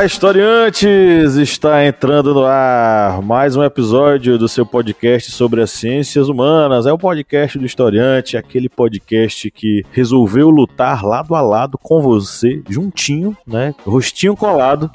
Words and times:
Olá, 0.00 0.06
historiantes! 0.06 1.36
Está 1.36 1.84
entrando 1.84 2.32
no 2.32 2.46
ar 2.46 3.20
mais 3.20 3.54
um 3.54 3.62
episódio 3.62 4.38
do 4.38 4.48
seu 4.48 4.64
podcast 4.64 5.30
sobre 5.30 5.60
as 5.60 5.70
ciências 5.72 6.26
humanas. 6.26 6.86
É 6.86 6.92
o 6.92 6.96
podcast 6.96 7.58
do 7.58 7.66
historiante, 7.66 8.34
aquele 8.34 8.66
podcast 8.66 9.50
que 9.50 9.84
resolveu 9.92 10.48
lutar 10.48 11.04
lado 11.04 11.34
a 11.34 11.42
lado 11.42 11.76
com 11.76 12.00
você, 12.00 12.62
juntinho, 12.66 13.36
né? 13.46 13.74
Rostinho 13.84 14.34
colado, 14.34 14.90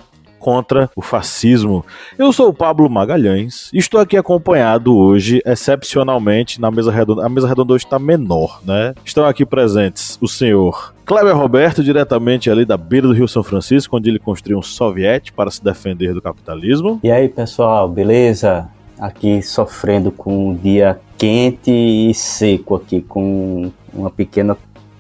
contra 0.45 0.91
o 0.95 1.01
fascismo. 1.01 1.83
Eu 2.19 2.31
sou 2.31 2.49
o 2.49 2.53
Pablo 2.53 2.87
Magalhães 2.87 3.71
e 3.73 3.79
estou 3.79 3.99
aqui 3.99 4.15
acompanhado 4.15 4.95
hoje, 4.95 5.41
excepcionalmente, 5.43 6.61
na 6.61 6.69
mesa 6.69 6.91
redonda. 6.91 7.25
A 7.25 7.29
mesa 7.29 7.47
redonda 7.47 7.73
hoje 7.73 7.85
está 7.85 7.97
menor, 7.97 8.61
né? 8.63 8.93
Estão 9.03 9.25
aqui 9.25 9.43
presentes 9.43 10.19
o 10.21 10.27
senhor 10.27 10.93
Kleber 11.03 11.35
Roberto, 11.35 11.83
diretamente 11.83 12.51
ali 12.51 12.63
da 12.63 12.77
beira 12.77 13.07
do 13.07 13.13
Rio 13.13 13.27
São 13.27 13.41
Francisco, 13.41 13.97
onde 13.97 14.07
ele 14.07 14.19
construiu 14.19 14.59
um 14.59 14.61
soviete 14.61 15.33
para 15.33 15.49
se 15.49 15.63
defender 15.63 16.13
do 16.13 16.21
capitalismo. 16.21 16.99
E 17.03 17.09
aí, 17.09 17.27
pessoal, 17.27 17.89
beleza? 17.89 18.69
Aqui 18.99 19.41
sofrendo 19.41 20.11
com 20.11 20.49
um 20.49 20.55
dia 20.55 20.99
quente 21.17 21.71
e 21.71 22.13
seco 22.13 22.75
aqui, 22.75 23.01
com 23.01 23.71
uma 23.91 24.11
pequena 24.11 24.55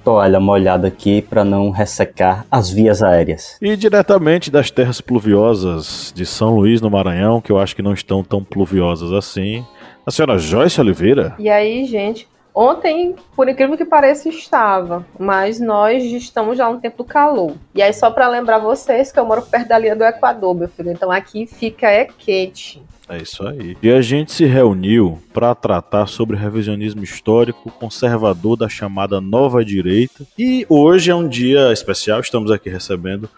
toalha 0.05 0.39
molhada 0.39 0.87
aqui 0.87 1.23
para 1.23 1.43
não 1.43 1.71
ressecar 1.71 2.45
as 2.51 2.69
vias 2.69 3.01
aéreas. 3.01 3.57
E 3.59 3.75
diretamente 3.75 4.51
das 4.51 4.69
terras 4.69 5.01
pluviosas 5.01 6.13
de 6.15 6.27
São 6.27 6.55
Luís, 6.55 6.79
no 6.79 6.91
Maranhão, 6.91 7.41
que 7.41 7.51
eu 7.51 7.57
acho 7.57 7.75
que 7.75 7.81
não 7.81 7.93
estão 7.93 8.23
tão 8.23 8.43
pluviosas 8.43 9.11
assim, 9.11 9.65
a 10.05 10.11
senhora 10.11 10.37
Joyce 10.37 10.79
Oliveira. 10.79 11.33
E 11.39 11.49
aí, 11.49 11.85
gente? 11.85 12.27
Ontem, 12.53 13.15
por 13.35 13.49
incrível 13.49 13.75
que 13.75 13.83
pareça, 13.83 14.29
estava, 14.29 15.05
mas 15.19 15.59
nós 15.59 16.01
estamos 16.03 16.57
já 16.57 16.71
no 16.71 16.79
tempo 16.79 16.97
do 16.97 17.03
calor. 17.03 17.53
E 17.73 17.81
aí, 17.81 17.91
só 17.91 18.09
para 18.09 18.29
lembrar 18.29 18.59
vocês 18.59 19.11
que 19.11 19.19
eu 19.19 19.25
moro 19.25 19.41
perto 19.41 19.67
da 19.67 19.77
linha 19.77 19.95
do 19.95 20.05
Equador, 20.05 20.53
meu 20.53 20.69
filho, 20.69 20.91
então 20.91 21.11
aqui 21.11 21.47
fica 21.47 21.89
é 21.89 22.05
quente. 22.05 22.81
É 23.07 23.17
isso 23.17 23.47
aí. 23.47 23.77
E 23.81 23.91
a 23.91 24.01
gente 24.01 24.31
se 24.31 24.45
reuniu 24.45 25.19
para 25.33 25.53
tratar 25.53 26.07
sobre 26.07 26.35
revisionismo 26.35 27.03
histórico 27.03 27.69
conservador 27.71 28.57
da 28.57 28.67
chamada 28.67 29.21
nova 29.21 29.63
direita. 29.63 30.25
E 30.37 30.65
hoje 30.67 31.11
é 31.11 31.15
um 31.15 31.27
dia 31.27 31.71
especial, 31.71 32.19
estamos 32.19 32.49
aqui 32.49 32.69
recebendo 32.69 33.29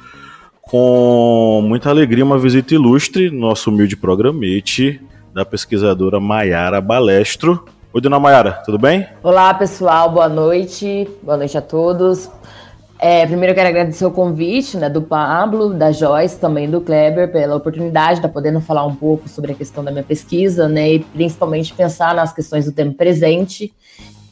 com 0.62 1.62
muita 1.66 1.90
alegria 1.90 2.26
uma 2.26 2.38
visita 2.38 2.74
ilustre, 2.74 3.30
nosso 3.30 3.70
humilde 3.70 3.96
programete 3.96 5.00
da 5.34 5.46
pesquisadora 5.46 6.20
Maiara 6.20 6.82
Balestro. 6.82 7.66
Oi, 7.94 8.02
dona 8.02 8.20
Maiara, 8.20 8.52
tudo 8.66 8.78
bem? 8.78 9.08
Olá, 9.24 9.54
pessoal, 9.54 10.10
boa 10.12 10.28
noite. 10.28 11.08
Boa 11.24 11.38
noite 11.38 11.58
a 11.58 11.62
todos. 11.62 12.30
É, 13.00 13.26
primeiro 13.28 13.52
eu 13.52 13.56
quero 13.56 13.70
agradecer 13.70 14.06
o 14.06 14.12
convite 14.12 14.76
né, 14.78 14.90
do 14.90 15.02
Pablo, 15.02 15.74
da 15.74 15.92
Joyce, 15.92 16.40
também 16.40 16.70
do 16.70 16.82
Kleber, 16.82 17.32
pela 17.32 17.56
oportunidade 17.56 18.14
de 18.14 18.20
estar 18.20 18.30
podendo 18.30 18.60
falar 18.60 18.86
um 18.86 18.96
pouco 18.96 19.30
sobre 19.30 19.52
a 19.52 19.56
questão 19.56 19.84
da 19.84 19.92
minha 19.92 20.04
pesquisa, 20.04 20.68
né, 20.68 20.94
e 20.94 21.00
principalmente 21.00 21.74
pensar 21.74 22.16
nas 22.16 22.34
questões 22.34 22.66
do 22.66 22.72
tempo 22.72 22.96
presente. 22.96 23.72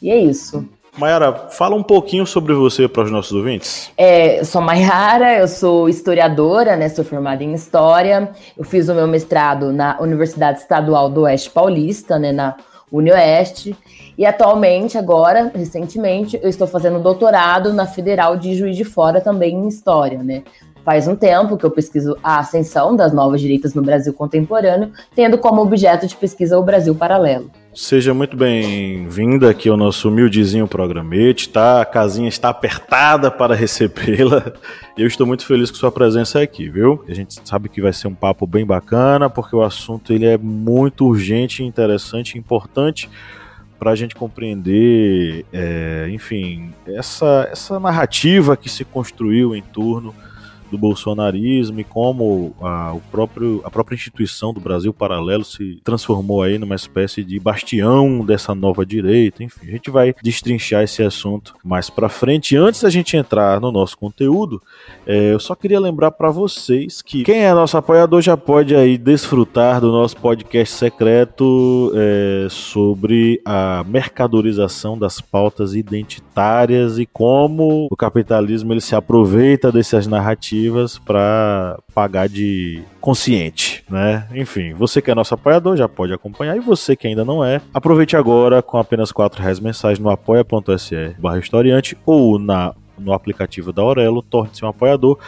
E 0.02 0.09
é 0.09 0.17
isso. 0.17 0.67
Mayara, 0.97 1.49
fala 1.49 1.75
um 1.75 1.83
pouquinho 1.83 2.25
sobre 2.25 2.53
você 2.53 2.88
para 2.88 3.03
os 3.03 3.11
nossos 3.11 3.33
ouvintes. 3.33 3.91
É, 3.97 4.39
eu 4.39 4.45
sou 4.45 4.61
Mayara, 4.61 5.37
eu 5.39 5.48
sou 5.48 5.89
historiadora, 5.89 6.75
né, 6.75 6.89
sou 6.89 7.04
formada 7.04 7.43
em 7.43 7.54
História. 7.54 8.31
Eu 8.58 8.64
fiz 8.64 8.87
o 8.87 8.95
meu 8.95 9.08
mestrado 9.08 9.73
na 9.73 9.98
Universidade 9.99 10.59
Estadual 10.59 11.09
do 11.09 11.21
Oeste 11.21 11.49
Paulista, 11.49 12.17
né, 12.17 12.31
na 12.31 12.55
UniOeste. 12.95 13.76
E 14.17 14.26
atualmente, 14.26 14.98
agora, 14.98 15.52
recentemente, 15.54 16.39
eu 16.42 16.50
estou 16.50 16.67
fazendo 16.67 17.00
doutorado 17.00 17.73
na 17.73 17.86
Federal 17.86 18.38
de 18.38 18.56
Juiz 18.56 18.78
de 18.78 18.86
Fora 18.86 19.20
também 19.20 19.56
em 19.56 19.67
História, 19.67 20.23
né? 20.23 20.44
Faz 20.86 21.08
um 21.08 21.16
tempo 21.16 21.58
que 21.58 21.66
eu 21.66 21.72
pesquiso 21.72 22.16
a 22.23 22.38
ascensão 22.38 22.96
das 22.96 23.12
novas 23.12 23.42
direitas 23.42 23.73
no 23.73 23.82
Brasil 23.82 24.14
contemporâneo, 24.14 24.92
tendo 25.16 25.36
como 25.36 25.60
objeto 25.60 26.06
de 26.06 26.16
pesquisa 26.16 26.60
o 26.60 26.64
Brasil 26.64 26.94
Paralelo. 26.94 27.50
Seja 27.73 28.14
muito 28.14 28.38
bem-vinda 28.38 29.50
aqui 29.50 29.68
ao 29.68 29.76
nosso 29.76 30.10
humildezinho 30.10 30.68
programete, 30.68 31.50
tá? 31.50 31.82
A 31.82 31.86
casinha 31.86 32.30
está 32.30 32.50
apertada 32.50 33.32
para 33.32 33.56
recebê-la. 33.56 34.54
Eu 34.96 35.08
estou 35.08 35.26
muito 35.26 35.44
feliz 35.44 35.72
com 35.72 35.78
sua 35.78 35.92
presença 35.92 36.40
aqui, 36.40 36.70
viu? 36.70 37.04
A 37.10 37.16
gente 37.16 37.42
sabe 37.44 37.67
que 37.67 37.82
vai 37.82 37.92
ser 37.92 38.08
um 38.08 38.14
papo 38.14 38.46
bem 38.46 38.64
bacana, 38.64 39.28
porque 39.28 39.56
o 39.56 39.64
assunto 39.64 40.14
ele 40.14 40.28
é 40.28 40.38
muito 40.38 41.08
urgente, 41.08 41.64
interessante, 41.64 42.38
importante 42.38 43.10
para 43.80 43.92
a 43.92 43.96
gente 43.96 44.16
compreender, 44.16 45.46
é, 45.52 46.08
enfim, 46.10 46.72
essa, 46.88 47.50
essa 47.52 47.80
narrativa 47.80 48.56
que 48.56 48.70
se 48.70 48.86
construiu 48.86 49.54
em 49.54 49.62
torno 49.62 50.16
do 50.71 50.77
bolsonarismo 50.77 51.80
e 51.80 51.83
como 51.83 52.55
a, 52.61 52.93
o 52.93 53.02
próprio, 53.11 53.61
a 53.64 53.70
própria 53.70 53.95
instituição 53.95 54.53
do 54.53 54.59
Brasil 54.59 54.93
Paralelo 54.93 55.43
se 55.43 55.80
transformou 55.83 56.42
aí 56.42 56.58
numa 56.58 56.76
espécie 56.76 57.23
de 57.23 57.39
bastião 57.39 58.26
dessa 58.26 58.55
nova 58.55 58.86
direita. 58.86 59.43
Enfim, 59.43 59.67
a 59.67 59.71
gente 59.71 59.89
vai 59.89 60.15
destrinchar 60.21 60.83
esse 60.83 61.04
assunto 61.04 61.54
mais 61.64 61.89
para 61.89 62.09
frente. 62.09 62.55
Antes 62.55 62.81
da 62.81 62.89
gente 62.89 63.15
entrar 63.15 63.59
no 63.59 63.71
nosso 63.71 63.98
conteúdo, 63.98 64.61
é, 65.05 65.33
eu 65.33 65.39
só 65.39 65.55
queria 65.55 65.80
lembrar 65.80 66.11
para 66.11 66.31
vocês 66.31 67.02
que 67.02 67.23
quem 67.23 67.43
é 67.43 67.54
nosso 67.54 67.77
apoiador 67.77 68.21
já 68.21 68.37
pode 68.37 68.75
aí 68.75 68.98
desfrutar 68.98 69.80
do 69.80 69.92
nosso 69.92 70.17
podcast 70.17 70.75
secreto 70.75 71.92
é, 71.95 72.48
sobre 72.49 73.42
a 73.45 73.83
mercadorização 73.87 74.98
das 74.98 75.21
pautas 75.21 75.75
identitárias 75.75 76.98
e 76.98 77.05
como 77.05 77.87
o 77.92 77.95
capitalismo 77.95 78.73
ele 78.73 78.81
se 78.81 78.95
aproveita 78.95 79.71
dessas 79.71 80.08
narrativas 80.08 80.55
para 80.99 81.80
pagar 81.93 82.27
de 82.27 82.82
consciente, 82.99 83.83
né? 83.89 84.27
Enfim, 84.33 84.73
você 84.73 85.02
que 85.02 85.11
é 85.11 85.16
nosso 85.16 85.33
apoiador 85.33 85.76
já 85.76 85.88
pode 85.88 86.14
acompanhar 86.14 86.55
e 86.55 86.60
você 86.60 86.95
que 86.95 87.08
ainda 87.08 87.26
não 87.26 87.43
é, 87.43 87.61
aproveite 87.73 88.16
agora 88.16 88.61
com 88.61 88.77
apenas 88.77 89.11
quatro 89.11 89.42
reais 89.42 89.60
mensais 89.60 89.99
no 89.99 90.10
apoia.se 90.10 91.16
barra 91.20 91.39
historiante 91.39 91.98
ou 92.05 92.39
na, 92.39 92.73
no 92.98 93.14
aplicativo 93.14 93.71
da 93.71 93.82
Aurelo, 93.82 94.21
torne-se 94.21 94.64
um 94.64 94.67
apoiador 94.67 95.20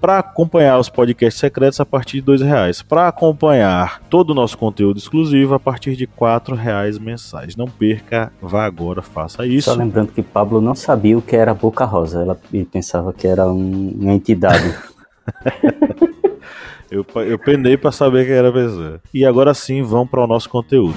para 0.00 0.18
acompanhar 0.18 0.78
os 0.78 0.88
podcasts 0.88 1.40
secretos 1.40 1.80
a 1.80 1.86
partir 1.86 2.18
de 2.18 2.22
dois 2.22 2.40
reais, 2.40 2.82
para 2.82 3.08
acompanhar 3.08 4.00
todo 4.08 4.30
o 4.30 4.34
nosso 4.34 4.56
conteúdo 4.56 4.98
exclusivo 4.98 5.54
a 5.54 5.60
partir 5.60 5.96
de 5.96 6.06
quatro 6.06 6.54
reais 6.54 6.98
mensais. 6.98 7.56
Não 7.56 7.66
perca, 7.66 8.32
vá 8.40 8.64
agora, 8.64 9.02
faça 9.02 9.46
isso. 9.46 9.70
Só 9.70 9.76
lembrando 9.76 10.12
que 10.12 10.22
Pablo 10.22 10.60
não 10.60 10.74
sabia 10.74 11.18
o 11.18 11.22
que 11.22 11.36
era 11.36 11.54
Boca 11.54 11.84
Rosa, 11.84 12.22
ela 12.22 12.38
pensava 12.70 13.12
que 13.12 13.26
era 13.26 13.46
um, 13.46 13.96
uma 14.00 14.12
entidade. 14.12 14.74
eu, 16.90 17.04
eu 17.22 17.38
penei 17.38 17.76
para 17.76 17.92
saber 17.92 18.26
quem 18.26 18.34
era 18.34 18.48
a 18.48 18.52
pessoa. 18.52 19.00
E 19.12 19.24
agora 19.24 19.54
sim, 19.54 19.82
vamos 19.82 20.10
para 20.10 20.24
o 20.24 20.26
nosso 20.26 20.48
conteúdo. 20.48 20.96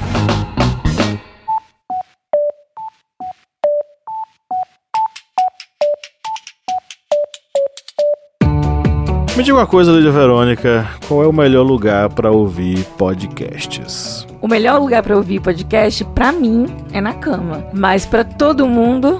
Me 9.42 9.46
diga 9.46 9.58
uma 9.58 9.66
coisa, 9.66 9.92
Lídia 9.92 10.12
Verônica, 10.12 10.88
qual 11.08 11.24
é 11.24 11.28
o 11.28 11.34
melhor 11.34 11.64
lugar 11.64 12.10
para 12.10 12.30
ouvir 12.30 12.86
podcasts? 12.96 14.28
O 14.40 14.48
melhor 14.48 14.80
lugar 14.80 15.02
para 15.02 15.18
ouvir 15.18 15.40
podcast, 15.40 16.06
para 16.14 16.32
mim, 16.32 16.68
é 16.92 17.02
na 17.02 17.12
cama. 17.14 17.66
Mas 17.74 18.06
para 18.06 18.24
todo 18.24 18.68
mundo, 18.68 19.20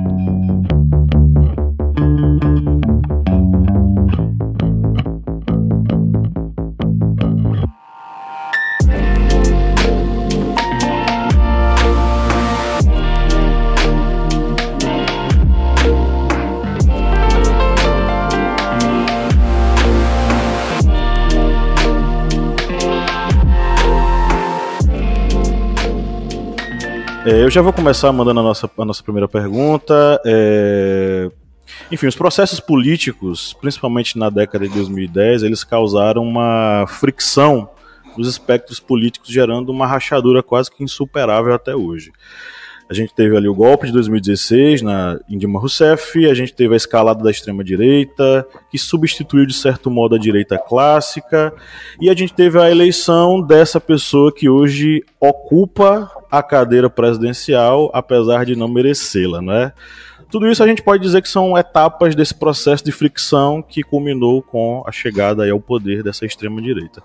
É, 27.31 27.43
eu 27.43 27.49
já 27.49 27.61
vou 27.61 27.71
começar 27.71 28.11
mandando 28.11 28.41
a 28.41 28.43
nossa, 28.43 28.69
a 28.77 28.83
nossa 28.83 29.01
primeira 29.01 29.25
pergunta. 29.25 30.19
É... 30.25 31.31
Enfim, 31.89 32.07
os 32.07 32.15
processos 32.15 32.59
políticos, 32.59 33.53
principalmente 33.61 34.19
na 34.19 34.29
década 34.29 34.67
de 34.67 34.73
2010, 34.73 35.43
eles 35.43 35.63
causaram 35.63 36.23
uma 36.23 36.83
fricção 36.89 37.69
nos 38.17 38.27
espectros 38.27 38.81
políticos, 38.81 39.29
gerando 39.29 39.69
uma 39.69 39.87
rachadura 39.87 40.43
quase 40.43 40.69
que 40.69 40.83
insuperável 40.83 41.53
até 41.53 41.73
hoje. 41.73 42.11
A 42.89 42.93
gente 42.93 43.15
teve 43.15 43.37
ali 43.37 43.47
o 43.47 43.55
golpe 43.55 43.87
de 43.87 43.93
2016 43.93 44.81
na, 44.81 45.17
Dilma 45.29 45.57
Rousseff, 45.57 46.29
a 46.29 46.33
gente 46.33 46.53
teve 46.53 46.73
a 46.73 46.77
escalada 46.77 47.23
da 47.23 47.31
extrema-direita, 47.31 48.45
que 48.69 48.77
substituiu 48.77 49.45
de 49.45 49.53
certo 49.53 49.89
modo 49.89 50.15
a 50.15 50.19
direita 50.19 50.57
clássica, 50.57 51.53
e 52.01 52.09
a 52.09 52.13
gente 52.13 52.33
teve 52.33 52.59
a 52.59 52.69
eleição 52.69 53.41
dessa 53.41 53.79
pessoa 53.79 54.33
que 54.33 54.49
hoje 54.49 55.01
ocupa 55.21 56.11
a 56.31 56.41
cadeira 56.41 56.89
presidencial, 56.89 57.91
apesar 57.93 58.45
de 58.45 58.55
não 58.55 58.69
merecê-la, 58.69 59.41
né? 59.41 59.73
Tudo 60.31 60.49
isso 60.49 60.63
a 60.63 60.67
gente 60.67 60.81
pode 60.81 61.03
dizer 61.03 61.21
que 61.21 61.27
são 61.27 61.57
etapas 61.57 62.15
desse 62.15 62.33
processo 62.33 62.85
de 62.85 62.91
fricção 62.91 63.61
que 63.61 63.83
culminou 63.83 64.41
com 64.41 64.81
a 64.87 64.91
chegada 64.91 65.49
ao 65.51 65.59
poder 65.59 66.01
dessa 66.01 66.25
extrema-direita. 66.25 67.03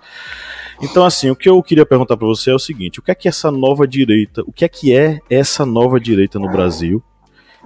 Então, 0.81 1.03
assim, 1.03 1.29
o 1.29 1.35
que 1.35 1.49
eu 1.49 1.61
queria 1.61 1.85
perguntar 1.85 2.15
para 2.15 2.25
você 2.25 2.51
é 2.51 2.55
o 2.55 2.59
seguinte: 2.59 2.99
o 2.99 3.01
que 3.01 3.11
é 3.11 3.15
que 3.15 3.27
essa 3.27 3.51
nova 3.51 3.85
direita, 3.85 4.43
o 4.47 4.53
que 4.53 4.63
é 4.63 4.69
que 4.69 4.95
é 4.95 5.19
essa 5.29 5.65
nova 5.65 5.99
direita 5.99 6.39
no 6.39 6.49
Brasil? 6.49 7.03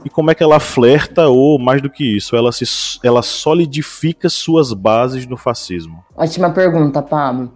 E 0.03 0.09
como 0.09 0.31
é 0.31 0.35
que 0.35 0.41
ela 0.41 0.59
flerta, 0.59 1.27
ou 1.27 1.59
mais 1.59 1.79
do 1.79 1.89
que 1.89 2.03
isso, 2.17 2.35
ela, 2.35 2.51
se, 2.51 2.65
ela 3.03 3.21
solidifica 3.21 4.29
suas 4.29 4.73
bases 4.73 5.27
no 5.27 5.37
fascismo? 5.37 6.03
Ótima 6.15 6.49
pergunta, 6.49 7.03
Pablo. 7.03 7.53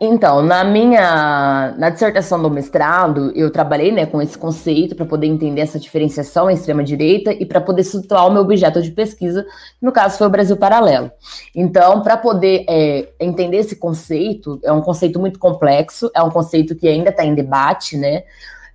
Então, 0.00 0.42
na 0.42 0.64
minha 0.64 1.72
na 1.78 1.88
dissertação 1.88 2.42
do 2.42 2.50
mestrado, 2.50 3.30
eu 3.34 3.50
trabalhei 3.50 3.92
né, 3.92 4.04
com 4.04 4.20
esse 4.20 4.36
conceito 4.36 4.94
para 4.96 5.06
poder 5.06 5.28
entender 5.28 5.60
essa 5.60 5.78
diferenciação 5.78 6.50
em 6.50 6.54
extrema-direita 6.54 7.32
e 7.32 7.46
para 7.46 7.60
poder 7.60 7.84
situar 7.84 8.26
o 8.26 8.30
meu 8.30 8.42
objeto 8.42 8.82
de 8.82 8.90
pesquisa, 8.90 9.44
que 9.44 9.84
no 9.84 9.92
caso 9.92 10.18
foi 10.18 10.26
o 10.26 10.30
Brasil 10.30 10.56
Paralelo. 10.56 11.10
Então, 11.54 12.02
para 12.02 12.16
poder 12.16 12.64
é, 12.68 13.08
entender 13.20 13.58
esse 13.58 13.76
conceito, 13.76 14.58
é 14.64 14.72
um 14.72 14.82
conceito 14.82 15.20
muito 15.20 15.38
complexo, 15.38 16.10
é 16.14 16.22
um 16.22 16.30
conceito 16.30 16.74
que 16.74 16.88
ainda 16.88 17.10
está 17.10 17.24
em 17.24 17.34
debate, 17.34 17.96
né? 17.96 18.24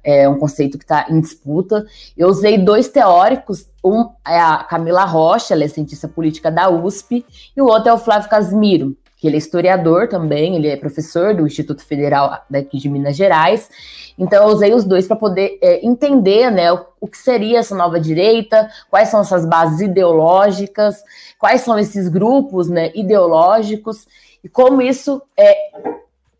É 0.01 0.29
um 0.29 0.39
conceito 0.39 0.77
que 0.77 0.85
está 0.85 1.07
em 1.09 1.19
disputa. 1.19 1.85
Eu 2.17 2.29
usei 2.29 2.57
dois 2.57 2.87
teóricos, 2.87 3.67
um 3.83 4.09
é 4.25 4.39
a 4.39 4.63
Camila 4.63 5.03
Rocha, 5.03 5.53
ela 5.53 5.65
é 5.65 5.67
cientista 5.67 6.07
política 6.07 6.49
da 6.49 6.69
USP, 6.69 7.25
e 7.55 7.61
o 7.61 7.65
outro 7.65 7.89
é 7.89 7.93
o 7.93 7.97
Flávio 7.97 8.29
Casimiro, 8.29 8.95
que 9.19 9.27
ele 9.27 9.35
é 9.35 9.37
historiador 9.37 10.07
também, 10.07 10.55
ele 10.55 10.69
é 10.69 10.77
professor 10.77 11.35
do 11.35 11.45
Instituto 11.45 11.85
Federal 11.85 12.41
daqui 12.49 12.77
de 12.77 12.89
Minas 12.89 13.17
Gerais. 13.17 13.69
Então 14.17 14.43
eu 14.43 14.53
usei 14.55 14.73
os 14.73 14.85
dois 14.85 15.05
para 15.05 15.17
poder 15.17 15.59
é, 15.61 15.85
entender 15.85 16.49
né, 16.49 16.71
o, 16.71 16.85
o, 17.01 17.07
que 17.07 17.17
seria 17.17 17.59
essa 17.59 17.75
nova 17.75 17.99
direita, 17.99 18.69
quais 18.89 19.09
são 19.09 19.19
essas 19.19 19.45
bases 19.45 19.81
ideológicas, 19.81 21.03
quais 21.37 21.61
são 21.61 21.77
esses 21.77 22.07
grupos 22.07 22.69
né, 22.69 22.91
ideológicos 22.95 24.07
e 24.41 24.47
como 24.47 24.81
isso 24.81 25.21
é 25.37 25.55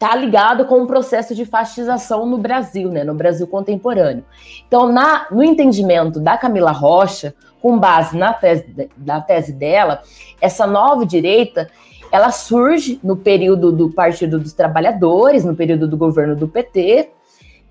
está 0.01 0.15
ligado 0.15 0.63
com 0.63 0.81
o 0.81 0.87
processo 0.87 1.35
de 1.35 1.43
fascização 1.43 2.25
no 2.25 2.37
Brasil, 2.37 2.89
né, 2.89 3.03
no 3.03 3.13
Brasil 3.13 3.45
contemporâneo. 3.45 4.23
Então, 4.65 4.89
na, 4.89 5.27
no 5.29 5.43
entendimento 5.43 6.21
da 6.21 6.37
Camila 6.37 6.71
Rocha, 6.71 7.35
com 7.61 7.77
base 7.77 8.17
na 8.17 8.31
tese, 8.31 8.89
na 8.97 9.19
tese 9.19 9.51
dela, 9.51 10.01
essa 10.39 10.65
nova 10.65 11.05
direita 11.05 11.69
ela 12.11 12.31
surge 12.31 12.99
no 13.03 13.15
período 13.15 13.71
do 13.71 13.89
Partido 13.89 14.39
dos 14.39 14.53
Trabalhadores, 14.53 15.45
no 15.45 15.55
período 15.55 15.87
do 15.87 15.97
governo 15.97 16.35
do 16.35 16.47
PT. 16.47 17.09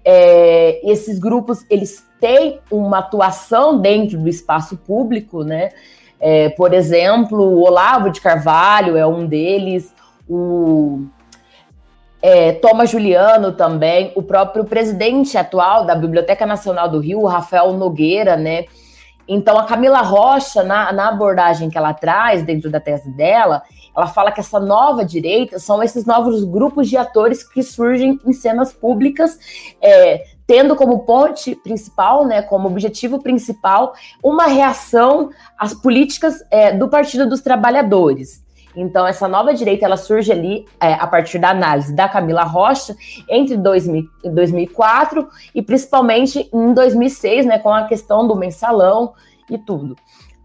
É, 0.05 0.81
esses 0.91 1.19
grupos 1.19 1.65
eles 1.69 2.07
têm 2.21 2.61
uma 2.71 2.99
atuação 2.99 3.81
dentro 3.81 4.19
do 4.19 4.29
espaço 4.29 4.77
público, 4.77 5.43
né? 5.43 5.71
É, 6.21 6.49
por 6.51 6.73
exemplo, 6.73 7.39
o 7.39 7.63
Olavo 7.63 8.11
de 8.11 8.21
Carvalho 8.21 8.97
é 8.97 9.07
um 9.07 9.27
deles, 9.27 9.93
o 10.29 11.07
é, 12.21 12.53
Thomas 12.53 12.91
Juliano 12.91 13.53
também, 13.53 14.13
o 14.17 14.23
próprio 14.23 14.65
presidente 14.65 15.39
atual 15.39 15.85
da 15.85 15.95
Biblioteca 15.95 16.45
Nacional 16.45 16.89
do 16.89 16.99
Rio, 16.99 17.25
Rafael 17.25 17.73
Nogueira, 17.73 18.37
né? 18.37 18.65
Então, 19.29 19.59
a 19.59 19.65
Camila 19.65 20.01
Rocha, 20.01 20.63
na, 20.63 20.93
na 20.93 21.09
abordagem 21.09 21.69
que 21.69 21.77
ela 21.77 21.93
traz 21.93 22.43
dentro 22.43 22.71
da 22.71 22.81
tese 22.81 23.11
dela, 23.11 23.63
ela 23.99 24.07
fala 24.07 24.31
que 24.31 24.39
essa 24.39 24.61
nova 24.61 25.05
direita 25.05 25.59
são 25.59 25.83
esses 25.83 26.05
novos 26.05 26.45
grupos 26.45 26.89
de 26.89 26.97
atores 26.97 27.43
que 27.43 27.65
surgem 27.65 28.21
em 28.25 28.33
cenas 28.33 28.73
públicas, 28.73 29.37
é, 29.83 30.25
tendo 30.47 30.77
como 30.77 31.01
ponte 31.01 31.57
principal, 31.57 32.25
né, 32.25 32.41
como 32.41 32.69
objetivo 32.69 33.21
principal, 33.21 33.93
uma 34.23 34.47
reação 34.47 35.31
às 35.59 35.75
políticas 35.75 36.37
é, 36.49 36.73
do 36.73 36.89
Partido 36.89 37.29
dos 37.29 37.41
Trabalhadores. 37.41 38.47
Então, 38.77 39.05
essa 39.05 39.27
nova 39.27 39.53
direita 39.53 39.85
ela 39.85 39.97
surge 39.97 40.31
ali 40.31 40.65
é, 40.81 40.93
a 40.95 41.07
partir 41.09 41.41
da 41.41 41.51
análise 41.51 41.93
da 41.93 42.09
Camila 42.09 42.45
Rocha 42.45 42.95
entre 43.29 43.57
2000, 43.57 44.05
2004 44.33 45.29
e 45.53 45.61
principalmente 45.61 46.49
em 46.55 46.73
2006, 46.73 47.47
né, 47.47 47.59
com 47.59 47.73
a 47.73 47.89
questão 47.89 48.29
do 48.29 48.37
mensalão 48.37 49.13
e 49.51 49.59
tudo. 49.59 49.97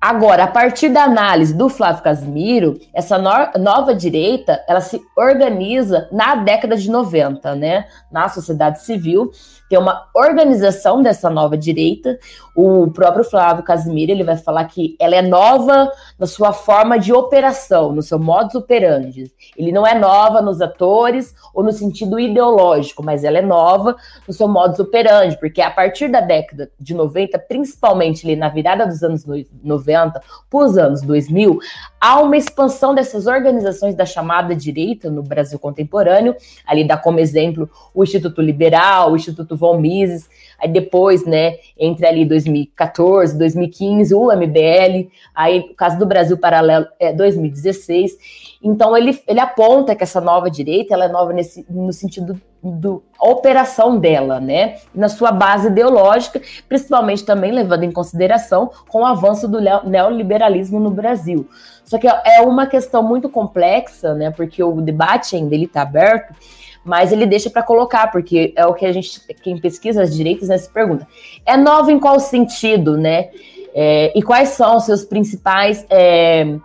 Agora, 0.06 0.44
a 0.44 0.48
partir 0.48 0.90
da 0.90 1.06
análise 1.06 1.56
do 1.56 1.70
Flávio 1.70 2.04
Casimiro, 2.04 2.78
essa 2.94 3.18
no 3.18 3.58
nova 3.58 3.96
direita, 3.96 4.62
ela 4.68 4.82
se 4.82 5.02
organiza 5.16 6.10
na 6.12 6.36
década 6.36 6.76
de 6.76 6.92
90, 6.92 7.56
né? 7.56 7.86
Na 8.12 8.28
sociedade 8.28 8.82
civil, 8.82 9.32
tem 9.70 9.80
uma 9.80 10.10
organização 10.14 11.02
dessa 11.02 11.30
nova 11.30 11.58
direita. 11.58 12.20
O 12.54 12.92
próprio 12.92 13.24
Flávio 13.24 13.64
Casimiro, 13.64 14.12
ele 14.12 14.26
vai 14.26 14.36
falar 14.36 14.66
que 14.66 14.98
ela 15.00 15.16
é 15.16 15.22
nova 15.22 15.90
na 16.20 16.28
sua 16.28 16.52
forma 16.52 17.00
de 17.00 17.14
operação, 17.14 17.94
no 17.94 18.02
seu 18.02 18.20
modus 18.20 18.56
operandi. 18.56 19.32
Ele 19.58 19.72
não 19.72 19.88
é 19.88 19.98
nova 19.98 20.42
nos 20.42 20.60
atores 20.60 21.34
ou 21.54 21.64
no 21.64 21.72
sentido 21.72 22.20
ideológico, 22.20 23.02
mas 23.02 23.24
ela 23.24 23.38
é 23.38 23.42
nova 23.42 23.96
no 24.28 24.34
seu 24.34 24.50
modus 24.50 24.80
operandi, 24.80 25.40
porque 25.40 25.62
a 25.62 25.72
partir 25.72 26.10
da 26.10 26.20
década 26.20 26.70
de 26.78 26.94
90, 26.94 27.40
principalmente 27.40 28.28
ali 28.28 28.36
na 28.36 28.50
virada 28.50 28.86
dos 28.86 29.02
anos 29.02 29.26
90, 29.64 29.93
90 29.94 30.22
para 30.50 30.60
os 30.60 30.78
anos 30.78 31.02
2000, 31.02 31.60
há 32.00 32.20
uma 32.20 32.36
expansão 32.36 32.94
dessas 32.94 33.28
organizações 33.28 33.96
da 33.96 34.06
chamada 34.06 34.56
direita 34.56 35.10
no 35.10 35.24
Brasil 35.24 35.58
contemporâneo. 35.58 36.36
Ali 36.66 36.88
dá 36.88 36.98
como 36.98 37.20
exemplo 37.20 37.70
o 37.94 38.04
Instituto 38.04 38.42
Liberal, 38.42 39.12
o 39.12 39.16
Instituto 39.16 39.56
Von 39.56 39.80
Mises, 39.80 40.30
aí 40.60 40.70
depois, 40.70 41.26
né, 41.26 41.58
entre 41.78 42.06
ali 42.06 42.26
2014, 42.26 43.38
2015, 43.38 44.14
o 44.14 44.32
MBL, 44.32 45.10
aí 45.34 45.60
o 45.60 45.76
caso 45.76 45.98
do 45.98 46.06
Brasil 46.06 46.38
Paralelo 46.38 46.88
é 47.00 47.14
2016. 47.14 48.18
Então 48.62 48.96
ele, 48.96 49.20
ele 49.28 49.40
aponta 49.40 49.96
que 49.96 50.04
essa 50.04 50.22
nova 50.22 50.50
direita 50.50 50.94
ela 50.94 51.06
é 51.06 51.10
nova 51.10 51.34
nesse, 51.34 51.66
no 51.70 51.94
sentido 51.94 52.40
do 52.72 53.04
operação 53.20 53.98
dela, 53.98 54.40
né? 54.40 54.78
Na 54.96 55.10
sua 55.10 55.32
base 55.32 55.68
ideológica, 55.68 56.42
principalmente 56.68 57.26
também 57.26 57.52
levando 57.52 57.84
em 57.84 57.92
consideração 57.92 58.72
com 58.88 59.02
o 59.02 59.06
avanço 59.06 59.48
do 59.48 59.60
neoliberalismo 59.60 60.80
no 60.80 60.90
Brasil. 60.90 61.48
Só 61.84 61.98
que 61.98 62.08
é 62.08 62.42
uma 62.42 62.66
questão 62.66 63.04
muito 63.04 63.30
complexa, 63.30 64.14
né? 64.14 64.32
Porque 64.32 64.64
o 64.64 64.82
debate 64.82 65.36
ainda 65.36 65.54
ele 65.54 65.66
está 65.66 65.82
aberto, 65.82 66.34
mas 66.84 67.12
ele 67.12 67.26
deixa 67.26 67.50
para 67.50 67.64
colocar, 67.64 68.12
porque 68.12 68.54
é 68.56 68.66
o 68.66 68.74
que 68.74 68.86
a 68.86 68.92
gente, 68.92 69.22
quem 69.42 69.58
pesquisa 69.58 70.02
as 70.02 70.16
direitas, 70.16 70.50
né, 70.50 70.58
se 70.58 70.70
pergunta. 70.70 71.08
É 71.46 71.56
nova 71.56 71.92
em 71.92 72.00
qual 72.00 72.20
sentido, 72.20 72.98
né? 72.98 73.30
É, 73.76 74.12
e 74.16 74.22
quais 74.22 74.50
são 74.50 74.78
os 74.78 74.84
seus 74.84 75.04
principais 75.04 75.86
é, 75.90 76.58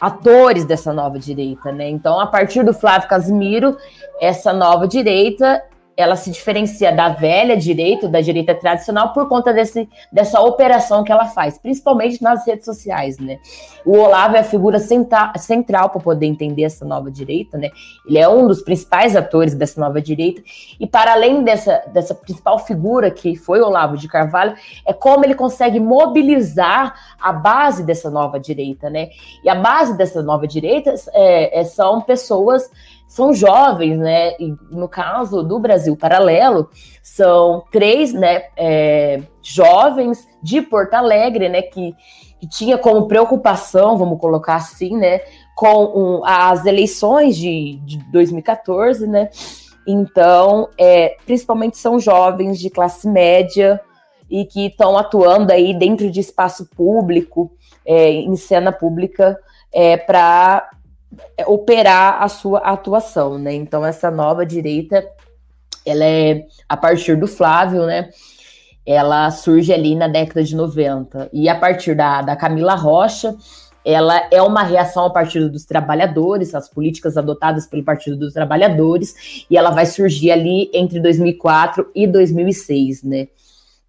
atores 0.00 0.64
dessa 0.64 0.92
nova 0.92 1.18
direita, 1.18 1.72
né? 1.72 1.88
Então, 1.88 2.20
a 2.20 2.26
partir 2.26 2.64
do 2.64 2.72
Flávio 2.72 3.08
Casimiro, 3.08 3.76
essa 4.20 4.52
nova 4.52 4.86
direita 4.86 5.62
ela 5.98 6.14
se 6.14 6.30
diferencia 6.30 6.92
da 6.92 7.08
velha 7.08 7.56
direita, 7.56 8.08
da 8.08 8.20
direita 8.20 8.54
tradicional, 8.54 9.12
por 9.12 9.28
conta 9.28 9.52
desse, 9.52 9.88
dessa 10.12 10.40
operação 10.40 11.02
que 11.02 11.10
ela 11.10 11.24
faz, 11.26 11.58
principalmente 11.58 12.22
nas 12.22 12.46
redes 12.46 12.64
sociais, 12.64 13.18
né? 13.18 13.40
O 13.84 13.98
Olavo 13.98 14.36
é 14.36 14.38
a 14.38 14.44
figura 14.44 14.78
central, 14.78 15.32
central 15.36 15.90
para 15.90 16.00
poder 16.00 16.26
entender 16.26 16.62
essa 16.62 16.84
nova 16.84 17.10
direita, 17.10 17.58
né? 17.58 17.70
Ele 18.06 18.16
é 18.16 18.28
um 18.28 18.46
dos 18.46 18.62
principais 18.62 19.16
atores 19.16 19.56
dessa 19.56 19.80
nova 19.80 20.00
direita, 20.00 20.40
e 20.78 20.86
para 20.86 21.14
além 21.14 21.42
dessa, 21.42 21.82
dessa 21.92 22.14
principal 22.14 22.60
figura 22.60 23.10
que 23.10 23.34
foi 23.34 23.60
o 23.60 23.66
Olavo 23.66 23.96
de 23.96 24.06
Carvalho, 24.06 24.54
é 24.86 24.92
como 24.92 25.24
ele 25.24 25.34
consegue 25.34 25.80
mobilizar 25.80 26.94
a 27.20 27.32
base 27.32 27.82
dessa 27.82 28.08
nova 28.08 28.38
direita, 28.38 28.88
né? 28.88 29.08
E 29.42 29.48
a 29.48 29.56
base 29.56 29.96
dessa 29.96 30.22
nova 30.22 30.46
direita 30.46 30.94
é, 31.12 31.58
é, 31.58 31.64
são 31.64 32.00
pessoas 32.00 32.70
são 33.08 33.32
jovens, 33.32 33.98
né? 33.98 34.34
E 34.38 34.54
no 34.70 34.86
caso 34.86 35.42
do 35.42 35.58
Brasil 35.58 35.96
Paralelo, 35.96 36.68
são 37.02 37.64
três 37.72 38.12
né, 38.12 38.44
é, 38.56 39.22
jovens 39.42 40.28
de 40.42 40.60
Porto 40.60 40.94
Alegre, 40.94 41.48
né? 41.48 41.62
Que, 41.62 41.96
que 42.38 42.48
tinha 42.48 42.78
como 42.78 43.08
preocupação, 43.08 43.96
vamos 43.96 44.20
colocar 44.20 44.56
assim, 44.56 44.96
né? 44.96 45.22
Com 45.56 45.86
um, 45.86 46.24
as 46.24 46.66
eleições 46.66 47.36
de, 47.36 47.80
de 47.84 47.98
2014, 48.12 49.06
né? 49.06 49.30
Então, 49.86 50.68
é, 50.78 51.16
principalmente 51.24 51.78
são 51.78 51.98
jovens 51.98 52.60
de 52.60 52.68
classe 52.68 53.08
média, 53.08 53.80
e 54.30 54.44
que 54.44 54.66
estão 54.66 54.98
atuando 54.98 55.52
aí 55.52 55.72
dentro 55.72 56.10
de 56.10 56.20
espaço 56.20 56.68
público, 56.76 57.50
é, 57.86 58.10
em 58.10 58.36
cena 58.36 58.70
pública, 58.70 59.38
é, 59.72 59.96
para 59.96 60.68
operar 61.46 62.22
a 62.22 62.28
sua 62.28 62.58
atuação, 62.60 63.38
né? 63.38 63.54
Então 63.54 63.84
essa 63.84 64.10
nova 64.10 64.44
direita, 64.44 65.06
ela 65.84 66.04
é 66.04 66.46
a 66.68 66.76
partir 66.76 67.16
do 67.16 67.26
Flávio, 67.26 67.86
né? 67.86 68.10
Ela 68.84 69.30
surge 69.30 69.72
ali 69.72 69.94
na 69.94 70.08
década 70.08 70.42
de 70.42 70.56
90 70.56 71.28
e 71.32 71.48
a 71.48 71.58
partir 71.58 71.94
da, 71.94 72.22
da 72.22 72.36
Camila 72.36 72.74
Rocha, 72.74 73.34
ela 73.84 74.28
é 74.30 74.42
uma 74.42 74.62
reação 74.62 75.04
ao 75.04 75.12
Partido 75.12 75.48
dos 75.48 75.64
Trabalhadores, 75.64 76.54
as 76.54 76.68
políticas 76.68 77.16
adotadas 77.16 77.66
pelo 77.66 77.84
Partido 77.84 78.16
dos 78.16 78.34
Trabalhadores, 78.34 79.46
e 79.50 79.56
ela 79.56 79.70
vai 79.70 79.86
surgir 79.86 80.30
ali 80.30 80.70
entre 80.74 81.00
2004 81.00 81.90
e 81.94 82.06
2006, 82.06 83.02
né? 83.02 83.28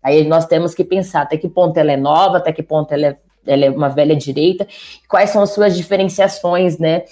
Aí 0.02 0.26
nós 0.26 0.46
temos 0.46 0.74
que 0.74 0.86
pensar 0.86 1.24
até 1.24 1.38
que 1.38 1.50
ponto 1.50 1.78
ela 1.78 1.92
é 1.92 1.98
nova, 1.98 2.38
até 2.38 2.54
que 2.54 2.64
ponto 2.64 2.94
ela 2.94 3.08
é, 3.08 3.18
ela 3.46 3.66
é 3.66 3.70
uma 3.70 3.90
velha 3.90 4.16
direita, 4.16 4.68
quais 5.08 5.30
são 5.30 5.42
as 5.42 5.52
suas 5.52 5.76
diferenciações, 5.76 6.78
né? 6.78 7.04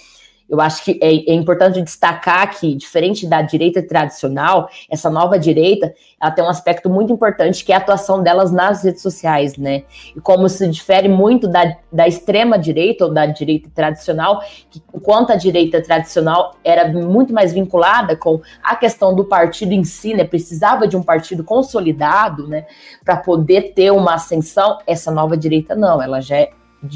Eu 0.48 0.60
acho 0.60 0.82
que 0.82 0.98
é, 1.02 1.30
é, 1.30 1.34
importante 1.34 1.82
destacar 1.82 2.58
que, 2.58 2.74
diferente 2.74 3.26
da 3.26 3.42
direita 3.42 3.82
tradicional, 3.86 4.70
essa 4.90 5.10
nova 5.10 5.38
direita, 5.38 5.92
ela 6.20 6.30
tem 6.30 6.42
um 6.42 6.48
aspecto 6.48 6.88
muito 6.88 7.12
importante 7.12 7.62
que 7.64 7.70
é 7.70 7.74
a 7.74 7.78
atuação 7.78 8.22
delas 8.22 8.50
nas 8.50 8.82
redes 8.82 9.02
sociais, 9.02 9.58
né? 9.58 9.82
E 10.16 10.20
como 10.20 10.48
se 10.48 10.66
difere 10.68 11.06
muito 11.06 11.46
da, 11.46 11.76
da 11.92 12.08
extrema 12.08 12.58
direita 12.58 13.04
ou 13.04 13.12
da 13.12 13.26
direita 13.26 13.68
tradicional, 13.74 14.40
que 14.70 14.82
enquanto 14.94 15.32
a 15.32 15.36
direita 15.36 15.82
tradicional 15.82 16.54
era 16.64 16.88
muito 16.88 17.32
mais 17.32 17.52
vinculada 17.52 18.16
com 18.16 18.40
a 18.62 18.74
questão 18.74 19.14
do 19.14 19.26
partido 19.26 19.72
em 19.72 19.84
si, 19.84 20.14
né? 20.14 20.24
Precisava 20.24 20.88
de 20.88 20.96
um 20.96 21.02
partido 21.02 21.44
consolidado, 21.44 22.48
né? 22.48 22.64
Para 23.04 23.18
poder 23.18 23.74
ter 23.74 23.90
uma 23.90 24.14
ascensão, 24.14 24.78
essa 24.86 25.10
nova 25.10 25.36
direita 25.36 25.76
não, 25.76 26.00
ela 26.00 26.22
já 26.22 26.36
é 26.36 26.50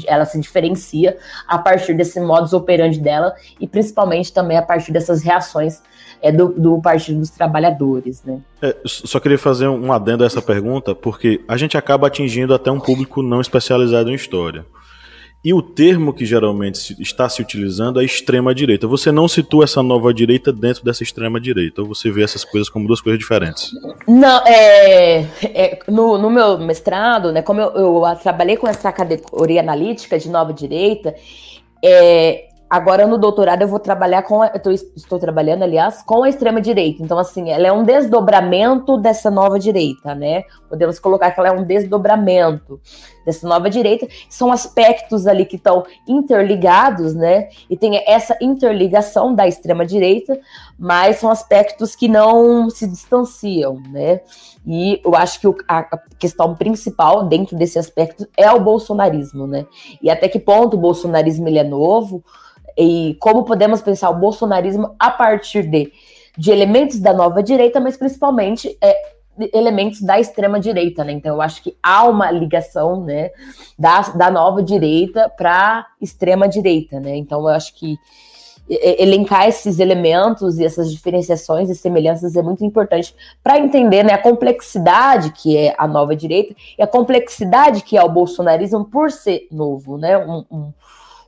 ela 0.05 0.25
se 0.25 0.39
diferencia 0.39 1.17
a 1.47 1.57
partir 1.57 1.93
desse 1.93 2.19
modus 2.19 2.53
operandi 2.53 2.99
dela 2.99 3.35
e 3.59 3.67
principalmente 3.67 4.31
também 4.31 4.57
a 4.57 4.61
partir 4.61 4.91
dessas 4.91 5.21
reações 5.21 5.81
é, 6.21 6.31
do, 6.31 6.49
do 6.49 6.81
Partido 6.81 7.19
dos 7.19 7.29
Trabalhadores, 7.29 8.23
né? 8.23 8.39
É, 8.61 8.75
só 8.85 9.19
queria 9.19 9.37
fazer 9.37 9.67
um 9.67 9.91
adendo 9.91 10.23
a 10.23 10.27
essa 10.27 10.41
pergunta, 10.41 10.95
porque 10.95 11.43
a 11.47 11.57
gente 11.57 11.77
acaba 11.77 12.07
atingindo 12.07 12.53
até 12.53 12.71
um 12.71 12.79
público 12.79 13.21
não 13.21 13.41
especializado 13.41 14.09
em 14.09 14.15
história. 14.15 14.65
E 15.43 15.53
o 15.53 15.61
termo 15.61 16.13
que 16.13 16.25
geralmente 16.25 16.95
está 17.01 17.27
se 17.27 17.41
utilizando 17.41 17.99
é 17.99 18.05
extrema-direita. 18.05 18.87
Você 18.87 19.11
não 19.11 19.27
situa 19.27 19.65
essa 19.65 19.83
nova 19.83 20.13
direita 20.13 20.53
dentro 20.53 20.85
dessa 20.85 21.03
extrema-direita, 21.03 21.81
ou 21.81 21.87
você 21.87 22.09
vê 22.09 22.23
essas 22.23 22.45
coisas 22.45 22.69
como 22.69 22.87
duas 22.87 23.01
coisas 23.01 23.19
diferentes? 23.19 23.71
Não, 24.07 24.41
é, 24.47 25.25
é 25.43 25.79
no, 25.89 26.17
no, 26.17 26.29
meu 26.29 26.57
mestrado, 26.59 27.33
né, 27.33 27.41
como 27.41 27.59
eu, 27.59 27.71
eu, 27.71 28.03
trabalhei 28.21 28.55
com 28.55 28.67
essa 28.69 28.89
categoria 28.91 29.59
analítica 29.59 30.17
de 30.17 30.29
nova 30.29 30.53
direita, 30.53 31.13
é, 31.83 32.47
Agora, 32.73 33.05
no 33.05 33.19
doutorado, 33.19 33.61
eu 33.61 33.67
vou 33.67 33.77
trabalhar 33.77 34.23
com. 34.23 34.39
Tô, 34.63 34.71
estou 34.71 35.19
trabalhando, 35.19 35.61
aliás, 35.61 36.01
com 36.01 36.23
a 36.23 36.29
extrema-direita. 36.29 37.03
Então, 37.03 37.19
assim, 37.19 37.51
ela 37.51 37.67
é 37.67 37.71
um 37.71 37.83
desdobramento 37.83 38.97
dessa 38.97 39.29
nova 39.29 39.59
direita, 39.59 40.15
né? 40.15 40.43
Podemos 40.67 40.97
colocar 40.97 41.29
que 41.29 41.39
ela 41.39 41.49
é 41.49 41.51
um 41.51 41.63
desdobramento 41.63 42.81
dessa 43.25 43.47
nova 43.47 43.69
direita. 43.69 44.07
São 44.29 44.51
aspectos 44.51 45.27
ali 45.27 45.45
que 45.45 45.55
estão 45.55 45.83
interligados, 46.07 47.13
né? 47.13 47.49
E 47.69 47.77
tem 47.77 48.03
essa 48.07 48.37
interligação 48.41 49.33
da 49.33 49.47
extrema-direita, 49.47 50.39
mas 50.77 51.17
são 51.17 51.29
aspectos 51.29 51.95
que 51.95 52.07
não 52.07 52.69
se 52.69 52.87
distanciam, 52.87 53.81
né? 53.89 54.21
E 54.65 55.01
eu 55.03 55.15
acho 55.15 55.39
que 55.39 55.47
a 55.67 55.97
questão 56.17 56.55
principal 56.55 57.27
dentro 57.27 57.57
desse 57.57 57.77
aspecto 57.77 58.27
é 58.37 58.49
o 58.51 58.59
bolsonarismo, 58.59 59.45
né? 59.45 59.65
E 60.01 60.09
até 60.09 60.27
que 60.27 60.39
ponto 60.39 60.75
o 60.75 60.79
bolsonarismo 60.79 61.47
ele 61.47 61.59
é 61.59 61.63
novo 61.63 62.23
e 62.77 63.15
como 63.19 63.43
podemos 63.43 63.81
pensar 63.81 64.09
o 64.09 64.19
bolsonarismo 64.19 64.95
a 64.97 65.11
partir 65.11 65.63
de, 65.63 65.91
de 66.37 66.51
elementos 66.51 66.99
da 66.99 67.13
nova 67.13 67.43
direita, 67.43 67.79
mas 67.79 67.97
principalmente 67.97 68.77
é, 68.81 69.12
elementos 69.53 70.01
da 70.01 70.19
extrema 70.19 70.59
direita, 70.59 71.03
né? 71.03 71.11
Então 71.13 71.35
eu 71.35 71.41
acho 71.41 71.61
que 71.63 71.75
há 71.81 72.03
uma 72.05 72.29
ligação, 72.31 73.03
né, 73.03 73.31
da, 73.77 74.01
da 74.01 74.31
nova 74.31 74.61
direita 74.61 75.29
para 75.29 75.87
extrema 76.01 76.47
direita, 76.47 76.99
né? 76.99 77.15
Então 77.15 77.41
eu 77.41 77.47
acho 77.49 77.73
que 77.75 77.97
elencar 78.69 79.47
esses 79.47 79.77
elementos 79.79 80.57
e 80.57 80.65
essas 80.65 80.89
diferenciações 80.89 81.69
e 81.69 81.75
semelhanças 81.75 82.35
é 82.35 82.41
muito 82.41 82.63
importante 82.63 83.13
para 83.43 83.59
entender 83.59 84.03
né, 84.03 84.13
a 84.13 84.17
complexidade 84.17 85.31
que 85.31 85.57
é 85.57 85.75
a 85.77 85.85
nova 85.85 86.15
direita 86.15 86.55
e 86.77 86.81
a 86.81 86.87
complexidade 86.87 87.83
que 87.83 87.97
é 87.97 88.03
o 88.03 88.09
bolsonarismo 88.09 88.85
por 88.85 89.11
ser 89.11 89.47
novo, 89.51 89.97
né? 89.97 90.17
Um, 90.17 90.45
um, 90.49 90.73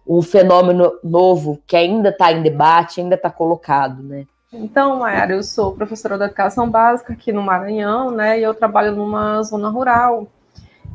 um 0.07 0.21
fenômeno 0.21 0.93
novo 1.03 1.59
que 1.67 1.75
ainda 1.75 2.09
está 2.09 2.31
em 2.31 2.41
debate, 2.41 3.01
ainda 3.01 3.15
está 3.15 3.29
colocado, 3.29 4.01
né? 4.01 4.25
Então, 4.57 4.99
Mayara, 4.99 5.33
eu 5.33 5.43
sou 5.43 5.75
professora 5.75 6.17
da 6.17 6.25
educação 6.25 6.69
básica 6.69 7.13
aqui 7.13 7.31
no 7.31 7.41
Maranhão, 7.41 8.11
né? 8.11 8.39
E 8.39 8.43
eu 8.43 8.53
trabalho 8.53 8.95
numa 8.95 9.41
zona 9.43 9.69
rural. 9.69 10.27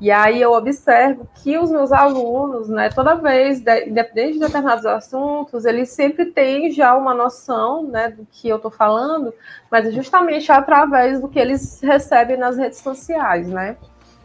E 0.01 0.11
aí 0.11 0.41
eu 0.41 0.53
observo 0.53 1.29
que 1.35 1.59
os 1.59 1.71
meus 1.71 1.93
alunos, 1.93 2.71
né, 2.71 2.89
toda 2.89 3.17
vez, 3.17 3.59
independente 3.59 4.35
de 4.35 4.39
determinados 4.39 4.87
assuntos, 4.87 5.67
eles 5.67 5.91
sempre 5.91 6.25
têm 6.27 6.71
já 6.71 6.97
uma 6.97 7.13
noção, 7.13 7.83
né, 7.83 8.09
do 8.09 8.27
que 8.33 8.49
eu 8.49 8.57
estou 8.57 8.71
falando, 8.71 9.35
mas 9.71 9.87
é 9.87 9.91
justamente 9.91 10.51
através 10.51 11.21
do 11.21 11.29
que 11.29 11.39
eles 11.39 11.83
recebem 11.83 12.39
nas 12.39 12.57
redes 12.57 12.79
sociais, 12.79 13.47
né? 13.49 13.77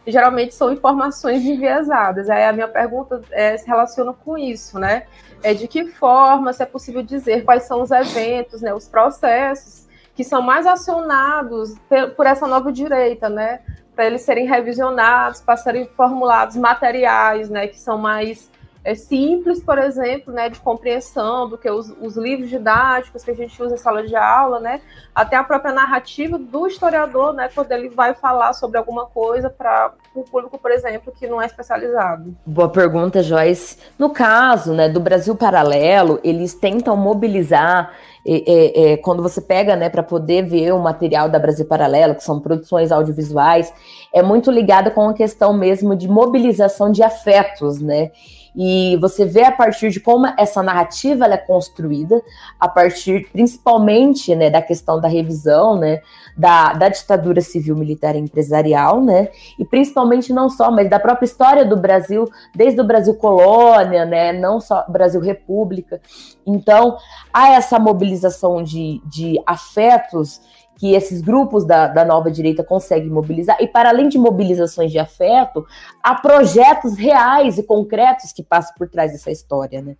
Geralmente 0.08 0.56
são 0.56 0.72
informações 0.72 1.44
enviesadas. 1.44 2.30
Aí 2.30 2.46
a 2.46 2.54
minha 2.54 2.70
pergunta 2.70 3.22
é, 3.32 3.58
se 3.58 3.68
relaciona 3.68 4.14
com 4.14 4.38
isso, 4.38 4.80
né? 4.80 5.04
É 5.44 5.54
de 5.54 5.68
que 5.68 5.86
forma, 5.86 6.54
se 6.54 6.64
é 6.64 6.66
possível 6.66 7.04
dizer 7.04 7.44
quais 7.44 7.64
são 7.64 7.82
os 7.82 7.92
eventos, 7.92 8.62
né, 8.62 8.74
os 8.74 8.88
processos 8.88 9.86
que 10.16 10.24
são 10.24 10.42
mais 10.42 10.66
acionados 10.66 11.76
por 12.16 12.26
essa 12.26 12.48
nova 12.48 12.72
direita, 12.72 13.30
né? 13.30 13.60
Para 13.94 14.06
eles 14.06 14.22
serem 14.22 14.48
revisionados, 14.48 15.42
para 15.42 15.58
serem 15.58 15.86
formulados 15.88 16.56
materiais, 16.56 17.50
né, 17.50 17.68
que 17.68 17.80
são 17.80 17.98
mais 17.98 18.50
é, 18.86 18.94
simples, 18.94 19.64
por 19.64 19.80
exemplo, 19.80 20.32
né, 20.32 20.48
de 20.48 20.60
compreensão 20.60 21.50
do 21.50 21.58
que 21.58 21.68
os, 21.68 21.92
os, 22.00 22.16
livros 22.16 22.52
didáticos 22.52 23.24
que 23.24 23.32
a 23.32 23.36
gente 23.36 23.62
usa 23.62 23.74
em 23.74 23.78
sala 23.78 24.06
de 24.06 24.16
aula, 24.16 24.60
né, 24.60 24.80
até 25.14 25.36
a 25.36 25.44
própria 25.44 25.74
narrativa 25.74 26.38
do 26.38 26.68
historiador, 26.68 27.34
né, 27.34 27.50
quando 27.54 27.72
ele 27.72 27.90
vai 27.90 28.14
falar 28.14 28.54
sobre 28.54 28.78
alguma 28.78 29.08
coisa 29.08 29.50
para 29.50 29.92
o 30.14 30.22
público, 30.22 30.60
por 30.60 30.70
exemplo, 30.70 31.12
que 31.12 31.26
não 31.26 31.42
é 31.42 31.48
especializado. 31.48 32.38
Boa 32.46 32.70
pergunta, 32.70 33.24
Joyce. 33.24 33.80
No 33.98 34.12
caso, 34.12 34.72
né, 34.72 34.88
do 34.88 35.00
Brasil 35.00 35.36
Paralelo, 35.36 36.20
eles 36.24 36.54
tentam 36.54 36.96
mobilizar 36.96 37.92
é, 38.28 38.94
é, 38.94 38.98
quando 38.98 39.22
você 39.22 39.42
pega, 39.42 39.76
né, 39.76 39.90
para 39.90 40.04
poder 40.04 40.44
ver 40.44 40.74
o 40.74 40.80
material 40.80 41.28
da 41.28 41.40
Brasil 41.40 41.66
Paralelo, 41.66 42.16
que 42.16 42.24
são 42.24 42.40
produções 42.40 42.92
audiovisuais, 42.92 43.74
é 44.14 44.22
muito 44.22 44.50
ligada 44.50 44.92
com 44.92 45.10
a 45.10 45.14
questão 45.14 45.54
mesmo 45.54 45.96
de 45.96 46.08
mobilização 46.08 46.92
de 46.92 47.04
afetos, 47.04 47.80
né? 47.82 48.12
E 48.56 48.98
você 48.98 49.26
vê 49.26 49.44
a 49.44 49.52
partir 49.52 49.90
de 49.90 50.00
como 50.00 50.26
essa 50.38 50.64
narrativa 50.64 51.26
é 51.26 51.38
construída, 51.38 52.22
a 52.60 52.68
partir 52.68 53.28
principalmente 53.32 54.34
né, 54.34 54.50
da 54.50 54.62
questão 54.62 55.00
da 55.00 55.08
revisão 55.08 55.78
né, 55.78 56.02
da, 56.38 56.74
da 56.74 56.90
ditadura 56.90 57.42
civil, 57.42 57.76
militar 57.76 58.16
e 58.16 58.20
empresarial, 58.20 59.02
né, 59.02 59.30
e 59.60 59.66
principalmente 59.66 60.32
não 60.32 60.50
só, 60.50 60.72
mas 60.72 60.90
da 60.90 61.00
própria 61.00 61.26
história 61.26 61.66
do 61.66 61.76
Brasil, 61.76 62.30
desde 62.56 62.80
o 62.80 62.84
Brasil 62.84 63.16
colônia, 63.16 64.06
né, 64.06 64.32
não 64.32 64.62
só 64.62 64.86
Brasil 64.88 65.20
República. 65.20 66.00
Então, 66.46 66.98
há 67.34 67.54
essa 67.54 67.78
mobilização 67.78 68.64
de, 68.64 69.02
de 69.06 69.42
afetos 69.46 70.40
que 70.78 70.94
esses 70.94 71.22
grupos 71.22 71.66
da, 71.66 71.88
da 71.88 72.04
nova 72.04 72.30
direita 72.30 72.64
conseguem 72.64 73.10
mobilizar, 73.10 73.58
e 73.62 73.68
para 73.68 73.90
além 73.90 74.10
de 74.10 74.18
mobilizações 74.18 74.92
de 74.92 75.00
afeto, 75.00 75.66
há 76.04 76.16
projetos 76.16 76.98
reais 76.98 77.58
e 77.58 77.64
concretos 77.64 78.32
que 78.32 78.44
passam 78.44 78.74
por 78.78 78.90
trás 78.90 79.12
dessa 79.12 79.32
história, 79.32 79.82
né? 79.82 79.96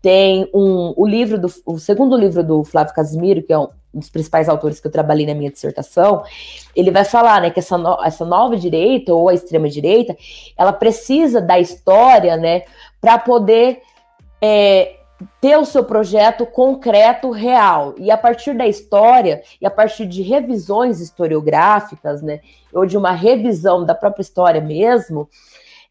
Tem 0.00 0.48
um, 0.54 0.94
o 0.96 1.06
livro 1.06 1.38
do 1.38 1.48
o 1.66 1.78
segundo 1.78 2.16
livro 2.16 2.44
do 2.44 2.62
Flávio 2.62 2.94
Casimiro, 2.94 3.42
que 3.42 3.52
é 3.52 3.58
um 3.58 3.68
dos 3.92 4.10
principais 4.10 4.48
autores 4.48 4.78
que 4.78 4.86
eu 4.86 4.92
trabalhei 4.92 5.26
na 5.26 5.34
minha 5.34 5.50
dissertação, 5.50 6.22
ele 6.76 6.90
vai 6.90 7.04
falar 7.04 7.40
né, 7.40 7.50
que 7.50 7.58
essa, 7.58 7.76
no, 7.76 8.02
essa 8.04 8.24
nova 8.24 8.56
direita 8.56 9.12
ou 9.14 9.28
a 9.28 9.34
extrema 9.34 9.68
direita, 9.68 10.16
ela 10.56 10.72
precisa 10.72 11.40
da 11.40 11.58
história, 11.58 12.36
né, 12.36 12.62
para 13.00 13.18
poder 13.18 13.80
é, 14.40 14.98
ter 15.40 15.56
o 15.56 15.64
seu 15.64 15.84
projeto 15.84 16.46
concreto, 16.46 17.30
real. 17.30 17.94
E 17.96 18.10
a 18.10 18.16
partir 18.16 18.56
da 18.56 18.66
história 18.66 19.42
e 19.60 19.66
a 19.66 19.70
partir 19.70 20.06
de 20.06 20.22
revisões 20.22 21.00
historiográficas, 21.00 22.22
né, 22.22 22.40
ou 22.72 22.86
de 22.86 22.96
uma 22.96 23.12
revisão 23.12 23.84
da 23.84 23.94
própria 23.94 24.22
história 24.22 24.60
mesmo, 24.60 25.28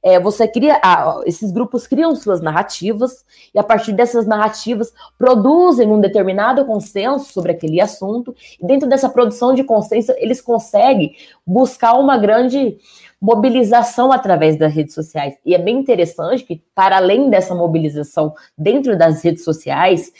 é, 0.03 0.19
você 0.19 0.47
cria, 0.47 0.79
ah, 0.83 1.21
esses 1.25 1.51
grupos 1.51 1.87
criam 1.87 2.15
suas 2.15 2.41
narrativas 2.41 3.25
e 3.53 3.59
a 3.59 3.63
partir 3.63 3.91
dessas 3.93 4.25
narrativas 4.25 4.93
produzem 5.17 5.87
um 5.91 5.99
determinado 5.99 6.63
consenso 6.65 7.31
sobre 7.33 7.51
aquele 7.51 7.81
assunto. 7.81 8.35
E 8.61 8.65
dentro 8.65 8.87
dessa 8.87 9.09
produção 9.09 9.53
de 9.53 9.63
consenso, 9.63 10.13
eles 10.17 10.39
conseguem 10.39 11.15
buscar 11.45 11.93
uma 11.93 12.17
grande 12.17 12.77
mobilização 13.19 14.11
através 14.11 14.57
das 14.57 14.73
redes 14.73 14.93
sociais. 14.93 15.35
E 15.45 15.55
é 15.55 15.57
bem 15.57 15.77
interessante 15.77 16.43
que, 16.43 16.61
para 16.75 16.97
além 16.97 17.29
dessa 17.29 17.55
mobilização 17.55 18.33
dentro 18.57 18.97
das 18.97 19.23
redes 19.23 19.43
sociais, 19.43 20.13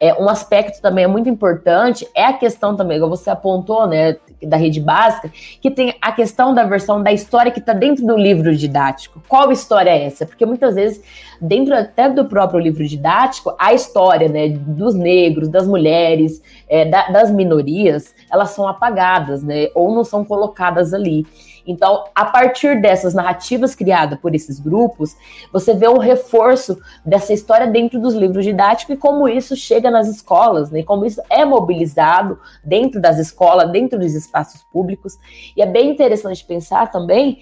é, 0.00 0.14
um 0.14 0.28
aspecto 0.28 0.80
também 0.80 1.04
é 1.04 1.08
muito 1.08 1.28
importante 1.28 2.06
é 2.14 2.24
a 2.24 2.32
questão 2.32 2.76
também, 2.76 3.00
como 3.00 3.16
você 3.16 3.30
apontou, 3.30 3.84
né, 3.86 4.16
da 4.40 4.56
rede 4.56 4.80
básica, 4.80 5.28
que 5.60 5.70
tem 5.72 5.94
a 6.00 6.12
questão 6.12 6.54
da 6.54 6.62
versão 6.62 7.02
da 7.02 7.12
história 7.12 7.50
que 7.50 7.58
está 7.58 7.72
dentro 7.72 8.06
do 8.06 8.16
livro 8.16 8.54
didático. 8.54 9.20
Qual 9.26 9.50
história 9.50 9.90
é 9.90 10.04
essa? 10.04 10.24
Porque 10.24 10.46
muitas 10.46 10.76
vezes, 10.76 11.02
dentro 11.40 11.74
até 11.74 12.08
do 12.08 12.24
próprio 12.26 12.60
livro 12.60 12.86
didático, 12.86 13.56
a 13.58 13.74
história 13.74 14.28
né, 14.28 14.48
dos 14.50 14.94
negros, 14.94 15.48
das 15.48 15.66
mulheres, 15.66 16.40
é, 16.68 16.84
da, 16.84 17.08
das 17.08 17.32
minorias, 17.32 18.14
elas 18.30 18.50
são 18.50 18.68
apagadas, 18.68 19.42
né, 19.42 19.66
ou 19.74 19.92
não 19.92 20.04
são 20.04 20.24
colocadas 20.24 20.94
ali. 20.94 21.26
Então, 21.68 22.04
a 22.14 22.24
partir 22.24 22.80
dessas 22.80 23.12
narrativas 23.12 23.74
criadas 23.74 24.18
por 24.18 24.34
esses 24.34 24.58
grupos, 24.58 25.14
você 25.52 25.74
vê 25.74 25.86
um 25.86 25.98
reforço 25.98 26.78
dessa 27.04 27.34
história 27.34 27.66
dentro 27.66 28.00
dos 28.00 28.14
livros 28.14 28.42
didáticos 28.42 28.96
e 28.96 28.98
como 28.98 29.28
isso 29.28 29.54
chega 29.54 29.90
nas 29.90 30.08
escolas, 30.08 30.70
né? 30.70 30.82
Como 30.82 31.04
isso 31.04 31.20
é 31.28 31.44
mobilizado 31.44 32.40
dentro 32.64 32.98
das 32.98 33.18
escolas, 33.18 33.70
dentro 33.70 33.98
dos 33.98 34.14
espaços 34.14 34.62
públicos. 34.72 35.18
E 35.54 35.60
é 35.60 35.66
bem 35.66 35.90
interessante 35.90 36.42
pensar 36.42 36.90
também 36.90 37.40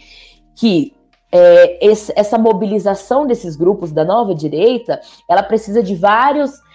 que 0.57 0.93
é, 1.31 1.87
esse, 1.87 2.13
essa 2.17 2.37
mobilização 2.37 3.27
desses 3.27 3.55
grupos 3.55 3.93
da 3.93 4.05
nova 4.05 4.35
direita, 4.35 5.01
ela 5.29 5.43
precisa 5.43 5.83
de 5.83 5.95
vários 5.95 6.66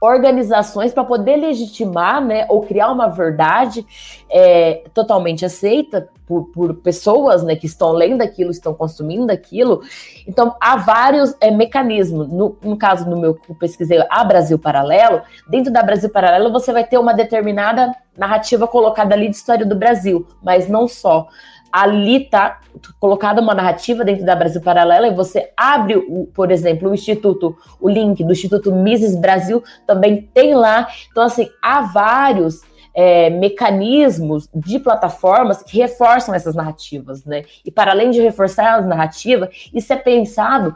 organizações 0.00 0.92
para 0.92 1.04
poder 1.04 1.36
legitimar, 1.36 2.24
né, 2.24 2.46
ou 2.48 2.62
criar 2.62 2.90
uma 2.90 3.08
verdade 3.08 3.86
é, 4.28 4.84
totalmente 4.92 5.44
aceita 5.44 6.08
por, 6.26 6.50
por, 6.50 6.74
pessoas, 6.74 7.42
né, 7.42 7.56
que 7.56 7.66
estão 7.66 7.92
lendo 7.92 8.20
aquilo, 8.20 8.50
estão 8.50 8.74
consumindo 8.74 9.32
aquilo. 9.32 9.80
Então, 10.26 10.54
há 10.60 10.76
vários 10.76 11.34
é, 11.40 11.50
mecanismos. 11.50 12.28
No, 12.28 12.56
no, 12.62 12.76
caso, 12.76 13.08
no 13.08 13.18
meu 13.18 13.38
eu 13.48 13.54
pesquisei, 13.54 14.04
a 14.10 14.24
Brasil 14.24 14.58
Paralelo, 14.58 15.22
dentro 15.48 15.72
da 15.72 15.82
Brasil 15.82 16.10
Paralelo 16.10 16.52
você 16.52 16.72
vai 16.72 16.84
ter 16.84 16.98
uma 16.98 17.14
determinada 17.14 17.94
narrativa 18.16 18.66
colocada 18.66 19.14
ali 19.14 19.28
de 19.28 19.36
história 19.36 19.64
do 19.64 19.76
Brasil, 19.76 20.26
mas 20.42 20.68
não 20.68 20.88
só 20.88 21.28
ali 21.72 22.28
tá 22.28 22.60
colocada 22.98 23.40
uma 23.40 23.54
narrativa 23.54 24.04
dentro 24.04 24.24
da 24.24 24.34
Brasil 24.34 24.60
Paralela 24.60 25.08
e 25.08 25.14
você 25.14 25.50
abre, 25.56 25.96
o, 25.96 26.26
por 26.34 26.50
exemplo, 26.50 26.90
o 26.90 26.94
Instituto, 26.94 27.56
o 27.80 27.88
link 27.88 28.22
do 28.24 28.32
Instituto 28.32 28.72
Mises 28.72 29.16
Brasil 29.16 29.62
também 29.86 30.28
tem 30.32 30.54
lá. 30.54 30.88
Então, 31.10 31.22
assim, 31.22 31.48
há 31.62 31.82
vários 31.82 32.62
é, 32.94 33.28
mecanismos 33.28 34.48
de 34.54 34.78
plataformas 34.78 35.62
que 35.62 35.76
reforçam 35.76 36.34
essas 36.34 36.54
narrativas, 36.54 37.24
né? 37.26 37.44
E 37.62 37.70
para 37.70 37.90
além 37.90 38.10
de 38.10 38.22
reforçar 38.22 38.78
as 38.78 38.86
narrativas, 38.86 39.50
isso 39.74 39.92
é 39.92 39.96
pensado 39.96 40.74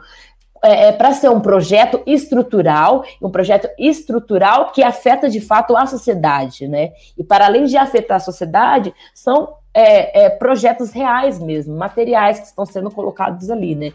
é, 0.63 0.89
é 0.89 0.91
para 0.91 1.13
ser 1.13 1.29
um 1.29 1.39
projeto 1.39 2.01
estrutural, 2.05 3.03
um 3.21 3.31
projeto 3.31 3.67
estrutural 3.79 4.71
que 4.71 4.83
afeta 4.83 5.27
de 5.27 5.41
fato 5.41 5.75
a 5.75 5.87
sociedade, 5.87 6.67
né? 6.67 6.91
E 7.17 7.23
para 7.23 7.45
além 7.45 7.65
de 7.65 7.75
afetar 7.75 8.17
a 8.17 8.19
sociedade, 8.19 8.93
são 9.15 9.55
é, 9.73 10.25
é, 10.25 10.29
projetos 10.29 10.91
reais 10.91 11.39
mesmo, 11.39 11.75
materiais 11.75 12.39
que 12.39 12.45
estão 12.47 12.65
sendo 12.65 12.91
colocados 12.91 13.49
ali, 13.49 13.75
né? 13.75 13.93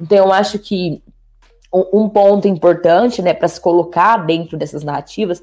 Então 0.00 0.18
eu 0.18 0.32
acho 0.32 0.58
que 0.58 1.02
um 1.92 2.08
ponto 2.08 2.48
importante, 2.48 3.20
né, 3.20 3.34
para 3.34 3.48
se 3.48 3.60
colocar 3.60 4.18
dentro 4.18 4.56
dessas 4.56 4.82
narrativas, 4.82 5.42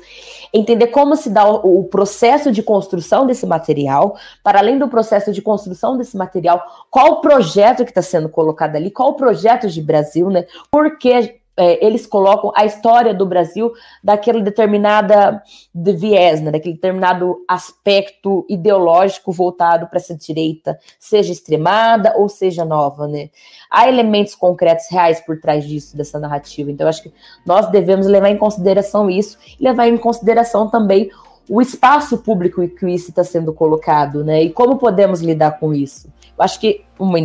é 0.54 0.58
entender 0.58 0.88
como 0.88 1.16
se 1.16 1.30
dá 1.30 1.48
o, 1.48 1.82
o, 1.82 1.84
processo 1.84 2.52
de 2.52 2.63
construção 2.63 3.28
desse 3.28 3.46
material, 3.46 4.15
para 4.43 4.60
além 4.60 4.80
do 4.80 4.88
processo 4.88 5.32
de 5.32 5.41
construção 5.41 5.98
desse 5.98 6.17
material, 6.17 6.63
qual 6.89 7.12
o 7.12 7.22
projeto 7.22 7.84
que 7.84 7.91
está 7.91 8.02
sendo 8.02 8.30
colocado 8.30 8.76
ali, 8.76 8.89
qual 8.89 9.10
o 9.10 9.15
projeto 9.15 9.69
de 9.69 9.82
Brasil, 9.82 10.30
né, 10.30 10.46
por 10.72 10.98
que 10.98 11.42
é, 11.56 11.86
eles 11.86 12.06
colocam 12.08 12.52
a 12.56 12.66
história 12.66 13.13
do 13.13 13.26
Brasil 13.26 13.72
daquela 14.04 14.42
determinada 14.42 15.42
de 15.74 15.94
viés, 15.94 16.42
né, 16.42 16.52
daquele 16.52 16.76
determinado 16.76 17.44
aspecto 17.48 18.46
ideológico 18.50 19.32
voltado 19.32 19.88
para 19.88 20.00
essa 20.00 20.16
direita, 20.16 20.80
seja 21.00 21.32
extremada 21.32 22.16
ou 22.18 22.28
seja 22.28 22.66
nova, 22.66 23.08
né? 23.08 23.30
Há 23.70 23.88
elementos 23.88 24.36
concretos 24.36 24.86
reais 24.89 25.20
por 25.20 25.39
trás 25.39 25.66
disso, 25.66 25.96
dessa 25.96 26.20
narrativa. 26.20 26.72
Então, 26.72 26.88
acho 26.88 27.04
que 27.04 27.13
nós 27.46 27.70
devemos 27.70 28.08
levar 28.08 28.30
em 28.30 28.38
consideração 28.38 29.10
isso 29.10 29.38
e 29.60 29.63
levar 29.63 29.88
em 29.88 29.98
consideração 29.98 30.70
também 30.70 31.10
o 31.49 31.62
espaço 31.62 32.17
público 32.17 32.62
em 32.63 32.69
que 32.69 32.88
isso 32.89 33.10
está 33.10 33.23
sendo 33.23 33.53
colocado, 33.53 34.23
né? 34.23 34.43
E 34.43 34.49
como 34.49 34.77
podemos 34.77 35.21
lidar 35.21 35.60
com 35.60 35.73
isso? 35.73 36.08
Eu 36.38 36.43
acho 36.43 36.60
que 36.60 36.84
uma, 36.97 37.19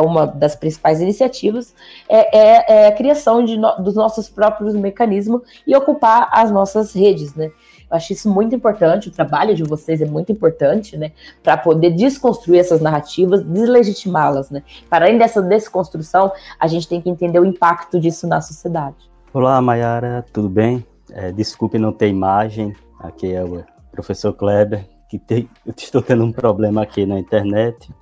uma 0.00 0.26
das 0.26 0.56
principais 0.56 1.00
iniciativas 1.00 1.74
é, 2.08 2.38
é, 2.38 2.84
é 2.84 2.86
a 2.86 2.92
criação 2.92 3.44
de 3.44 3.58
no, 3.58 3.76
dos 3.76 3.94
nossos 3.94 4.28
próprios 4.28 4.74
mecanismos 4.74 5.42
e 5.66 5.76
ocupar 5.76 6.28
as 6.32 6.50
nossas 6.50 6.94
redes, 6.94 7.34
né? 7.34 7.50
Eu 7.90 7.96
acho 7.96 8.12
isso 8.12 8.30
muito 8.30 8.54
importante, 8.54 9.08
o 9.08 9.12
trabalho 9.12 9.54
de 9.54 9.62
vocês 9.62 10.00
é 10.00 10.06
muito 10.06 10.32
importante, 10.32 10.96
né? 10.96 11.12
Para 11.42 11.56
poder 11.56 11.90
desconstruir 11.90 12.58
essas 12.58 12.80
narrativas, 12.80 13.44
deslegitimá-las, 13.44 14.50
né? 14.50 14.62
Para 14.88 15.04
além 15.04 15.18
dessa 15.18 15.42
desconstrução, 15.42 16.32
a 16.58 16.66
gente 16.66 16.88
tem 16.88 17.00
que 17.00 17.10
entender 17.10 17.38
o 17.38 17.44
impacto 17.44 18.00
disso 18.00 18.26
na 18.26 18.40
sociedade. 18.40 18.96
Olá, 19.32 19.60
Mayara, 19.60 20.24
tudo 20.32 20.48
bem? 20.48 20.84
É, 21.10 21.30
desculpe 21.30 21.78
não 21.78 21.92
ter 21.92 22.08
imagem, 22.08 22.74
aqui 23.06 23.32
é 23.32 23.44
o 23.44 23.64
professor 23.90 24.32
Kleber, 24.32 24.88
que 25.08 25.18
tem, 25.18 25.48
eu 25.64 25.74
estou 25.76 26.02
tendo 26.02 26.24
um 26.24 26.32
problema 26.32 26.82
aqui 26.82 27.06
na 27.06 27.18
internet. 27.18 27.92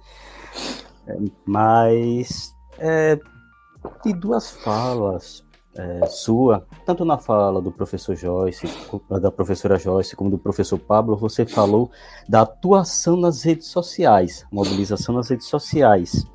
É, 1.07 1.17
mas 1.45 2.55
é, 2.79 3.19
de 4.05 4.13
duas 4.13 4.51
falas 4.51 5.45
é, 5.75 6.07
sua, 6.07 6.67
tanto 6.85 7.05
na 7.05 7.19
fala 7.19 7.61
do 7.61 7.73
professor 7.73 8.15
Joyce, 8.15 8.69
da 9.21 9.31
professora 9.31 9.79
Joyce, 9.79 10.15
como 10.15 10.31
do 10.31 10.39
professor 10.39 10.79
Pablo, 10.79 11.17
você 11.17 11.47
falou 11.47 11.91
da 12.29 12.43
atuação 12.43 13.17
nas 13.17 13.43
redes 13.43 13.69
sociais, 13.69 14.47
mobilização 14.53 15.15
nas 15.15 15.31
redes 15.31 15.47
sociais, 15.47 16.27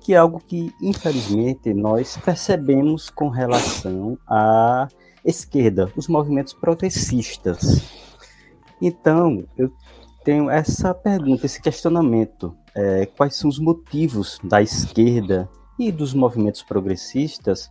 que 0.00 0.14
é 0.14 0.16
algo 0.16 0.38
que, 0.38 0.72
infelizmente, 0.80 1.74
nós 1.74 2.16
percebemos 2.16 3.10
com 3.10 3.28
relação 3.28 4.16
à 4.26 4.86
esquerda, 5.24 5.90
os 5.96 6.06
movimentos 6.06 6.52
progressistas. 6.52 8.05
Então, 8.80 9.44
eu 9.56 9.70
tenho 10.24 10.50
essa 10.50 10.92
pergunta, 10.92 11.46
esse 11.46 11.60
questionamento 11.60 12.54
é, 12.74 13.06
quais 13.16 13.36
são 13.36 13.48
os 13.48 13.58
motivos 13.58 14.38
da 14.42 14.60
esquerda 14.60 15.48
e 15.78 15.90
dos 15.90 16.12
movimentos 16.12 16.62
progressistas 16.62 17.70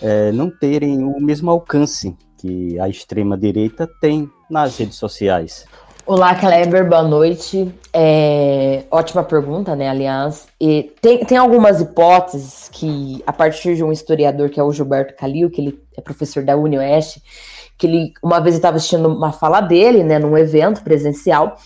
é, 0.00 0.30
não 0.32 0.50
terem 0.50 1.02
o 1.02 1.20
mesmo 1.20 1.50
alcance 1.50 2.16
que 2.38 2.78
a 2.78 2.88
extrema-direita 2.88 3.88
tem 4.00 4.30
nas 4.48 4.76
redes 4.78 4.96
sociais. 4.96 5.66
Olá, 6.06 6.36
Kleber, 6.36 6.88
boa 6.88 7.02
noite. 7.02 7.74
É, 7.92 8.84
ótima 8.92 9.24
pergunta, 9.24 9.74
né, 9.74 9.88
aliás. 9.88 10.46
E 10.60 10.94
tem, 11.00 11.24
tem 11.24 11.36
algumas 11.36 11.80
hipóteses 11.80 12.68
que, 12.70 13.24
a 13.26 13.32
partir 13.32 13.74
de 13.74 13.82
um 13.82 13.90
historiador 13.90 14.48
que 14.48 14.60
é 14.60 14.62
o 14.62 14.70
Gilberto 14.70 15.16
Calil, 15.16 15.50
que 15.50 15.60
ele 15.60 15.82
é 15.96 16.00
professor 16.00 16.44
da 16.44 16.56
UniOeste, 16.56 17.20
que 17.78 17.86
ele 17.86 18.12
uma 18.22 18.40
vez 18.40 18.54
estava 18.54 18.76
assistindo 18.76 19.08
uma 19.08 19.32
fala 19.32 19.60
dele, 19.60 20.02
né, 20.02 20.18
num 20.18 20.36
evento 20.36 20.82
presencial, 20.82 21.56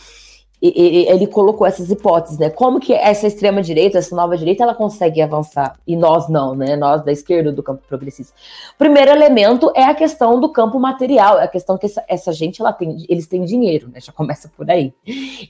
e, 0.62 1.06
ele 1.08 1.26
colocou 1.26 1.66
essas 1.66 1.90
hipóteses, 1.90 2.38
né? 2.38 2.50
Como 2.50 2.78
que 2.78 2.92
essa 2.92 3.26
extrema 3.26 3.62
direita, 3.62 3.98
essa 3.98 4.14
nova 4.14 4.36
direita, 4.36 4.62
ela 4.62 4.74
consegue 4.74 5.22
avançar 5.22 5.76
e 5.86 5.96
nós 5.96 6.28
não, 6.28 6.54
né? 6.54 6.76
Nós 6.76 7.02
da 7.02 7.10
esquerda 7.10 7.50
do 7.50 7.62
campo 7.62 7.82
progressista. 7.88 8.34
Primeiro 8.76 9.10
elemento 9.10 9.72
é 9.74 9.84
a 9.84 9.94
questão 9.94 10.38
do 10.38 10.50
campo 10.50 10.78
material, 10.78 11.38
é 11.38 11.44
a 11.44 11.48
questão 11.48 11.78
que 11.78 11.86
essa, 11.86 12.04
essa 12.06 12.32
gente, 12.32 12.60
ela 12.60 12.72
tem, 12.72 13.06
eles 13.08 13.26
têm 13.26 13.44
dinheiro, 13.44 13.88
né? 13.88 14.00
Já 14.00 14.12
começa 14.12 14.50
por 14.54 14.70
aí. 14.70 14.92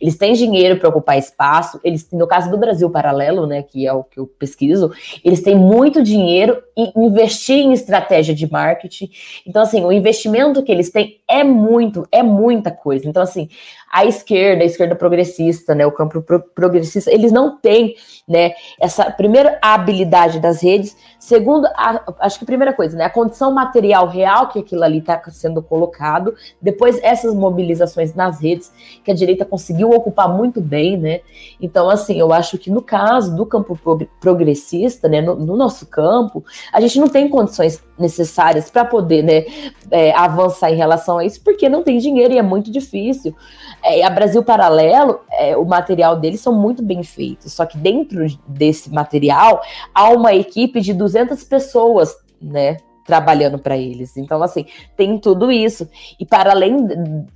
Eles 0.00 0.16
têm 0.16 0.32
dinheiro 0.34 0.78
para 0.78 0.88
ocupar 0.88 1.18
espaço. 1.18 1.80
Eles, 1.82 2.08
no 2.12 2.26
caso 2.26 2.50
do 2.50 2.56
Brasil 2.56 2.88
Paralelo, 2.88 3.46
né? 3.46 3.62
Que 3.62 3.86
é 3.86 3.92
o 3.92 4.04
que 4.04 4.20
eu 4.20 4.26
pesquiso, 4.26 4.92
eles 5.24 5.42
têm 5.42 5.56
muito 5.56 6.02
dinheiro 6.02 6.62
e 6.76 6.92
investir 6.96 7.56
em 7.56 7.72
estratégia 7.72 8.34
de 8.34 8.50
marketing. 8.50 9.10
Então, 9.44 9.62
assim, 9.62 9.84
o 9.84 9.90
investimento 9.90 10.62
que 10.62 10.70
eles 10.70 10.90
têm 10.90 11.20
é 11.28 11.42
muito, 11.42 12.06
é 12.12 12.22
muita 12.22 12.70
coisa. 12.70 13.08
Então, 13.08 13.22
assim, 13.22 13.48
a 13.90 14.04
esquerda, 14.04 14.62
a 14.62 14.66
esquerda 14.66 14.94
progressista, 15.00 15.74
né, 15.74 15.86
o 15.86 15.90
campo 15.90 16.20
pro 16.20 16.40
progressista, 16.40 17.10
eles 17.10 17.32
não 17.32 17.56
têm, 17.56 17.94
né, 18.28 18.52
essa 18.78 19.10
primeira 19.10 19.58
habilidade 19.62 20.38
das 20.38 20.62
redes, 20.62 20.94
segundo, 21.18 21.66
a, 21.68 22.02
acho 22.20 22.38
que 22.38 22.44
a 22.44 22.46
primeira 22.46 22.74
coisa, 22.74 22.98
né, 22.98 23.04
a 23.04 23.10
condição 23.10 23.50
material 23.50 24.06
real 24.06 24.48
que 24.48 24.58
aquilo 24.58 24.84
ali 24.84 24.98
está 24.98 25.18
sendo 25.30 25.62
colocado, 25.62 26.34
depois 26.60 27.00
essas 27.02 27.34
mobilizações 27.34 28.14
nas 28.14 28.42
redes 28.42 28.70
que 29.02 29.10
a 29.10 29.14
direita 29.14 29.46
conseguiu 29.46 29.88
ocupar 29.88 30.28
muito 30.28 30.60
bem, 30.60 30.98
né, 30.98 31.20
então 31.58 31.88
assim, 31.88 32.20
eu 32.20 32.30
acho 32.30 32.58
que 32.58 32.70
no 32.70 32.82
caso 32.82 33.34
do 33.34 33.46
campo 33.46 33.78
progressista, 34.20 35.08
né, 35.08 35.22
no, 35.22 35.34
no 35.34 35.56
nosso 35.56 35.86
campo, 35.86 36.44
a 36.70 36.78
gente 36.78 37.00
não 37.00 37.08
tem 37.08 37.26
condições 37.26 37.82
necessárias 37.98 38.70
para 38.70 38.84
poder, 38.84 39.22
né, 39.22 39.46
é, 39.90 40.12
avançar 40.12 40.70
em 40.70 40.76
relação 40.76 41.16
a 41.16 41.24
isso, 41.24 41.40
porque 41.42 41.70
não 41.70 41.82
tem 41.82 41.96
dinheiro 41.96 42.34
e 42.34 42.38
é 42.38 42.42
muito 42.42 42.70
difícil. 42.70 43.34
É, 43.82 44.04
a 44.04 44.10
Brasil 44.10 44.42
Paralelo, 44.42 44.89
é, 45.32 45.56
o 45.56 45.64
material 45.64 46.16
deles 46.16 46.40
são 46.40 46.52
muito 46.52 46.82
bem 46.82 47.02
feitos, 47.02 47.52
só 47.52 47.66
que 47.66 47.78
dentro 47.78 48.26
desse 48.46 48.90
material 48.90 49.62
há 49.94 50.10
uma 50.10 50.34
equipe 50.34 50.80
de 50.80 50.92
200 50.92 51.42
pessoas, 51.44 52.14
né, 52.40 52.76
trabalhando 53.10 53.58
para 53.58 53.76
eles. 53.76 54.16
Então, 54.16 54.42
assim, 54.42 54.66
tem 54.96 55.18
tudo 55.18 55.50
isso. 55.50 55.88
E 56.18 56.24
para 56.24 56.52
além 56.52 56.76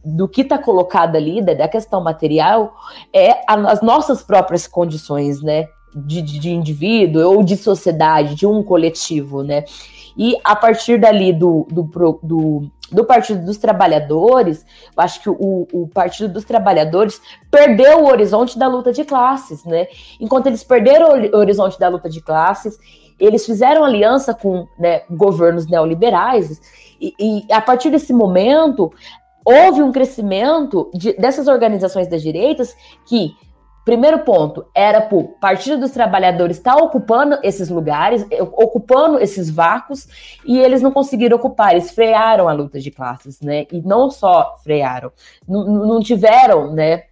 do 0.04 0.28
que 0.28 0.42
está 0.42 0.56
colocado 0.56 1.16
ali, 1.16 1.42
da 1.42 1.66
questão 1.66 2.00
material, 2.00 2.74
é 3.12 3.40
as 3.46 3.82
nossas 3.82 4.22
próprias 4.22 4.66
condições, 4.66 5.42
né? 5.42 5.66
De, 5.96 6.20
de, 6.22 6.40
de 6.40 6.50
indivíduo 6.50 7.22
ou 7.22 7.42
de 7.42 7.56
sociedade, 7.56 8.34
de 8.34 8.46
um 8.46 8.64
coletivo, 8.64 9.44
né? 9.44 9.64
E 10.16 10.36
a 10.44 10.54
partir 10.54 10.98
dali 10.98 11.32
do, 11.32 11.66
do, 11.70 12.20
do, 12.22 12.70
do 12.90 13.04
Partido 13.04 13.44
dos 13.44 13.56
Trabalhadores, 13.56 14.64
eu 14.96 15.02
acho 15.02 15.20
que 15.20 15.28
o, 15.28 15.66
o 15.72 15.88
Partido 15.88 16.32
dos 16.32 16.44
Trabalhadores 16.44 17.20
perdeu 17.50 18.04
o 18.04 18.08
horizonte 18.08 18.58
da 18.58 18.68
luta 18.68 18.92
de 18.92 19.04
classes, 19.04 19.64
né? 19.64 19.88
Enquanto 20.20 20.46
eles 20.46 20.62
perderam 20.62 21.08
o 21.10 21.36
horizonte 21.36 21.78
da 21.78 21.88
luta 21.88 22.08
de 22.08 22.20
classes, 22.20 22.78
eles 23.18 23.44
fizeram 23.44 23.84
aliança 23.84 24.34
com 24.34 24.66
né, 24.78 25.02
governos 25.10 25.66
neoliberais, 25.66 26.60
e, 27.00 27.14
e 27.18 27.52
a 27.52 27.60
partir 27.60 27.90
desse 27.90 28.12
momento 28.12 28.92
houve 29.44 29.82
um 29.82 29.92
crescimento 29.92 30.90
de, 30.94 31.12
dessas 31.14 31.48
organizações 31.48 32.08
das 32.08 32.22
direitas 32.22 32.74
que 33.06 33.36
Primeiro 33.84 34.20
ponto 34.20 34.66
era 34.74 35.06
o 35.12 35.24
Partido 35.24 35.80
dos 35.80 35.90
Trabalhadores 35.90 36.56
estar 36.56 36.74
tá 36.74 36.82
ocupando 36.82 37.38
esses 37.42 37.68
lugares, 37.68 38.26
eh, 38.30 38.42
ocupando 38.42 39.18
esses 39.18 39.50
vácuos, 39.50 40.08
e 40.44 40.58
eles 40.58 40.80
não 40.80 40.90
conseguiram 40.90 41.36
ocupar, 41.36 41.72
eles 41.72 41.90
frearam 41.90 42.48
a 42.48 42.52
luta 42.52 42.80
de 42.80 42.90
classes, 42.90 43.40
né? 43.40 43.66
E 43.70 43.82
não 43.82 44.10
só 44.10 44.56
frearam, 44.62 45.12
não 45.46 46.00
tiveram, 46.00 46.72
né? 46.72 47.04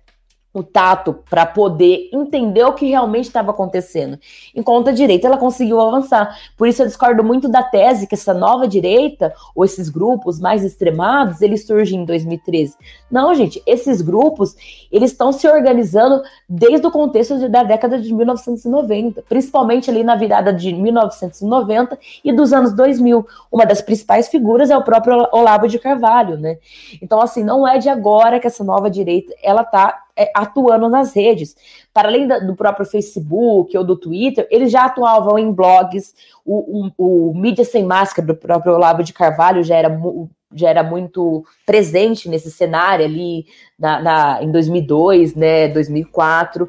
O 0.54 0.62
tato 0.62 1.14
para 1.30 1.46
poder 1.46 2.10
entender 2.12 2.64
o 2.64 2.74
que 2.74 2.86
realmente 2.86 3.26
estava 3.26 3.50
acontecendo. 3.50 4.18
Enquanto 4.54 4.88
a 4.88 4.92
direita 4.92 5.26
ela 5.26 5.38
conseguiu 5.38 5.80
avançar. 5.80 6.36
Por 6.56 6.68
isso 6.68 6.82
eu 6.82 6.86
discordo 6.86 7.24
muito 7.24 7.48
da 7.48 7.62
tese 7.62 8.06
que 8.06 8.14
essa 8.14 8.34
nova 8.34 8.68
direita 8.68 9.32
ou 9.54 9.64
esses 9.64 9.88
grupos 9.88 10.38
mais 10.38 10.62
extremados, 10.62 11.40
eles 11.40 11.66
surgem 11.66 12.00
em 12.00 12.04
2013. 12.04 12.76
Não, 13.10 13.34
gente, 13.34 13.62
esses 13.66 14.02
grupos, 14.02 14.54
eles 14.90 15.12
estão 15.12 15.32
se 15.32 15.48
organizando 15.48 16.22
desde 16.48 16.86
o 16.86 16.90
contexto 16.90 17.38
de, 17.38 17.48
da 17.48 17.62
década 17.62 17.98
de 17.98 18.12
1990, 18.12 19.22
principalmente 19.22 19.90
ali 19.90 20.04
na 20.04 20.16
virada 20.16 20.52
de 20.52 20.72
1990 20.74 21.98
e 22.22 22.32
dos 22.32 22.52
anos 22.52 22.74
2000. 22.74 23.26
Uma 23.50 23.64
das 23.64 23.80
principais 23.80 24.28
figuras 24.28 24.70
é 24.70 24.76
o 24.76 24.84
próprio 24.84 25.28
Olavo 25.32 25.66
de 25.66 25.78
Carvalho, 25.78 26.36
né? 26.36 26.58
Então 27.00 27.22
assim, 27.22 27.42
não 27.42 27.66
é 27.66 27.78
de 27.78 27.88
agora 27.88 28.38
que 28.38 28.46
essa 28.46 28.62
nova 28.62 28.90
direita 28.90 29.32
ela 29.42 29.64
tá 29.64 30.02
atuando 30.34 30.88
nas 30.88 31.14
redes. 31.14 31.54
Para 31.92 32.08
além 32.08 32.26
do 32.26 32.54
próprio 32.54 32.86
Facebook 32.86 33.76
ou 33.76 33.84
do 33.84 33.96
Twitter, 33.96 34.46
eles 34.50 34.70
já 34.70 34.84
atuavam 34.84 35.38
em 35.38 35.52
blogs. 35.52 36.14
O, 36.44 36.90
o, 36.98 37.30
o 37.30 37.34
Mídia 37.34 37.64
Sem 37.64 37.84
Máscara 37.84 38.26
do 38.26 38.34
próprio 38.34 38.74
Olavo 38.74 39.02
de 39.02 39.12
Carvalho 39.12 39.62
já 39.62 39.76
era, 39.76 40.00
já 40.54 40.68
era 40.68 40.82
muito 40.82 41.44
presente 41.64 42.28
nesse 42.28 42.50
cenário 42.50 43.04
ali 43.04 43.46
na, 43.78 44.00
na, 44.00 44.42
em 44.42 44.50
2002, 44.50 45.34
né, 45.34 45.68
2004. 45.68 46.68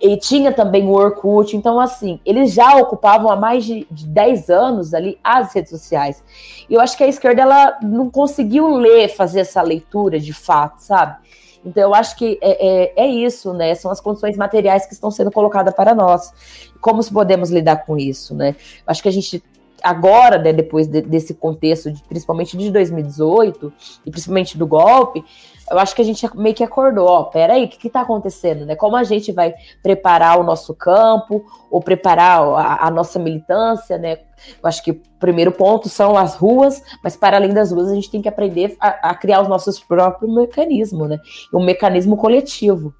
E 0.00 0.16
tinha 0.16 0.52
também 0.52 0.84
o 0.86 0.92
Orkut. 0.92 1.56
Então, 1.56 1.78
assim, 1.78 2.20
eles 2.26 2.52
já 2.52 2.76
ocupavam 2.76 3.30
há 3.30 3.36
mais 3.36 3.64
de, 3.64 3.86
de 3.90 4.06
10 4.06 4.50
anos 4.50 4.92
ali 4.92 5.18
as 5.22 5.54
redes 5.54 5.70
sociais. 5.70 6.22
E 6.68 6.74
eu 6.74 6.80
acho 6.80 6.96
que 6.96 7.04
a 7.04 7.08
esquerda 7.08 7.42
ela 7.42 7.78
não 7.82 8.10
conseguiu 8.10 8.68
ler, 8.68 9.08
fazer 9.08 9.40
essa 9.40 9.62
leitura 9.62 10.18
de 10.18 10.32
fato, 10.32 10.80
sabe? 10.80 11.16
Então, 11.64 11.82
eu 11.82 11.94
acho 11.94 12.16
que 12.16 12.38
é, 12.42 12.66
é, 12.66 13.04
é, 13.04 13.06
isso, 13.06 13.52
né? 13.52 13.74
São 13.74 13.90
as 13.90 14.00
condições 14.00 14.36
materiais 14.36 14.84
que 14.86 14.94
estão 14.94 15.10
sendo 15.10 15.30
colocadas 15.30 15.74
para 15.74 15.94
nós. 15.94 16.32
Como 16.80 17.02
podemos 17.10 17.50
lidar 17.50 17.84
com 17.84 17.96
isso, 17.96 18.34
né? 18.34 18.56
Acho 18.86 19.02
que 19.02 19.08
a 19.08 19.12
gente 19.12 19.42
agora, 19.82 20.38
né, 20.38 20.52
depois 20.52 20.86
de, 20.86 21.00
desse 21.02 21.34
contexto, 21.34 21.90
de, 21.90 22.02
principalmente 22.04 22.56
de 22.56 22.70
2018, 22.70 23.72
e 24.06 24.10
principalmente 24.10 24.56
do 24.56 24.66
golpe, 24.66 25.24
eu 25.72 25.78
acho 25.78 25.94
que 25.96 26.02
a 26.02 26.04
gente 26.04 26.28
meio 26.36 26.54
que 26.54 26.62
acordou, 26.62 27.08
ó, 27.08 27.24
peraí, 27.24 27.64
o 27.64 27.68
que 27.68 27.86
está 27.86 28.02
acontecendo, 28.02 28.66
né? 28.66 28.76
Como 28.76 28.94
a 28.94 29.04
gente 29.04 29.32
vai 29.32 29.54
preparar 29.82 30.38
o 30.38 30.44
nosso 30.44 30.74
campo, 30.74 31.44
ou 31.70 31.80
preparar 31.80 32.42
a, 32.42 32.86
a, 32.86 32.90
nossa 32.90 33.18
militância, 33.18 33.96
né? 33.96 34.18
Eu 34.62 34.68
acho 34.68 34.84
que 34.84 34.90
o 34.90 35.00
primeiro 35.18 35.50
ponto 35.50 35.88
são 35.88 36.16
as 36.16 36.34
ruas, 36.34 36.82
mas 37.02 37.16
para 37.16 37.38
além 37.38 37.54
das 37.54 37.72
ruas, 37.72 37.88
a 37.90 37.94
gente 37.94 38.10
tem 38.10 38.20
que 38.20 38.28
aprender 38.28 38.76
a, 38.78 39.10
a 39.10 39.14
criar 39.14 39.40
os 39.40 39.48
nossos 39.48 39.80
próprios 39.80 40.32
mecanismos, 40.32 41.08
né? 41.08 41.18
Um 41.54 41.64
mecanismo 41.64 42.16
coletivo. 42.16 42.94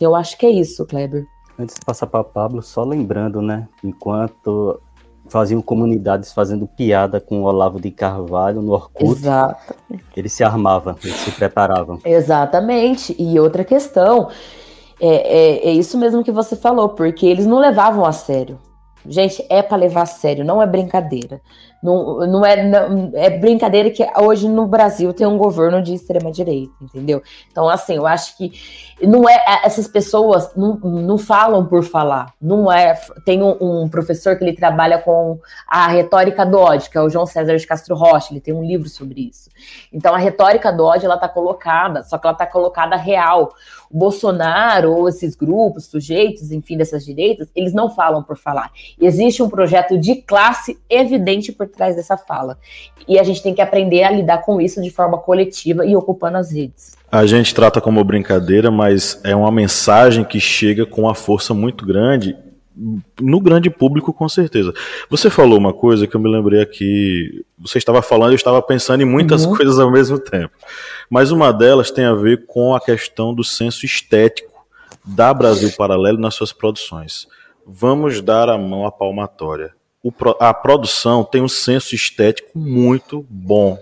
Eu 0.00 0.16
acho 0.16 0.36
que 0.36 0.46
é 0.46 0.50
isso, 0.50 0.84
Kleber. 0.84 1.24
Antes 1.56 1.76
de 1.76 1.84
passar 1.84 2.06
para 2.08 2.24
Pablo, 2.24 2.62
só 2.62 2.82
lembrando, 2.82 3.40
né? 3.40 3.68
Enquanto 3.84 4.80
faziam 5.28 5.60
comunidades 5.62 6.32
fazendo 6.32 6.66
piada 6.66 7.20
com 7.20 7.42
o 7.42 7.44
Olavo 7.44 7.80
de 7.80 7.90
Carvalho 7.90 8.62
no 8.62 8.72
Orkut. 8.72 9.12
Exato. 9.12 9.74
Eles 10.16 10.32
se 10.32 10.42
armavam, 10.42 10.96
eles 11.02 11.16
se 11.16 11.30
preparavam. 11.32 11.98
Exatamente. 12.04 13.14
E 13.18 13.38
outra 13.38 13.64
questão, 13.64 14.28
é, 15.00 15.08
é, 15.08 15.68
é 15.68 15.72
isso 15.72 15.98
mesmo 15.98 16.24
que 16.24 16.32
você 16.32 16.56
falou, 16.56 16.90
porque 16.90 17.26
eles 17.26 17.46
não 17.46 17.58
levavam 17.58 18.04
a 18.04 18.12
sério. 18.12 18.58
Gente, 19.06 19.44
é 19.48 19.62
para 19.62 19.76
levar 19.76 20.02
a 20.02 20.06
sério, 20.06 20.44
não 20.44 20.60
é 20.60 20.66
brincadeira. 20.66 21.40
Não, 21.82 22.26
não, 22.26 22.44
é, 22.44 22.62
não, 22.62 23.12
é 23.14 23.30
brincadeira 23.30 23.90
que 23.90 24.04
hoje 24.20 24.48
no 24.48 24.66
Brasil 24.66 25.12
tem 25.12 25.26
um 25.26 25.38
governo 25.38 25.80
de 25.80 25.94
extrema 25.94 26.30
direita, 26.32 26.72
entendeu? 26.82 27.22
Então, 27.50 27.68
assim, 27.68 27.94
eu 27.94 28.06
acho 28.06 28.36
que 28.36 28.52
não 29.00 29.28
é 29.28 29.38
essas 29.64 29.86
pessoas 29.86 30.54
não, 30.56 30.74
não 30.74 31.16
falam 31.16 31.64
por 31.64 31.84
falar. 31.84 32.32
Não 32.40 32.70
é. 32.70 32.94
Tem 33.24 33.42
um, 33.42 33.56
um 33.60 33.88
professor 33.88 34.36
que 34.36 34.44
ele 34.44 34.54
trabalha 34.54 34.98
com 34.98 35.38
a 35.68 35.86
retórica 35.86 36.44
do 36.44 36.58
ódio, 36.58 36.90
que 36.90 36.98
é 36.98 37.00
o 37.00 37.08
João 37.08 37.26
César 37.26 37.56
de 37.56 37.66
Castro 37.66 37.94
Rocha. 37.94 38.32
Ele 38.32 38.40
tem 38.40 38.52
um 38.52 38.64
livro 38.64 38.88
sobre 38.88 39.28
isso. 39.28 39.48
Então, 39.92 40.14
a 40.14 40.18
retórica 40.18 40.72
do 40.72 40.84
ódio 40.84 41.06
ela 41.06 41.14
está 41.14 41.28
colocada, 41.28 42.02
só 42.02 42.18
que 42.18 42.26
ela 42.26 42.34
está 42.34 42.46
colocada 42.46 42.96
real. 42.96 43.52
O 43.90 43.98
Bolsonaro 43.98 44.92
ou 44.92 45.08
esses 45.08 45.34
grupos, 45.34 45.86
sujeitos, 45.86 46.52
enfim, 46.52 46.76
dessas 46.76 47.04
direitas, 47.04 47.48
eles 47.54 47.72
não 47.72 47.90
falam 47.90 48.22
por 48.22 48.36
falar. 48.36 48.70
Existe 49.00 49.42
um 49.42 49.48
projeto 49.48 49.98
de 49.98 50.16
classe 50.16 50.78
evidente 50.88 51.52
por 51.52 51.68
trás 51.68 51.96
dessa 51.96 52.16
fala. 52.16 52.58
E 53.06 53.18
a 53.18 53.22
gente 53.22 53.42
tem 53.42 53.54
que 53.54 53.62
aprender 53.62 54.02
a 54.04 54.10
lidar 54.10 54.38
com 54.38 54.60
isso 54.60 54.82
de 54.82 54.90
forma 54.90 55.18
coletiva 55.18 55.86
e 55.86 55.96
ocupando 55.96 56.36
as 56.38 56.52
redes. 56.52 56.96
A 57.10 57.24
gente 57.24 57.54
trata 57.54 57.80
como 57.80 58.04
brincadeira, 58.04 58.70
mas 58.70 59.20
é 59.24 59.34
uma 59.34 59.50
mensagem 59.50 60.24
que 60.24 60.38
chega 60.38 60.84
com 60.84 61.02
uma 61.02 61.14
força 61.14 61.54
muito 61.54 61.86
grande 61.86 62.36
no 63.20 63.40
grande 63.40 63.68
público, 63.70 64.12
com 64.12 64.28
certeza. 64.28 64.72
Você 65.10 65.28
falou 65.28 65.58
uma 65.58 65.72
coisa 65.72 66.06
que 66.06 66.14
eu 66.14 66.20
me 66.20 66.30
lembrei 66.30 66.60
aqui. 66.60 67.44
Você 67.58 67.78
estava 67.78 68.00
falando, 68.02 68.32
eu 68.32 68.36
estava 68.36 68.62
pensando 68.62 69.02
em 69.02 69.06
muitas 69.06 69.44
uhum. 69.44 69.56
coisas 69.56 69.78
ao 69.78 69.90
mesmo 69.90 70.18
tempo. 70.18 70.54
Mas 71.10 71.30
uma 71.30 71.52
delas 71.52 71.90
tem 71.90 72.04
a 72.04 72.14
ver 72.14 72.46
com 72.46 72.74
a 72.74 72.80
questão 72.80 73.34
do 73.34 73.42
senso 73.42 73.84
estético 73.84 74.66
da 75.04 75.32
Brasil 75.34 75.72
Paralelo 75.76 76.18
nas 76.18 76.34
suas 76.34 76.52
produções. 76.52 77.26
Vamos 77.66 78.20
dar 78.20 78.48
a 78.48 78.56
mão 78.56 78.86
à 78.86 78.92
palmatória 78.92 79.77
a 80.38 80.54
produção 80.54 81.24
tem 81.24 81.42
um 81.42 81.48
senso 81.48 81.94
estético 81.94 82.56
muito 82.56 83.26
bom. 83.28 83.78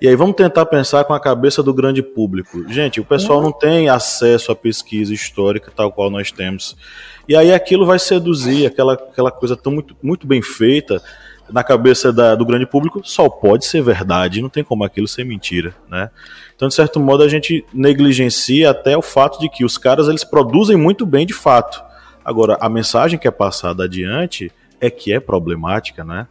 E 0.00 0.08
aí 0.08 0.16
vamos 0.16 0.36
tentar 0.36 0.64
pensar 0.66 1.04
com 1.04 1.12
a 1.12 1.20
cabeça 1.20 1.62
do 1.62 1.74
grande 1.74 2.02
público. 2.02 2.66
Gente, 2.68 2.98
o 2.98 3.04
pessoal 3.04 3.42
não 3.42 3.52
tem 3.52 3.88
acesso 3.88 4.50
à 4.50 4.56
pesquisa 4.56 5.12
histórica 5.12 5.70
tal 5.74 5.92
qual 5.92 6.10
nós 6.10 6.32
temos. 6.32 6.76
E 7.28 7.36
aí 7.36 7.52
aquilo 7.52 7.84
vai 7.84 7.98
seduzir 7.98 8.66
aquela, 8.66 8.94
aquela 8.94 9.30
coisa 9.30 9.54
tão 9.54 9.72
muito, 9.72 9.94
muito 10.02 10.26
bem 10.26 10.40
feita 10.40 11.02
na 11.52 11.64
cabeça 11.64 12.12
da, 12.12 12.34
do 12.34 12.46
grande 12.46 12.66
público 12.66 13.00
só 13.04 13.28
pode 13.28 13.66
ser 13.66 13.82
verdade, 13.82 14.40
não 14.40 14.48
tem 14.48 14.62
como 14.62 14.84
aquilo 14.84 15.08
ser 15.08 15.24
mentira, 15.24 15.74
né? 15.88 16.10
Então, 16.54 16.68
de 16.68 16.74
certo 16.74 17.00
modo, 17.00 17.22
a 17.22 17.28
gente 17.28 17.64
negligencia 17.72 18.70
até 18.70 18.96
o 18.96 19.02
fato 19.02 19.40
de 19.40 19.48
que 19.48 19.64
os 19.64 19.76
caras 19.76 20.08
eles 20.08 20.24
produzem 20.24 20.76
muito 20.76 21.04
bem 21.04 21.26
de 21.26 21.32
fato. 21.32 21.82
Agora, 22.24 22.56
a 22.60 22.68
mensagem 22.68 23.18
que 23.18 23.26
é 23.26 23.30
passada 23.30 23.84
adiante 23.84 24.52
é 24.80 24.90
que 24.90 25.12
é 25.12 25.20
problemática, 25.20 26.04
né? 26.04 26.26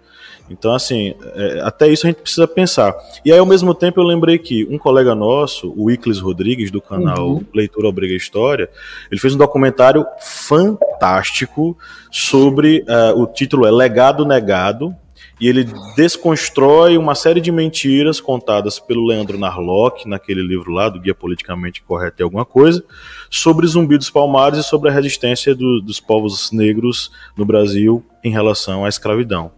Então, 0.50 0.74
assim, 0.74 1.14
é, 1.36 1.62
até 1.64 1.88
isso 1.88 2.08
a 2.08 2.10
gente 2.10 2.22
precisa 2.22 2.48
pensar. 2.48 2.96
E 3.24 3.32
aí, 3.32 3.38
ao 3.38 3.46
mesmo 3.46 3.74
tempo, 3.74 4.00
eu 4.00 4.04
lembrei 4.04 4.38
que 4.38 4.66
um 4.70 4.78
colega 4.78 5.14
nosso, 5.14 5.74
o 5.78 5.92
Iclis 5.92 6.20
Rodrigues, 6.20 6.72
do 6.72 6.82
canal 6.82 7.30
uhum. 7.30 7.46
Leitura 7.54 7.88
Obriga 7.88 8.16
História, 8.16 8.70
ele 9.12 9.22
fez 9.22 9.36
um 9.36 9.38
documentário 9.38 10.06
fantástico 10.20 11.78
sobre. 12.12 12.84
Uh, 12.88 13.22
o 13.22 13.28
título 13.28 13.66
é 13.66 13.72
Legado 13.72 14.26
Negado, 14.26 14.96
e 15.40 15.48
ele 15.48 15.66
desconstrói 15.96 16.98
uma 16.98 17.16
série 17.16 17.40
de 17.40 17.52
mentiras 17.52 18.20
contadas 18.20 18.78
pelo 18.78 19.08
Leandro 19.08 19.38
Narlock, 19.38 20.08
naquele 20.08 20.42
livro 20.42 20.72
lá, 20.72 20.90
do 20.90 21.00
Guia 21.00 21.16
Politicamente 21.16 21.82
Correto 21.82 22.22
e 22.22 22.24
Alguma 22.24 22.44
Coisa, 22.44 22.84
sobre 23.30 23.66
Zumbi 23.66 23.98
dos 23.98 24.10
Palmares 24.10 24.60
e 24.60 24.64
sobre 24.64 24.90
a 24.90 24.94
resistência 24.94 25.56
do, 25.56 25.82
dos 25.82 26.00
povos 26.00 26.52
negros 26.52 27.12
no 27.38 27.46
Brasil 27.46 28.04
em 28.24 28.32
relação 28.32 28.84
à 28.84 28.90
escravidão. 28.90 29.52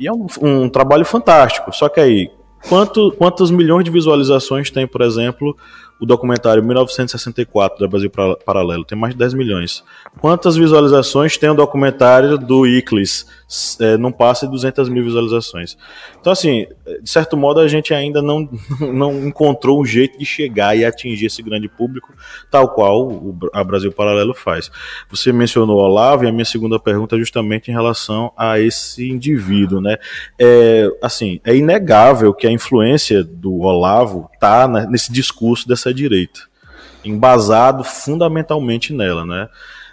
E 0.00 0.08
é 0.08 0.12
um, 0.12 0.26
um 0.40 0.68
trabalho 0.68 1.04
fantástico, 1.04 1.72
só 1.74 1.88
que 1.88 2.00
aí, 2.00 2.30
quanto, 2.68 3.12
quantos 3.12 3.50
milhões 3.50 3.84
de 3.84 3.90
visualizações 3.90 4.70
tem, 4.70 4.86
por 4.86 5.02
exemplo, 5.02 5.54
o 6.00 6.06
documentário 6.06 6.62
1964 6.64 7.78
da 7.78 7.86
Brasil 7.86 8.10
Paralelo 8.44 8.84
tem 8.84 8.98
mais 8.98 9.14
de 9.14 9.18
10 9.18 9.34
milhões. 9.34 9.84
Quantas 10.20 10.56
visualizações 10.56 11.36
tem 11.38 11.48
o 11.48 11.54
documentário 11.54 12.36
do 12.36 12.66
Iclis? 12.66 13.26
É, 13.80 13.96
não 13.96 14.10
passa 14.10 14.46
de 14.46 14.52
200 14.52 14.88
mil 14.88 15.04
visualizações. 15.04 15.76
Então, 16.20 16.32
assim, 16.32 16.66
de 17.02 17.08
certo 17.08 17.36
modo, 17.36 17.60
a 17.60 17.68
gente 17.68 17.92
ainda 17.94 18.20
não, 18.22 18.48
não 18.80 19.26
encontrou 19.26 19.80
um 19.80 19.84
jeito 19.84 20.18
de 20.18 20.24
chegar 20.24 20.76
e 20.76 20.84
atingir 20.84 21.26
esse 21.26 21.42
grande 21.42 21.68
público, 21.68 22.12
tal 22.50 22.70
qual 22.70 23.08
o, 23.08 23.38
a 23.52 23.62
Brasil 23.62 23.92
Paralelo 23.92 24.34
faz. 24.34 24.70
Você 25.10 25.32
mencionou 25.32 25.76
o 25.76 25.82
Olavo, 25.82 26.24
e 26.24 26.28
a 26.28 26.32
minha 26.32 26.44
segunda 26.44 26.80
pergunta 26.80 27.14
é 27.14 27.18
justamente 27.18 27.70
em 27.70 27.74
relação 27.74 28.32
a 28.36 28.58
esse 28.58 29.08
indivíduo, 29.08 29.80
né? 29.80 29.96
É, 30.38 30.90
assim, 31.00 31.40
é 31.44 31.54
inegável 31.54 32.34
que 32.34 32.46
a 32.46 32.50
influência 32.50 33.22
do 33.22 33.60
Olavo 33.60 34.28
está 34.42 34.66
nesse 34.66 35.12
discurso 35.12 35.68
dessa 35.68 35.94
direita, 35.94 36.40
embasado 37.04 37.84
fundamentalmente 37.84 38.92
nela, 38.92 39.24
né? 39.24 39.48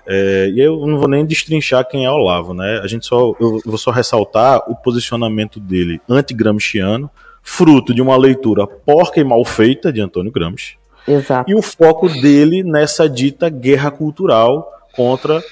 É, 0.07 0.49
e 0.49 0.59
eu 0.59 0.87
não 0.87 0.97
vou 0.97 1.07
nem 1.07 1.23
destrinchar 1.23 1.87
quem 1.87 2.05
é 2.05 2.09
Olavo, 2.09 2.55
né? 2.55 2.79
A 2.83 2.87
gente 2.87 3.05
só, 3.05 3.31
eu 3.39 3.61
vou 3.63 3.77
só 3.77 3.91
ressaltar 3.91 4.63
o 4.67 4.75
posicionamento 4.75 5.59
dele 5.59 6.01
anti-gramsciano, 6.09 7.11
fruto 7.43 7.93
de 7.93 8.01
uma 8.01 8.17
leitura 8.17 8.65
porca 8.65 9.19
e 9.19 9.23
mal 9.23 9.45
feita 9.45 9.93
de 9.93 10.01
Antônio 10.01 10.31
Gramsci. 10.31 10.79
Exato. 11.07 11.49
E 11.49 11.53
o 11.53 11.61
foco 11.61 12.09
dele 12.09 12.63
nessa 12.63 13.07
dita 13.07 13.49
guerra 13.49 13.91
cultural 13.91 14.67
contra 14.95 15.43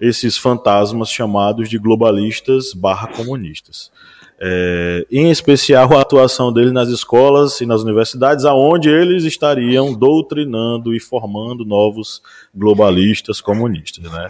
esses 0.00 0.36
fantasmas 0.36 1.10
chamados 1.10 1.68
de 1.68 1.78
globalistas 1.78 2.72
barra 2.72 3.08
comunistas. 3.08 3.90
É, 4.38 5.06
em 5.10 5.30
especial 5.30 5.96
a 5.96 6.02
atuação 6.02 6.52
dele 6.52 6.70
nas 6.70 6.88
escolas 6.88 7.60
e 7.62 7.66
nas 7.66 7.82
universidades, 7.82 8.44
aonde 8.44 8.90
eles 8.90 9.24
estariam 9.24 9.94
doutrinando 9.94 10.94
e 10.94 11.00
formando 11.00 11.64
novos 11.64 12.20
globalistas 12.54 13.40
comunistas, 13.40 14.04
né? 14.12 14.28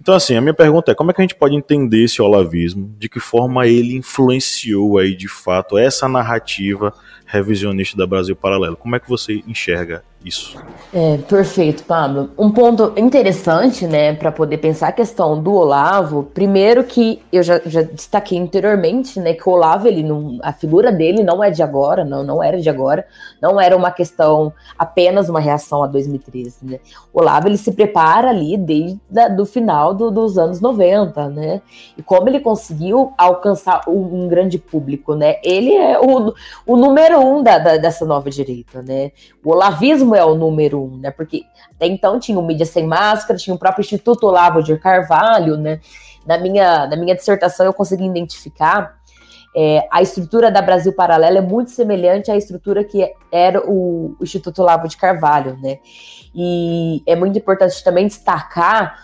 Então, 0.00 0.14
assim, 0.14 0.34
a 0.34 0.40
minha 0.40 0.52
pergunta 0.52 0.90
é 0.90 0.94
como 0.94 1.10
é 1.10 1.14
que 1.14 1.20
a 1.20 1.24
gente 1.24 1.36
pode 1.36 1.54
entender 1.54 2.04
esse 2.04 2.20
olavismo, 2.20 2.94
de 2.98 3.08
que 3.08 3.20
forma 3.20 3.66
ele 3.66 3.96
influenciou 3.96 4.98
aí 4.98 5.14
de 5.14 5.28
fato 5.28 5.78
essa 5.78 6.08
narrativa 6.08 6.92
revisionista 7.24 7.96
da 7.96 8.06
Brasil 8.06 8.36
Paralelo. 8.36 8.76
Como 8.76 8.94
é 8.94 9.00
que 9.00 9.08
você 9.08 9.42
enxerga 9.46 10.04
isso? 10.26 10.58
É, 10.92 11.18
perfeito, 11.18 11.84
Pablo. 11.84 12.30
Um 12.36 12.50
ponto 12.50 12.92
interessante, 12.96 13.86
né, 13.86 14.12
para 14.14 14.32
poder 14.32 14.58
pensar 14.58 14.88
a 14.88 14.92
questão 14.92 15.40
do 15.40 15.52
Olavo, 15.52 16.24
primeiro 16.34 16.82
que 16.82 17.22
eu 17.32 17.42
já, 17.42 17.60
já 17.64 17.82
destaquei 17.82 18.38
anteriormente, 18.38 19.20
né, 19.20 19.34
que 19.34 19.48
o 19.48 19.52
Olavo, 19.52 19.86
ele 19.86 20.02
não, 20.02 20.38
a 20.42 20.52
figura 20.52 20.90
dele 20.90 21.22
não 21.22 21.44
é 21.44 21.50
de 21.50 21.62
agora, 21.62 22.04
não, 22.04 22.24
não 22.24 22.42
era 22.42 22.60
de 22.60 22.68
agora, 22.68 23.06
não 23.40 23.60
era 23.60 23.76
uma 23.76 23.92
questão 23.92 24.52
apenas 24.76 25.28
uma 25.28 25.38
reação 25.38 25.84
a 25.84 25.86
2013, 25.86 26.56
né. 26.62 26.80
O 27.12 27.20
Olavo, 27.20 27.46
ele 27.46 27.58
se 27.58 27.70
prepara 27.70 28.30
ali 28.30 28.56
desde 28.56 28.98
o 29.38 29.46
final 29.46 29.94
do, 29.94 30.10
dos 30.10 30.36
anos 30.36 30.60
90, 30.60 31.28
né, 31.28 31.62
e 31.96 32.02
como 32.02 32.28
ele 32.28 32.40
conseguiu 32.40 33.12
alcançar 33.16 33.82
um, 33.86 34.24
um 34.24 34.28
grande 34.28 34.58
público, 34.58 35.14
né, 35.14 35.36
ele 35.44 35.72
é 35.72 36.00
o, 36.00 36.34
o 36.66 36.76
número 36.76 37.20
um 37.20 37.42
da, 37.42 37.58
da, 37.58 37.76
dessa 37.76 38.04
nova 38.04 38.28
direita, 38.28 38.82
né, 38.82 39.12
o 39.44 39.52
olavismo 39.52 40.15
é 40.16 40.24
o 40.24 40.34
número 40.34 40.82
um, 40.82 40.98
né? 40.98 41.10
Porque 41.10 41.44
até 41.74 41.86
então 41.86 42.18
tinha 42.18 42.38
o 42.38 42.42
Mídia 42.42 42.66
Sem 42.66 42.86
Máscara, 42.86 43.38
tinha 43.38 43.54
o 43.54 43.58
próprio 43.58 43.82
Instituto 43.82 44.26
Olavo 44.26 44.62
de 44.62 44.76
Carvalho, 44.78 45.56
né? 45.56 45.80
Na 46.26 46.38
minha, 46.38 46.86
na 46.86 46.96
minha 46.96 47.14
dissertação 47.14 47.66
eu 47.66 47.72
consegui 47.72 48.04
identificar 48.04 48.96
é, 49.58 49.88
a 49.90 50.02
estrutura 50.02 50.50
da 50.50 50.60
Brasil 50.60 50.92
Paralela 50.92 51.38
é 51.38 51.40
muito 51.40 51.70
semelhante 51.70 52.30
à 52.30 52.36
estrutura 52.36 52.84
que 52.84 53.10
era 53.32 53.62
o, 53.66 54.14
o 54.20 54.22
Instituto 54.22 54.60
Olavo 54.60 54.86
de 54.86 54.98
Carvalho, 54.98 55.56
né? 55.62 55.78
E 56.34 57.02
é 57.06 57.16
muito 57.16 57.38
importante 57.38 57.82
também 57.82 58.06
destacar, 58.06 59.02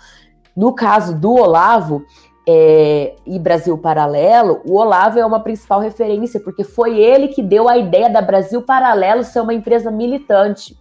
no 0.54 0.74
caso 0.74 1.18
do 1.18 1.32
Olavo, 1.32 2.04
é, 2.46 3.14
e 3.24 3.38
Brasil 3.38 3.78
Paralelo, 3.78 4.60
o 4.66 4.76
Olavo 4.76 5.18
é 5.18 5.24
uma 5.24 5.40
principal 5.40 5.80
referência, 5.80 6.38
porque 6.38 6.64
foi 6.64 7.00
ele 7.00 7.28
que 7.28 7.42
deu 7.42 7.66
a 7.66 7.78
ideia 7.78 8.10
da 8.10 8.20
Brasil 8.20 8.60
Paralelo 8.60 9.24
ser 9.24 9.40
uma 9.40 9.54
empresa 9.54 9.90
militante. 9.90 10.76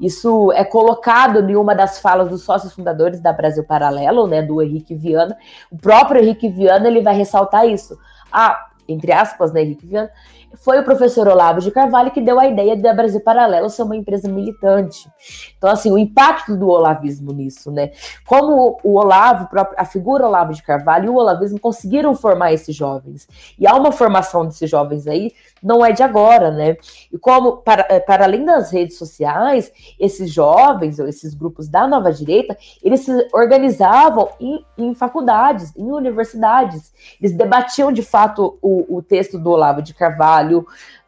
Isso 0.00 0.52
é 0.52 0.64
colocado 0.64 1.48
em 1.48 1.56
uma 1.56 1.74
das 1.74 1.98
falas 2.00 2.28
dos 2.28 2.42
sócios 2.42 2.72
fundadores 2.72 3.20
da 3.20 3.32
Brasil 3.32 3.64
Paralelo, 3.64 4.26
né, 4.26 4.42
do 4.42 4.62
Henrique 4.62 4.94
Viana. 4.94 5.36
O 5.70 5.76
próprio 5.76 6.22
Henrique 6.22 6.48
Viana 6.48 6.88
ele 6.88 7.02
vai 7.02 7.14
ressaltar 7.14 7.66
isso. 7.68 7.98
Ah, 8.30 8.66
entre 8.88 9.12
aspas, 9.12 9.52
né, 9.52 9.62
Henrique 9.62 9.86
Viana, 9.86 10.10
foi 10.56 10.78
o 10.78 10.84
professor 10.84 11.26
Olavo 11.28 11.60
de 11.60 11.70
Carvalho 11.70 12.10
que 12.10 12.20
deu 12.20 12.38
a 12.38 12.46
ideia 12.46 12.76
da 12.76 12.92
Brasil 12.92 13.20
Paralelo 13.20 13.70
ser 13.70 13.82
uma 13.82 13.96
empresa 13.96 14.28
militante. 14.28 15.08
Então, 15.56 15.70
assim, 15.70 15.90
o 15.90 15.98
impacto 15.98 16.56
do 16.56 16.68
olavismo 16.68 17.32
nisso, 17.32 17.70
né? 17.70 17.92
Como 18.26 18.78
o 18.82 18.98
Olavo, 18.98 19.48
a 19.76 19.84
figura 19.84 20.26
Olavo 20.26 20.52
de 20.52 20.62
Carvalho 20.62 21.06
e 21.06 21.08
o 21.08 21.16
olavismo 21.16 21.58
conseguiram 21.58 22.14
formar 22.14 22.52
esses 22.52 22.74
jovens. 22.74 23.26
E 23.58 23.66
há 23.66 23.74
uma 23.74 23.92
formação 23.92 24.44
desses 24.46 24.68
jovens 24.68 25.06
aí 25.06 25.32
não 25.64 25.84
é 25.84 25.92
de 25.92 26.02
agora, 26.02 26.50
né? 26.50 26.76
E 27.10 27.16
como, 27.18 27.56
para, 27.56 27.86
eh, 27.88 27.98
para 27.98 28.24
além 28.24 28.44
das 28.44 28.70
redes 28.70 28.98
sociais, 28.98 29.72
esses 29.98 30.30
jovens, 30.30 30.98
ou 30.98 31.08
esses 31.08 31.32
grupos 31.32 31.68
da 31.68 31.86
nova 31.86 32.12
direita, 32.12 32.54
eles 32.82 33.00
se 33.00 33.28
organizavam 33.32 34.28
em, 34.38 34.62
em 34.76 34.94
faculdades, 34.94 35.74
em 35.74 35.90
universidades. 35.90 36.92
Eles 37.18 37.34
debatiam, 37.34 37.90
de 37.90 38.02
fato, 38.02 38.58
o, 38.60 38.98
o 38.98 39.02
texto 39.02 39.38
do 39.38 39.50
Olavo 39.50 39.80
de 39.80 39.94
Carvalho, 39.94 40.43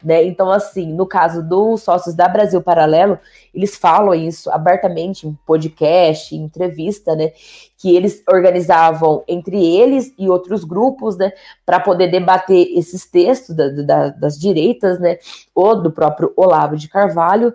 né? 0.03 0.23
Então, 0.23 0.51
assim, 0.51 0.93
no 0.93 1.05
caso 1.05 1.41
dos 1.41 1.83
sócios 1.83 2.15
da 2.15 2.27
Brasil 2.27 2.61
Paralelo, 2.61 3.19
eles 3.53 3.75
falam 3.75 4.13
isso 4.13 4.49
abertamente 4.51 5.27
em 5.27 5.37
podcast, 5.45 6.35
em 6.35 6.43
entrevista, 6.43 7.15
né? 7.15 7.31
Que 7.77 7.95
eles 7.95 8.23
organizavam 8.29 9.23
entre 9.27 9.63
eles 9.63 10.13
e 10.17 10.29
outros 10.29 10.63
grupos, 10.63 11.17
né? 11.17 11.31
Para 11.65 11.79
poder 11.79 12.07
debater 12.07 12.67
esses 12.77 13.05
textos 13.09 13.55
da, 13.55 13.69
da, 13.69 14.09
das 14.09 14.39
direitas, 14.39 14.99
né? 14.99 15.17
Ou 15.53 15.81
do 15.81 15.91
próprio 15.91 16.31
Olavo 16.35 16.75
de 16.75 16.87
Carvalho. 16.87 17.53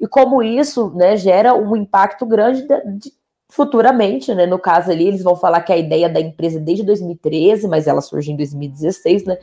E 0.00 0.06
como 0.06 0.42
isso, 0.42 0.90
né, 0.94 1.16
gera 1.16 1.54
um 1.54 1.76
impacto 1.76 2.26
grande 2.26 2.62
de, 2.62 3.12
futuramente, 3.54 4.34
né? 4.34 4.46
No 4.46 4.58
caso 4.58 4.90
ali, 4.90 5.06
eles 5.06 5.22
vão 5.22 5.36
falar 5.36 5.60
que 5.60 5.72
a 5.72 5.76
ideia 5.76 6.08
da 6.08 6.20
empresa 6.20 6.58
é 6.58 6.60
desde 6.60 6.82
2013, 6.82 7.68
mas 7.68 7.86
ela 7.86 8.00
surgiu 8.00 8.32
em 8.32 8.36
2016, 8.36 9.24
né? 9.24 9.38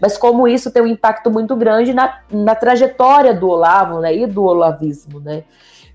Mas 0.00 0.16
como 0.16 0.46
isso 0.46 0.70
tem 0.70 0.82
um 0.82 0.86
impacto 0.86 1.32
muito 1.32 1.56
grande 1.56 1.92
na, 1.92 2.20
na 2.30 2.54
trajetória 2.54 3.34
do 3.34 3.48
Olavo, 3.48 3.98
né? 3.98 4.14
E 4.14 4.24
do 4.24 4.44
olavismo, 4.44 5.18
né? 5.18 5.42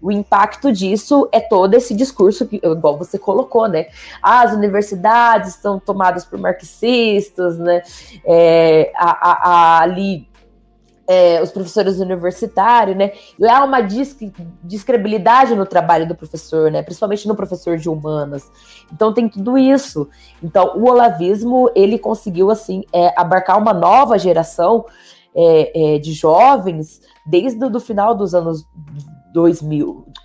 O 0.02 0.12
impacto 0.12 0.70
disso 0.70 1.30
é 1.32 1.40
todo 1.40 1.74
esse 1.76 1.94
discurso 1.94 2.46
que, 2.46 2.58
igual 2.58 2.98
você 2.98 3.18
colocou, 3.18 3.68
né? 3.70 3.86
As 4.22 4.52
universidades 4.52 5.52
estão 5.56 5.80
tomadas 5.80 6.26
por 6.26 6.38
marxistas, 6.38 7.58
né? 7.58 7.84
É, 8.26 8.92
a, 8.96 9.12
a, 9.12 9.50
a, 9.50 9.80
ali 9.82 10.28
é, 11.12 11.42
os 11.42 11.52
professores 11.52 12.00
universitários, 12.00 12.96
né? 12.96 13.12
E 13.38 13.46
há 13.46 13.66
uma 13.66 13.82
descredibilidade 13.82 15.54
no 15.54 15.66
trabalho 15.66 16.08
do 16.08 16.16
professor, 16.16 16.72
né? 16.72 16.82
Principalmente 16.82 17.28
no 17.28 17.36
professor 17.36 17.76
de 17.76 17.90
humanas. 17.90 18.50
Então 18.94 19.14
tem 19.14 19.28
tudo 19.28 19.58
isso. 19.58 20.08
Então 20.42 20.78
o 20.78 20.90
olavismo 20.90 21.70
ele 21.76 22.00
conseguiu 22.00 22.50
assim 22.50 22.86
é, 22.94 23.14
abarcar 23.20 23.58
uma 23.58 23.74
nova 23.74 24.18
geração 24.18 24.86
é, 25.36 25.96
é 25.96 26.00
de 26.00 26.14
jovens 26.14 27.02
desde 27.26 27.62
o 27.66 27.80
final 27.82 28.16
dos 28.16 28.34
anos 28.34 28.66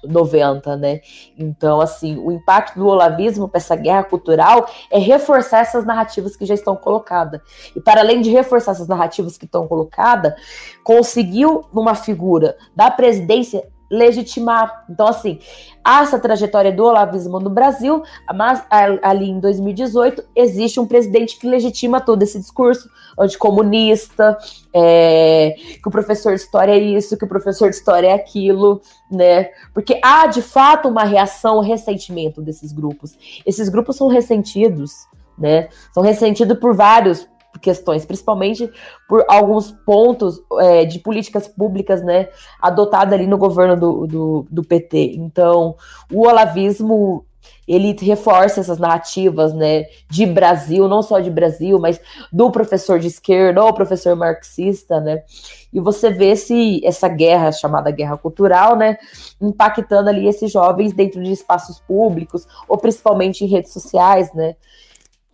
2090, 0.06 0.76
né? 0.76 1.00
Então, 1.38 1.80
assim, 1.80 2.16
o 2.18 2.32
impacto 2.32 2.78
do 2.78 2.86
olavismo 2.86 3.48
para 3.48 3.58
essa 3.58 3.76
guerra 3.76 4.04
cultural 4.04 4.68
é 4.90 4.98
reforçar 4.98 5.60
essas 5.60 5.84
narrativas 5.84 6.36
que 6.36 6.46
já 6.46 6.54
estão 6.54 6.76
colocadas. 6.76 7.40
E 7.74 7.80
para 7.80 8.00
além 8.00 8.20
de 8.20 8.30
reforçar 8.30 8.72
essas 8.72 8.88
narrativas 8.88 9.36
que 9.36 9.44
estão 9.44 9.66
colocadas, 9.66 10.34
conseguiu 10.82 11.64
numa 11.72 11.94
figura 11.94 12.56
da 12.74 12.90
presidência 12.90 13.64
legitimar. 13.90 14.84
Então, 14.88 15.06
assim, 15.06 15.38
essa 15.84 16.18
trajetória 16.18 16.72
do 16.72 16.84
olavismo 16.84 17.38
no 17.38 17.48
Brasil, 17.48 18.02
mas 18.34 18.62
ali 19.02 19.30
em 19.30 19.38
2018 19.38 20.24
existe 20.34 20.80
um 20.80 20.86
presidente 20.86 21.38
que 21.38 21.48
legitima 21.48 22.00
todo 22.00 22.22
esse 22.22 22.38
discurso 22.38 22.88
anticomunista, 23.18 24.36
é, 24.74 25.54
que 25.80 25.88
o 25.88 25.90
professor 25.90 26.34
de 26.34 26.40
história 26.40 26.72
é 26.72 26.78
isso, 26.78 27.16
que 27.16 27.24
o 27.24 27.28
professor 27.28 27.70
de 27.70 27.76
história 27.76 28.08
é 28.08 28.12
aquilo, 28.12 28.80
né? 29.10 29.50
Porque 29.72 29.98
há 30.02 30.26
de 30.26 30.42
fato 30.42 30.88
uma 30.88 31.04
reação, 31.04 31.58
um 31.58 31.62
ressentimento 31.62 32.42
desses 32.42 32.72
grupos. 32.72 33.16
Esses 33.46 33.68
grupos 33.68 33.96
são 33.96 34.08
ressentidos, 34.08 35.06
né? 35.38 35.68
São 35.92 36.02
ressentidos 36.02 36.58
por 36.58 36.74
vários 36.74 37.26
questões, 37.58 38.04
principalmente 38.04 38.70
por 39.08 39.24
alguns 39.28 39.70
pontos 39.70 40.40
é, 40.60 40.84
de 40.84 40.98
políticas 40.98 41.48
públicas, 41.48 42.02
né, 42.02 42.28
adotadas 42.60 43.14
ali 43.14 43.26
no 43.26 43.38
governo 43.38 43.76
do, 43.76 44.06
do, 44.06 44.46
do 44.50 44.64
PT. 44.64 45.14
Então, 45.16 45.76
o 46.12 46.26
olavismo 46.26 47.24
ele 47.66 47.96
reforça 48.00 48.60
essas 48.60 48.78
narrativas, 48.78 49.52
né, 49.52 49.86
de 50.08 50.24
Brasil, 50.24 50.86
não 50.86 51.02
só 51.02 51.18
de 51.18 51.30
Brasil, 51.30 51.78
mas 51.78 52.00
do 52.32 52.50
professor 52.50 52.98
de 52.98 53.08
esquerda 53.08 53.64
ou 53.64 53.72
professor 53.72 54.14
marxista, 54.14 55.00
né, 55.00 55.22
e 55.72 55.80
você 55.80 56.10
vê 56.10 56.30
esse, 56.30 56.80
essa 56.84 57.08
guerra 57.08 57.50
chamada 57.50 57.90
guerra 57.90 58.16
cultural, 58.16 58.76
né, 58.76 58.96
impactando 59.40 60.08
ali 60.08 60.28
esses 60.28 60.50
jovens 60.50 60.92
dentro 60.92 61.22
de 61.22 61.32
espaços 61.32 61.80
públicos 61.80 62.46
ou 62.68 62.78
principalmente 62.78 63.44
em 63.44 63.48
redes 63.48 63.72
sociais, 63.72 64.32
né, 64.32 64.54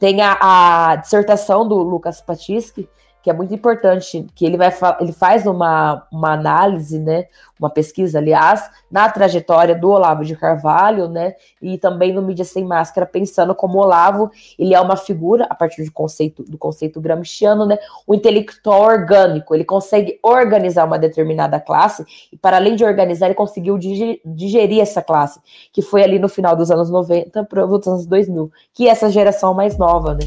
tem 0.02 0.20
a, 0.20 0.36
a 0.40 0.96
dissertação 0.96 1.68
do 1.68 1.76
Lucas 1.76 2.20
Patisky, 2.20 2.88
que 3.22 3.30
é 3.30 3.32
muito 3.32 3.54
importante, 3.54 4.26
que 4.34 4.44
ele, 4.44 4.56
vai, 4.56 4.72
ele 5.00 5.12
faz 5.12 5.46
uma, 5.46 6.06
uma 6.10 6.32
análise, 6.32 6.98
né, 6.98 7.26
uma 7.58 7.70
pesquisa, 7.70 8.18
aliás, 8.18 8.68
na 8.90 9.08
trajetória 9.08 9.74
do 9.74 9.90
Olavo 9.90 10.24
de 10.24 10.34
Carvalho, 10.34 11.08
né, 11.08 11.36
e 11.60 11.78
também 11.78 12.12
no 12.12 12.20
Mídia 12.20 12.44
Sem 12.44 12.64
Máscara, 12.64 13.06
pensando 13.06 13.54
como 13.54 13.78
Olavo, 13.78 14.30
ele 14.58 14.74
é 14.74 14.80
uma 14.80 14.96
figura, 14.96 15.46
a 15.48 15.54
partir 15.54 15.84
do 15.84 15.92
conceito, 15.92 16.42
do 16.42 16.58
conceito 16.58 17.00
gramsciano, 17.00 17.64
né, 17.64 17.78
um 18.08 18.14
intelectual 18.14 18.82
orgânico, 18.82 19.54
ele 19.54 19.64
consegue 19.64 20.18
organizar 20.22 20.84
uma 20.84 20.98
determinada 20.98 21.60
classe, 21.60 22.04
e 22.32 22.36
para 22.36 22.56
além 22.56 22.74
de 22.74 22.84
organizar, 22.84 23.26
ele 23.26 23.34
conseguiu 23.34 23.78
digerir 23.78 24.80
essa 24.80 25.00
classe, 25.00 25.40
que 25.72 25.80
foi 25.80 26.02
ali 26.02 26.18
no 26.18 26.28
final 26.28 26.56
dos 26.56 26.70
anos 26.70 26.90
90 26.90 27.44
para 27.44 27.64
os 27.64 27.86
anos 27.86 28.06
2000, 28.06 28.50
que 28.74 28.88
é 28.88 28.90
essa 28.90 29.08
geração 29.08 29.54
mais 29.54 29.78
nova, 29.78 30.14
né. 30.14 30.26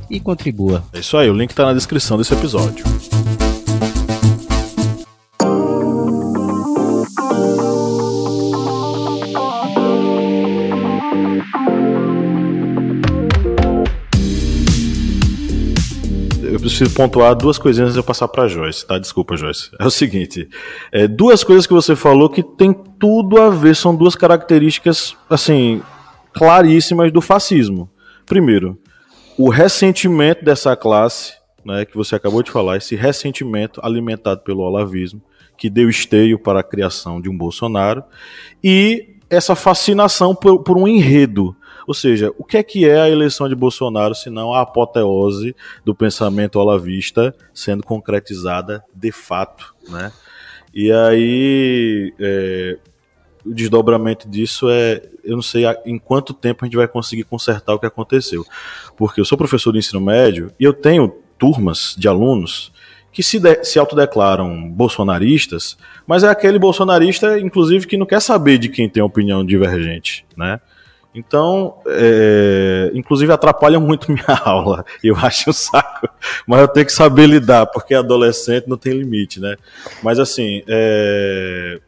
e 0.11 0.19
contribua. 0.19 0.83
É 0.93 0.99
isso 0.99 1.17
aí, 1.17 1.29
o 1.29 1.33
link 1.33 1.51
está 1.51 1.65
na 1.65 1.73
descrição 1.73 2.17
desse 2.17 2.33
episódio. 2.33 2.83
eu 16.43 16.59
preciso 16.59 16.93
pontuar 16.93 17.33
duas 17.33 17.57
coisinhas 17.57 17.87
antes 17.87 17.93
de 17.93 17.99
eu 17.99 18.03
passar 18.03 18.27
para 18.27 18.47
Joyce, 18.47 18.85
tá? 18.85 18.99
Desculpa, 18.99 19.37
Joyce. 19.37 19.71
É 19.79 19.85
o 19.85 19.89
seguinte: 19.89 20.49
é, 20.91 21.07
duas 21.07 21.43
coisas 21.43 21.65
que 21.65 21.73
você 21.73 21.95
falou 21.95 22.29
que 22.29 22.43
tem 22.43 22.73
tudo 22.99 23.41
a 23.41 23.49
ver, 23.49 23.75
são 23.75 23.95
duas 23.95 24.15
características, 24.15 25.15
assim, 25.29 25.81
claríssimas 26.33 27.11
do 27.11 27.21
fascismo. 27.21 27.89
Primeiro, 28.25 28.77
o 29.37 29.49
ressentimento 29.49 30.43
dessa 30.43 30.75
classe, 30.75 31.33
né, 31.63 31.85
que 31.85 31.95
você 31.95 32.15
acabou 32.15 32.41
de 32.43 32.51
falar, 32.51 32.77
esse 32.77 32.95
ressentimento 32.95 33.79
alimentado 33.83 34.41
pelo 34.41 34.61
olavismo, 34.61 35.21
que 35.57 35.69
deu 35.69 35.89
esteio 35.89 36.39
para 36.39 36.61
a 36.61 36.63
criação 36.63 37.21
de 37.21 37.29
um 37.29 37.37
Bolsonaro, 37.37 38.03
e 38.63 39.15
essa 39.29 39.55
fascinação 39.55 40.35
por, 40.35 40.63
por 40.63 40.77
um 40.77 40.87
enredo 40.87 41.55
ou 41.87 41.93
seja, 41.93 42.33
o 42.37 42.43
que 42.43 42.57
é 42.57 42.63
que 42.63 42.87
é 42.87 43.01
a 43.01 43.09
eleição 43.09 43.49
de 43.49 43.55
Bolsonaro 43.55 44.13
se 44.15 44.29
não 44.29 44.53
a 44.53 44.61
apoteose 44.61 45.55
do 45.83 45.95
pensamento 45.95 46.57
olavista 46.59 47.35
sendo 47.53 47.83
concretizada 47.83 48.83
de 48.93 49.11
fato, 49.11 49.73
né? 49.89 50.11
E 50.73 50.91
aí 50.91 52.13
é, 52.19 52.77
o 53.45 53.53
desdobramento 53.53 54.29
disso 54.29 54.69
é, 54.69 55.01
eu 55.23 55.35
não 55.35 55.41
sei 55.41 55.63
em 55.85 55.97
quanto 55.97 56.33
tempo 56.33 56.63
a 56.63 56.67
gente 56.67 56.77
vai 56.77 56.87
conseguir 56.87 57.23
consertar 57.23 57.73
o 57.73 57.79
que 57.79 57.85
aconteceu, 57.85 58.45
porque 58.95 59.19
eu 59.19 59.25
sou 59.25 59.37
professor 59.37 59.71
de 59.71 59.79
ensino 59.79 60.01
médio 60.01 60.51
e 60.59 60.63
eu 60.63 60.73
tenho 60.73 61.09
turmas 61.37 61.95
de 61.97 62.07
alunos 62.07 62.71
que 63.11 63.21
se, 63.21 63.39
de, 63.39 63.63
se 63.63 63.77
autodeclaram 63.77 64.69
bolsonaristas, 64.69 65.77
mas 66.07 66.23
é 66.23 66.29
aquele 66.29 66.57
bolsonarista, 66.57 67.39
inclusive, 67.39 67.85
que 67.85 67.97
não 67.97 68.05
quer 68.05 68.21
saber 68.21 68.57
de 68.57 68.69
quem 68.69 68.87
tem 68.87 69.03
opinião 69.03 69.45
divergente, 69.45 70.25
né? 70.37 70.59
Então, 71.13 71.75
é, 71.87 72.89
inclusive 72.93 73.31
atrapalha 73.33 73.79
muito 73.79 74.09
minha 74.11 74.39
aula. 74.45 74.85
Eu 75.03 75.15
acho 75.17 75.49
um 75.49 75.53
saco, 75.53 76.07
mas 76.47 76.61
eu 76.61 76.67
tenho 76.69 76.85
que 76.85 76.93
saber 76.93 77.27
lidar, 77.27 77.65
porque 77.65 77.93
adolescente 77.93 78.67
não 78.67 78.77
tem 78.77 78.93
limite, 78.93 79.39
né? 79.39 79.57
Mas 80.01 80.19
assim, 80.19 80.63
é, 80.67 81.81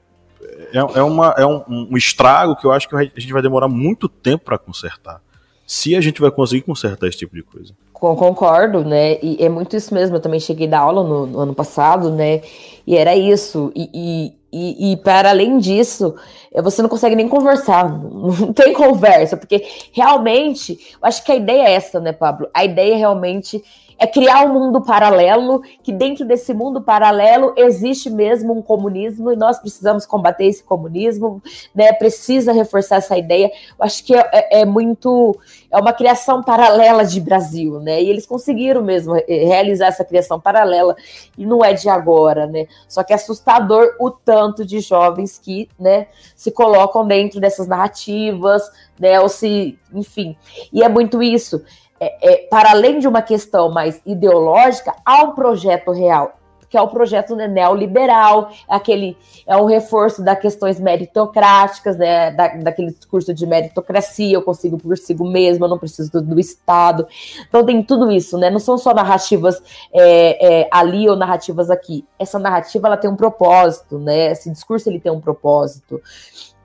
é, 0.73 0.99
é 0.99 1.03
uma, 1.03 1.35
é 1.37 1.45
um, 1.45 1.63
um, 1.91 1.97
estrago 1.97 2.55
que 2.55 2.65
eu 2.65 2.71
acho 2.71 2.89
que 2.89 2.95
a 2.95 3.03
gente 3.03 3.31
vai 3.31 3.41
demorar 3.41 3.67
muito 3.67 4.09
tempo 4.09 4.45
para 4.45 4.57
consertar. 4.57 5.21
Se 5.65 5.95
a 5.95 6.01
gente 6.01 6.19
vai 6.19 6.31
conseguir 6.31 6.63
consertar 6.63 7.07
esse 7.07 7.19
tipo 7.19 7.35
de 7.35 7.43
coisa. 7.43 7.73
Concordo, 7.93 8.83
né? 8.83 9.17
E 9.23 9.37
é 9.39 9.47
muito 9.47 9.77
isso 9.77 9.93
mesmo. 9.93 10.17
Eu 10.17 10.19
também 10.19 10.39
cheguei 10.39 10.67
da 10.67 10.79
aula 10.79 11.03
no, 11.03 11.25
no 11.25 11.39
ano 11.39 11.55
passado, 11.55 12.11
né? 12.11 12.41
E 12.85 12.97
era 12.97 13.15
isso. 13.15 13.71
E, 13.73 14.33
e, 14.51 14.91
e, 14.91 14.97
para 14.97 15.29
além 15.29 15.57
disso, 15.57 16.13
eh, 16.53 16.61
você 16.61 16.81
não 16.81 16.89
consegue 16.89 17.15
nem 17.15 17.29
conversar, 17.29 17.89
não 17.89 18.51
tem 18.51 18.73
conversa, 18.73 19.37
porque 19.37 19.65
realmente, 19.91 20.73
eu 20.73 21.07
acho 21.07 21.23
que 21.23 21.31
a 21.31 21.35
ideia 21.35 21.69
é 21.69 21.73
essa, 21.73 21.99
né, 21.99 22.11
Pablo? 22.11 22.47
A 22.53 22.63
ideia 22.63 22.97
realmente 22.97 23.63
é 24.03 24.07
criar 24.07 24.45
um 24.45 24.53
mundo 24.53 24.81
paralelo, 24.81 25.61
que 25.81 25.89
dentro 25.89 26.25
desse 26.25 26.53
mundo 26.53 26.81
paralelo 26.81 27.53
existe 27.55 28.09
mesmo 28.09 28.51
um 28.51 28.61
comunismo 28.61 29.31
e 29.31 29.35
nós 29.37 29.57
precisamos 29.59 30.05
combater 30.05 30.45
esse 30.45 30.61
comunismo, 30.61 31.41
né? 31.73 31.93
Precisa 31.93 32.51
reforçar 32.51 32.97
essa 32.97 33.17
ideia. 33.17 33.47
Eu 33.47 33.85
acho 33.85 34.03
que 34.03 34.13
é, 34.13 34.29
é, 34.33 34.61
é 34.61 34.65
muito 34.65 35.39
é 35.71 35.77
uma 35.77 35.93
criação 35.93 36.43
paralela 36.43 37.05
de 37.05 37.21
Brasil, 37.21 37.79
né? 37.79 38.03
E 38.03 38.09
eles 38.09 38.25
conseguiram 38.25 38.83
mesmo 38.83 39.13
realizar 39.25 39.87
essa 39.87 40.03
criação 40.03 40.37
paralela 40.37 40.97
e 41.37 41.45
não 41.45 41.63
é 41.63 41.71
de 41.71 41.87
agora, 41.87 42.45
né? 42.45 42.67
Só 42.89 43.03
que 43.03 43.13
é 43.13 43.15
assustador 43.15 43.95
o 44.01 44.11
tanto 44.11 44.65
de 44.65 44.81
jovens 44.81 45.39
que, 45.39 45.69
né, 45.79 46.07
se 46.35 46.51
colocam 46.51 47.07
dentro 47.07 47.39
dessas 47.39 47.67
narrativas, 47.67 48.61
né? 48.99 49.17
Ou 49.21 49.29
se, 49.29 49.79
enfim, 49.93 50.35
e 50.73 50.83
é 50.83 50.89
muito 50.89 51.23
isso 51.23 51.63
é, 52.03 52.33
é, 52.33 52.37
para 52.47 52.71
além 52.71 52.99
de 52.99 53.07
uma 53.07 53.21
questão 53.21 53.71
mais 53.71 54.01
ideológica, 54.05 54.93
há 55.05 55.23
um 55.23 55.31
projeto 55.31 55.91
real. 55.91 56.33
que 56.69 56.77
é 56.77 56.81
o 56.81 56.87
projeto 56.87 57.35
né, 57.35 57.47
neoliberal, 57.47 58.49
aquele 58.67 59.15
é 59.45 59.55
um 59.55 59.65
reforço 59.65 60.23
das 60.23 60.39
questões 60.39 60.79
meritocráticas, 60.79 61.95
né, 61.95 62.31
da, 62.31 62.47
daquele 62.55 62.91
discurso 62.91 63.31
de 63.31 63.45
meritocracia, 63.45 64.35
eu 64.35 64.41
consigo 64.41 64.79
por 64.79 64.97
si 64.97 65.13
mesmo, 65.13 65.65
eu 65.65 65.69
não 65.69 65.77
preciso 65.77 66.11
do, 66.11 66.21
do, 66.21 66.39
Estado. 66.39 67.05
Então 67.47 67.63
tem 67.63 67.83
tudo 67.83 68.11
isso, 68.11 68.39
né? 68.39 68.49
Não 68.49 68.57
são 68.57 68.75
só 68.75 68.91
narrativas 68.91 69.61
é, 69.93 70.61
é, 70.61 70.69
ali 70.71 71.07
ou 71.07 71.15
narrativas 71.15 71.69
aqui. 71.69 72.03
Essa 72.17 72.39
narrativa 72.39 72.87
ela 72.87 72.97
tem 72.97 73.09
um 73.09 73.15
propósito, 73.15 73.99
né? 73.99 74.31
Esse 74.31 74.51
discurso 74.51 74.89
ele 74.89 74.99
tem 74.99 75.11
um 75.11 75.21
propósito. 75.21 76.01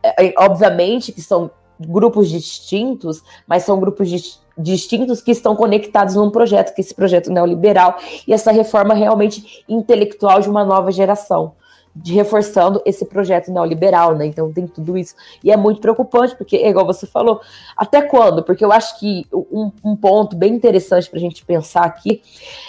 É, 0.03 0.29
é 0.29 0.35
obviamente 0.39 1.13
que 1.13 1.21
são 1.21 1.51
grupos 1.79 2.31
distintos, 2.31 3.23
mas 3.47 3.63
são 3.63 3.79
grupos 3.79 4.09
distintos 4.09 4.48
distintos 4.59 5.21
que 5.21 5.31
estão 5.31 5.55
conectados 5.55 6.15
num 6.15 6.31
projeto, 6.31 6.75
que 6.75 6.81
é 6.81 6.85
esse 6.85 6.95
projeto 6.95 7.31
neoliberal 7.31 7.97
e 8.27 8.33
essa 8.33 8.51
reforma 8.51 8.95
realmente 8.95 9.65
intelectual 9.69 10.41
de 10.41 10.51
uma 10.51 10.65
nova 10.65 10.91
geração 10.91 11.53
de 12.01 12.15
reforçando 12.15 12.81
esse 12.85 13.05
projeto 13.05 13.51
neoliberal, 13.51 14.15
né? 14.15 14.27
Então 14.27 14.53
tem 14.53 14.67
tudo 14.67 14.97
isso. 14.97 15.15
E 15.43 15.51
é 15.51 15.57
muito 15.57 15.81
preocupante, 15.81 16.37
porque, 16.37 16.57
igual 16.57 16.87
você 16.87 17.07
falou, 17.07 17.41
até 17.77 18.03
quando? 18.03 18.43
Porque 18.43 18.65
eu 18.65 18.71
acho 18.71 18.99
que 18.99 19.27
um, 19.33 19.73
um 19.85 19.97
ponto 19.97 20.37
bem 20.37 20.55
interessante 20.55 21.11
para 21.11 21.19
a 21.19 21.21
gente 21.21 21.45
pensar 21.45 21.85
aqui 21.85 22.23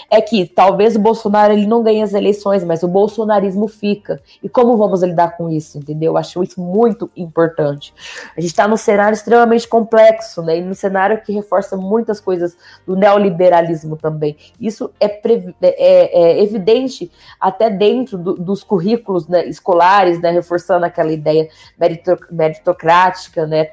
é 0.10 0.20
que 0.20 0.46
talvez 0.48 0.96
o 0.96 1.00
Bolsonaro 1.00 1.54
ele 1.54 1.68
não 1.68 1.84
ganhe 1.84 2.02
as 2.02 2.14
eleições, 2.14 2.64
mas 2.64 2.82
o 2.82 2.88
bolsonarismo 2.88 3.68
fica. 3.68 4.20
E 4.42 4.50
como 4.50 4.76
vamos 4.76 5.04
lidar 5.04 5.38
com 5.38 5.50
isso, 5.50 5.78
entendeu? 5.78 6.14
Eu 6.14 6.18
acho 6.18 6.42
isso 6.44 6.60
muito 6.60 7.10
importante. 7.16 7.94
A 8.36 8.42
gente 8.42 8.50
está 8.50 8.68
num 8.68 8.78
cenário 8.78 9.14
extremamente 9.14 9.68
complexo, 9.68 10.42
né? 10.42 10.58
E 10.58 10.62
num 10.62 10.74
cenário 10.74 11.22
que 11.22 11.32
reforça 11.32 11.78
muitas 11.78 12.20
coisas 12.20 12.58
do 12.86 12.96
neoliberalismo 12.96 13.96
também. 13.96 14.36
Isso 14.60 14.90
é, 15.00 15.06
é, 15.06 15.60
é, 15.62 16.40
é 16.40 16.44
evidente 16.44 17.12
até 17.40 17.70
dentro 17.70 18.18
do, 18.18 18.34
dos 18.34 18.64
currículos 18.64 19.19
né, 19.28 19.48
escolares, 19.48 20.20
né, 20.22 20.32
reforçando 20.32 20.86
aquela 20.86 21.12
ideia 21.12 21.50
meritocrática, 22.32 23.46
né, 23.46 23.72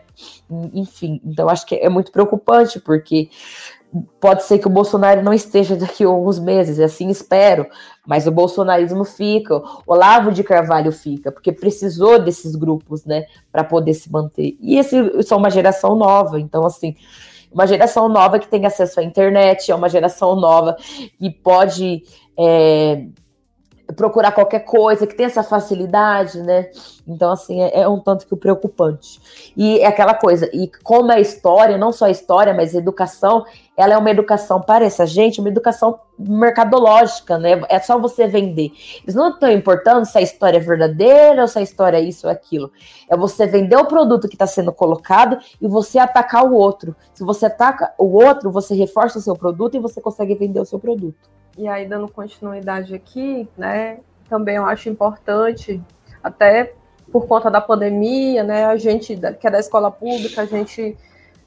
enfim, 0.72 1.20
então 1.24 1.49
acho 1.49 1.66
que 1.66 1.74
é 1.74 1.88
muito 1.88 2.11
preocupante, 2.11 2.80
porque 2.80 3.28
pode 4.20 4.44
ser 4.44 4.59
que 4.59 4.66
o 4.66 4.70
Bolsonaro 4.70 5.22
não 5.22 5.32
esteja 5.32 5.76
daqui 5.76 6.05
a 6.05 6.09
alguns 6.09 6.38
meses, 6.38 6.80
assim 6.80 7.09
espero, 7.09 7.66
mas 8.07 8.26
o 8.26 8.32
bolsonarismo 8.32 9.05
fica, 9.05 9.57
o 9.57 9.62
Olavo 9.86 10.32
de 10.32 10.42
Carvalho 10.42 10.92
fica, 10.92 11.32
porque 11.32 11.53
precisou 11.53 12.18
desses 12.18 12.55
grupos, 12.55 13.05
né, 13.05 13.26
para 13.51 13.64
poder 13.64 13.94
se 13.94 14.11
manter. 14.11 14.57
E 14.61 14.78
esse 14.78 15.22
são 15.22 15.38
uma 15.38 15.51
geração 15.51 15.97
nova, 15.97 16.40
então 16.40 16.64
assim, 16.64 16.94
uma 17.53 17.66
geração 17.66 18.09
nova 18.09 18.38
que 18.38 18.49
tem 18.49 18.66
acesso 18.66 19.01
à 19.01 19.03
internet, 19.03 19.70
é 19.70 19.74
uma 19.74 19.88
geração 19.88 20.36
nova 20.36 20.76
que 21.18 21.30
pode 21.30 22.03
é, 22.38 23.07
procurar 23.95 24.32
qualquer 24.32 24.61
coisa, 24.61 25.07
que 25.07 25.14
tem 25.14 25.26
essa 25.26 25.43
facilidade, 25.43 26.41
né? 26.43 26.70
Então, 27.07 27.30
assim, 27.30 27.61
é, 27.62 27.82
é, 27.82 27.88
um 27.88 28.00
tanto 28.00 28.26
que 28.26 28.34
preocupante. 28.34 29.52
E 29.57 29.78
é 29.78 29.86
aquela 29.86 30.12
coisa, 30.12 30.50
e 30.52 30.68
como 30.82 31.12
é 31.12 31.20
história, 31.20 31.78
não 31.78 31.92
só 31.92 32.09
história, 32.09 32.52
mas 32.52 32.74
educação, 32.74 33.44
ela 33.76 33.94
é 33.94 33.96
uma 33.96 34.11
educação 34.11 34.61
para 34.61 34.84
essa 34.84 35.07
gente, 35.07 35.38
uma 35.38 35.48
educação 35.48 36.00
mercadológica, 36.18 37.38
né? 37.38 37.62
É 37.68 37.78
só 37.78 37.98
você 37.98 38.26
vender. 38.26 38.72
Eles 39.02 39.14
não 39.14 39.28
estão 39.28 39.50
importando 39.50 40.04
se 40.04 40.18
a 40.18 40.22
história 40.22 40.57
é 40.57 40.61
verdadeira 40.61 41.42
ou 41.42 41.48
se 41.48 41.59
a 41.59 41.62
história 41.62 41.98
é 41.98 42.00
isso 42.00 42.26
ou 42.26 42.32
aquilo. 42.32 42.72
É 43.09 43.16
você 43.16 43.46
vender 43.46 43.76
o 43.76 43.84
produto 43.84 44.26
que 44.26 44.34
está 44.34 44.46
sendo 44.46 44.72
colocado 44.72 45.38
e 45.61 45.68
você 45.68 45.98
atacar 45.98 46.44
o 46.44 46.54
outro. 46.54 46.96
Se 47.14 47.22
você 47.22 47.46
ataca 47.46 47.94
o 47.98 48.07
outro, 48.16 48.50
você 48.50 48.74
reforça 48.74 49.18
o 49.18 49.22
seu 49.22 49.36
produto 49.36 49.76
e 49.76 49.80
você 49.80 50.00
consegue 50.00 50.34
vender 50.34 50.59
o 50.59 50.64
seu 50.64 50.78
produto. 50.78 51.30
E 51.57 51.68
aí, 51.68 51.86
dando 51.86 52.09
continuidade 52.09 52.94
aqui, 52.94 53.48
né, 53.57 54.00
também 54.28 54.57
eu 54.57 54.66
acho 54.66 54.88
importante, 54.88 55.80
até 56.22 56.74
por 57.16 57.26
conta 57.26 57.50
da 57.50 57.62
pandemia, 57.62 58.44
né, 58.44 58.66
a 58.66 58.76
gente 58.76 59.18
que 59.40 59.46
é 59.46 59.50
da 59.50 59.58
escola 59.58 59.90
pública, 59.90 60.42
a 60.42 60.44
gente 60.44 60.94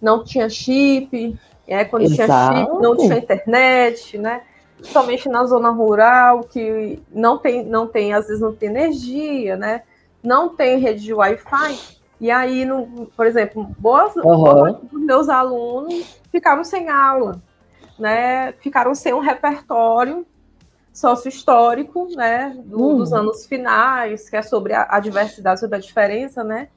não 0.02 0.24
tinha 0.24 0.50
chip, 0.50 1.38
é, 1.68 1.86
quando 1.86 2.06
Exato. 2.06 2.54
tinha 2.54 2.66
chip, 2.66 2.82
não 2.82 2.98
tinha 2.98 3.18
internet, 3.20 4.18
né, 4.18 4.42
somente 4.82 5.30
na 5.30 5.46
zona 5.46 5.70
rural, 5.70 6.42
que 6.42 7.00
não 7.12 7.38
tem, 7.38 7.64
não 7.64 7.86
tem, 7.86 8.14
às 8.14 8.26
vezes 8.26 8.42
não 8.42 8.52
tem 8.52 8.70
energia, 8.70 9.56
né, 9.56 9.84
não 10.24 10.50
tem 10.50 10.80
rede 10.80 11.04
de 11.04 11.14
Wi-Fi, 11.14 11.80
e 12.20 12.32
aí, 12.32 12.66
no, 12.66 13.06
por 13.16 13.28
exemplo, 13.28 13.64
boas, 13.78 14.16
uhum. 14.16 14.74
dos 14.92 15.02
meus 15.04 15.30
alunos 15.30 16.20
ficaram 16.32 16.64
sem 16.64 16.90
aula, 16.90 17.40
né, 18.00 18.54
ficaram 18.54 18.96
sem 18.96 19.14
um 19.14 19.20
repertório 19.20 20.26
sócio-histórico, 21.00 22.08
né, 22.16 22.56
do, 22.66 22.80
uhum. 22.82 22.98
dos 22.98 23.14
anos 23.14 23.46
finais, 23.46 24.30
que 24.30 24.36
é 24.36 24.42
sobre 24.42 24.74
a, 24.74 24.86
a, 24.90 25.00
diversidade, 25.00 25.60
sobre 25.60 25.78
a 25.78 25.80
diferença, 25.80 26.44
né, 26.44 26.68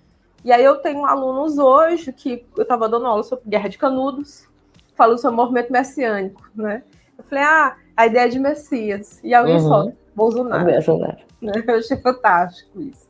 e 0.44 0.52
aí 0.52 0.64
eu 0.64 0.76
tenho 0.76 1.04
alunos 1.04 1.58
hoje 1.58 2.12
que 2.12 2.46
eu 2.56 2.62
estava 2.62 2.88
dando 2.88 3.06
aula 3.06 3.22
sobre 3.22 3.48
Guerra 3.48 3.68
de 3.68 3.78
Canudos, 3.78 4.48
falando 4.94 5.18
sobre 5.18 5.34
o 5.34 5.36
movimento 5.36 5.72
messiânico, 5.72 6.42
né, 6.54 6.84
eu 7.18 7.24
falei, 7.24 7.44
ah, 7.44 7.76
a 7.96 8.06
ideia 8.06 8.28
de 8.28 8.38
Messias, 8.38 9.20
e 9.24 9.34
alguém 9.34 9.56
uhum. 9.56 9.68
só, 9.68 9.92
Bolsonaro. 10.14 10.64
Bolsonaro. 10.64 11.18
Né? 11.42 11.52
Eu 11.66 11.74
achei 11.74 11.96
fantástico 11.96 12.80
isso. 12.80 13.08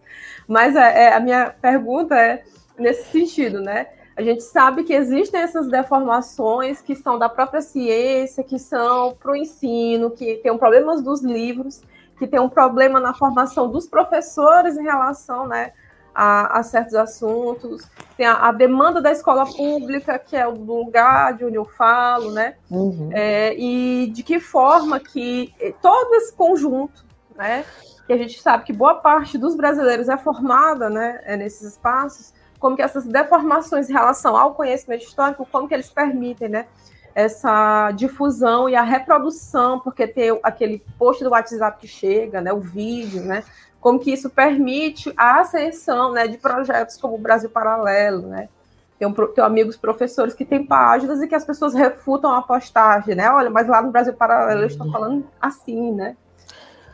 Mas 0.48 0.74
é, 0.74 1.04
é, 1.04 1.12
a 1.12 1.20
minha 1.20 1.50
pergunta 1.50 2.18
é 2.18 2.42
nesse 2.78 3.10
sentido, 3.10 3.60
né, 3.60 3.88
a 4.16 4.22
gente 4.22 4.42
sabe 4.42 4.84
que 4.84 4.92
existem 4.92 5.40
essas 5.40 5.68
deformações 5.68 6.80
que 6.80 6.94
são 6.94 7.18
da 7.18 7.28
própria 7.28 7.62
ciência, 7.62 8.44
que 8.44 8.58
são 8.58 9.14
para 9.14 9.32
o 9.32 9.36
ensino, 9.36 10.10
que 10.10 10.36
tem 10.36 10.52
um 10.52 10.58
problemas 10.58 11.02
dos 11.02 11.22
livros, 11.22 11.82
que 12.18 12.26
tem 12.26 12.38
um 12.38 12.48
problema 12.48 13.00
na 13.00 13.14
formação 13.14 13.70
dos 13.70 13.86
professores 13.86 14.76
em 14.76 14.82
relação 14.82 15.46
né, 15.46 15.72
a, 16.14 16.58
a 16.58 16.62
certos 16.62 16.94
assuntos. 16.94 17.88
Tem 18.16 18.26
a, 18.26 18.48
a, 18.48 18.52
demanda 18.52 19.00
da 19.00 19.10
escola 19.10 19.46
pública, 19.46 20.18
que 20.18 20.36
é 20.36 20.46
o 20.46 20.52
lugar 20.52 21.34
de 21.34 21.44
onde 21.44 21.56
eu 21.56 21.64
falo, 21.64 22.30
né? 22.30 22.56
Uhum. 22.70 23.10
É, 23.12 23.54
e 23.58 24.08
de 24.08 24.22
que 24.22 24.38
forma 24.38 25.00
que 25.00 25.54
todo 25.80 26.14
esse 26.14 26.34
conjunto, 26.34 27.04
né? 27.34 27.64
Que 28.06 28.12
a 28.12 28.18
gente 28.18 28.40
sabe 28.42 28.64
que 28.64 28.72
boa 28.72 28.96
parte 28.96 29.38
dos 29.38 29.54
brasileiros 29.54 30.08
é 30.08 30.18
formada 30.18 30.90
né, 30.90 31.20
é 31.24 31.36
nesses 31.36 31.62
espaços, 31.62 32.34
como 32.62 32.76
que 32.76 32.82
essas 32.82 33.04
deformações 33.04 33.90
em 33.90 33.92
relação 33.92 34.36
ao 34.36 34.54
conhecimento 34.54 35.02
histórico, 35.02 35.44
como 35.50 35.66
que 35.66 35.74
eles 35.74 35.90
permitem, 35.90 36.48
né? 36.48 36.66
Essa 37.12 37.90
difusão 37.90 38.68
e 38.68 38.76
a 38.76 38.82
reprodução, 38.82 39.80
porque 39.80 40.06
tem 40.06 40.38
aquele 40.44 40.78
post 40.96 41.24
do 41.24 41.30
WhatsApp 41.30 41.80
que 41.80 41.88
chega, 41.88 42.40
né? 42.40 42.52
O 42.52 42.60
vídeo, 42.60 43.20
né? 43.20 43.42
Como 43.80 43.98
que 43.98 44.12
isso 44.12 44.30
permite 44.30 45.12
a 45.16 45.40
ascensão, 45.40 46.12
né? 46.12 46.28
De 46.28 46.38
projetos 46.38 46.96
como 46.96 47.16
o 47.16 47.18
Brasil 47.18 47.50
Paralelo, 47.50 48.28
né? 48.28 48.48
Tem 48.96 49.12
tenho 49.12 49.44
amigos 49.44 49.76
professores 49.76 50.32
que 50.32 50.44
têm 50.44 50.64
páginas 50.64 51.20
e 51.20 51.26
que 51.26 51.34
as 51.34 51.44
pessoas 51.44 51.74
refutam 51.74 52.32
a 52.32 52.42
postagem, 52.42 53.16
né? 53.16 53.28
Olha, 53.28 53.50
mas 53.50 53.66
lá 53.66 53.82
no 53.82 53.90
Brasil 53.90 54.14
Paralelo 54.14 54.60
eu 54.60 54.68
estou 54.68 54.88
falando 54.88 55.26
assim, 55.40 55.90
né? 55.90 56.16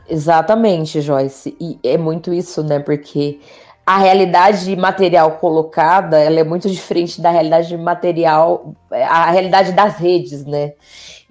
Exatamente, 0.09 1.03
Joyce. 1.03 1.55
E 1.61 1.79
é 1.85 1.99
muito 1.99 2.33
isso, 2.33 2.63
né? 2.63 2.79
Porque 2.79 3.39
a 3.89 3.97
realidade 3.97 4.77
material 4.77 5.39
colocada 5.39 6.19
ela 6.19 6.39
é 6.39 6.45
muito 6.45 6.69
diferente 6.69 7.23
da 7.23 7.31
realidade 7.31 7.75
material, 7.75 8.75
a 8.91 9.31
realidade 9.31 9.73
das 9.73 9.97
redes, 9.97 10.45
né? 10.45 10.75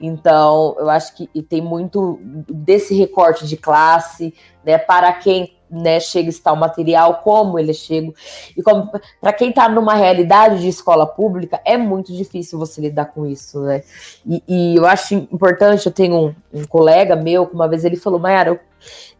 Então, 0.01 0.75
eu 0.79 0.89
acho 0.89 1.15
que 1.15 1.27
tem 1.43 1.61
muito 1.61 2.19
desse 2.49 2.95
recorte 2.95 3.45
de 3.45 3.57
classe, 3.57 4.33
né? 4.65 4.79
Para 4.79 5.13
quem 5.13 5.55
né, 5.69 5.99
chega 5.99 6.29
está 6.29 6.51
o 6.51 6.57
material, 6.57 7.21
como 7.23 7.59
ele 7.59 7.75
chega. 7.75 8.11
E 8.57 8.63
como 8.63 8.89
para 9.21 9.33
quem 9.33 9.49
está 9.49 9.69
numa 9.69 9.93
realidade 9.93 10.59
de 10.59 10.67
escola 10.67 11.05
pública, 11.05 11.61
é 11.63 11.77
muito 11.77 12.11
difícil 12.11 12.57
você 12.57 12.81
lidar 12.81 13.05
com 13.05 13.27
isso, 13.27 13.59
né? 13.61 13.83
E, 14.25 14.43
e 14.47 14.75
eu 14.75 14.87
acho 14.87 15.13
importante, 15.13 15.85
eu 15.85 15.91
tenho 15.91 16.15
um, 16.15 16.35
um, 16.51 16.65
colega 16.65 17.15
meu 17.15 17.45
que 17.45 17.53
uma 17.53 17.67
vez 17.67 17.85
ele 17.85 17.97
falou, 17.97 18.19
Mayara, 18.19 18.59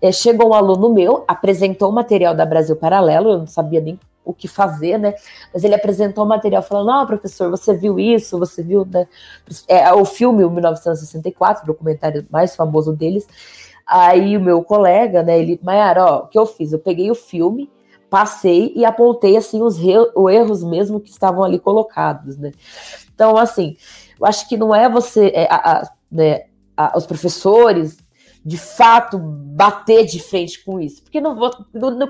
é, 0.02 0.12
chegou 0.12 0.50
um 0.50 0.54
aluno 0.54 0.94
meu, 0.94 1.24
apresentou 1.28 1.90
o 1.90 1.94
material 1.94 2.36
da 2.36 2.46
Brasil 2.46 2.76
Paralelo, 2.76 3.32
eu 3.32 3.38
não 3.40 3.48
sabia 3.48 3.82
nem 3.82 4.00
o 4.28 4.34
que 4.34 4.48
fazer, 4.48 5.00
né? 5.00 5.16
Mas 5.54 5.64
ele 5.64 5.74
apresentou 5.74 6.26
o 6.26 6.28
material 6.28 6.62
falando: 6.62 6.88
Não, 6.88 7.06
professor, 7.06 7.50
você 7.50 7.74
viu 7.74 7.98
isso? 7.98 8.38
Você 8.38 8.62
viu 8.62 8.86
né? 8.86 9.08
é, 9.68 9.92
o 9.94 10.04
filme 10.04 10.44
o 10.44 10.50
1964, 10.50 11.64
o 11.64 11.68
documentário 11.68 12.26
mais 12.30 12.56
famoso 12.56 12.94
deles. 12.94 13.26
Aí 13.86 14.36
o 14.36 14.42
meu 14.42 14.62
colega, 14.64 15.24
né, 15.24 15.40
ele, 15.40 15.58
Mayara, 15.64 16.06
ó, 16.06 16.18
o 16.20 16.28
que 16.28 16.38
eu 16.38 16.46
fiz? 16.46 16.74
Eu 16.74 16.80
peguei 16.80 17.10
o 17.10 17.16
filme, 17.16 17.72
passei 18.10 18.74
e 18.76 18.84
apontei 18.84 19.38
assim 19.38 19.62
os, 19.62 19.78
os 19.78 20.32
erros 20.32 20.62
mesmo 20.62 21.00
que 21.00 21.10
estavam 21.10 21.42
ali 21.42 21.58
colocados, 21.58 22.38
né? 22.38 22.52
Então, 23.16 23.38
assim, 23.38 23.78
eu 24.20 24.26
acho 24.28 24.48
que 24.50 24.58
não 24.58 24.76
é 24.76 24.90
você, 24.90 25.32
é, 25.34 25.48
a, 25.50 25.56
a, 25.56 25.92
né, 26.12 26.48
a, 26.76 26.98
os 26.98 27.06
professores 27.06 27.98
de 28.48 28.58
fato 28.58 29.18
bater 29.20 30.06
de 30.06 30.22
frente 30.22 30.64
com 30.64 30.80
isso, 30.80 31.04
porque 31.04 31.20
não, 31.20 31.36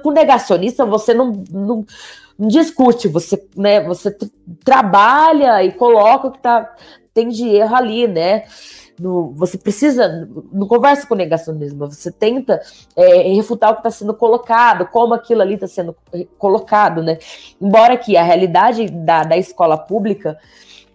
com 0.04 0.12
negacionista 0.12 0.86
você 0.86 1.12
não, 1.12 1.32
não, 1.50 1.86
não, 2.38 2.48
discute, 2.48 3.08
você, 3.08 3.44
né, 3.56 3.82
você 3.82 4.16
trabalha 4.64 5.64
e 5.64 5.72
coloca 5.72 6.28
o 6.28 6.32
que 6.32 6.40
tá, 6.40 6.76
tem 7.12 7.30
de 7.30 7.48
erro 7.48 7.76
ali, 7.76 8.08
né? 8.08 8.44
no, 9.00 9.32
você 9.32 9.58
precisa, 9.58 10.28
não 10.52 10.68
conversa 10.68 11.08
com 11.08 11.16
negacionismo, 11.16 11.88
você 11.88 12.12
tenta 12.12 12.62
é, 12.96 13.34
refutar 13.34 13.72
o 13.72 13.74
que 13.74 13.80
está 13.80 13.92
sendo 13.92 14.14
colocado, 14.14 14.88
como 14.88 15.14
aquilo 15.14 15.42
ali 15.42 15.54
está 15.54 15.68
sendo 15.68 15.96
colocado, 16.38 17.04
né? 17.04 17.18
Embora 17.62 17.98
que 17.98 18.18
a 18.18 18.24
realidade 18.24 18.88
da, 18.90 19.24
da 19.24 19.38
escola 19.38 19.78
pública, 19.78 20.38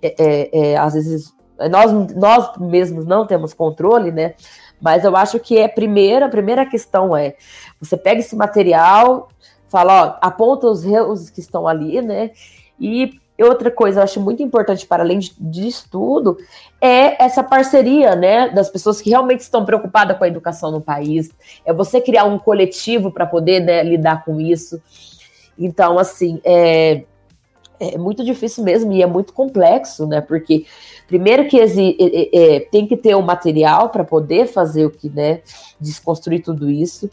é, 0.00 0.14
é, 0.18 0.72
é 0.72 0.76
às 0.76 0.94
vezes, 0.94 1.32
nós, 1.70 1.92
nós 2.14 2.56
mesmos 2.58 3.06
não 3.06 3.26
temos 3.26 3.54
controle, 3.54 4.10
né? 4.10 4.34
Mas 4.82 5.04
eu 5.04 5.16
acho 5.16 5.38
que 5.38 5.56
é 5.56 5.68
primeira, 5.68 6.26
a 6.26 6.28
primeira 6.28 6.66
questão 6.66 7.16
é 7.16 7.36
você 7.80 7.96
pega 7.96 8.20
esse 8.20 8.34
material, 8.34 9.28
fala, 9.68 10.18
ó, 10.20 10.26
aponta 10.26 10.66
os 10.66 10.84
erros 10.84 11.30
que 11.30 11.40
estão 11.40 11.68
ali, 11.68 12.02
né? 12.02 12.32
E 12.80 13.20
outra 13.40 13.70
coisa 13.70 14.00
eu 14.00 14.04
acho 14.04 14.20
muito 14.20 14.42
importante 14.42 14.86
para 14.86 15.02
além 15.02 15.18
disso 15.38 15.88
tudo 15.90 16.36
é 16.80 17.22
essa 17.22 17.42
parceria, 17.42 18.14
né, 18.14 18.48
das 18.50 18.68
pessoas 18.68 19.00
que 19.00 19.10
realmente 19.10 19.40
estão 19.40 19.64
preocupadas 19.64 20.16
com 20.16 20.24
a 20.24 20.28
educação 20.28 20.70
no 20.70 20.80
país. 20.80 21.30
É 21.64 21.72
você 21.72 22.00
criar 22.00 22.24
um 22.24 22.38
coletivo 22.38 23.10
para 23.10 23.26
poder 23.26 23.60
né, 23.60 23.82
lidar 23.82 24.24
com 24.24 24.40
isso. 24.40 24.80
Então, 25.58 25.98
assim, 25.98 26.40
é, 26.44 27.04
é 27.80 27.98
muito 27.98 28.24
difícil 28.24 28.64
mesmo 28.64 28.92
e 28.92 29.02
é 29.02 29.06
muito 29.06 29.32
complexo, 29.32 30.06
né? 30.06 30.20
Porque 30.20 30.66
primeiro 31.12 31.46
que 31.46 31.60
é, 31.60 31.66
é, 31.66 32.60
tem 32.60 32.86
que 32.86 32.96
ter 32.96 33.14
o 33.14 33.18
um 33.18 33.22
material 33.22 33.90
para 33.90 34.02
poder 34.02 34.46
fazer 34.46 34.86
o 34.86 34.90
que, 34.90 35.10
né, 35.10 35.42
desconstruir 35.78 36.42
tudo 36.42 36.70
isso. 36.70 37.10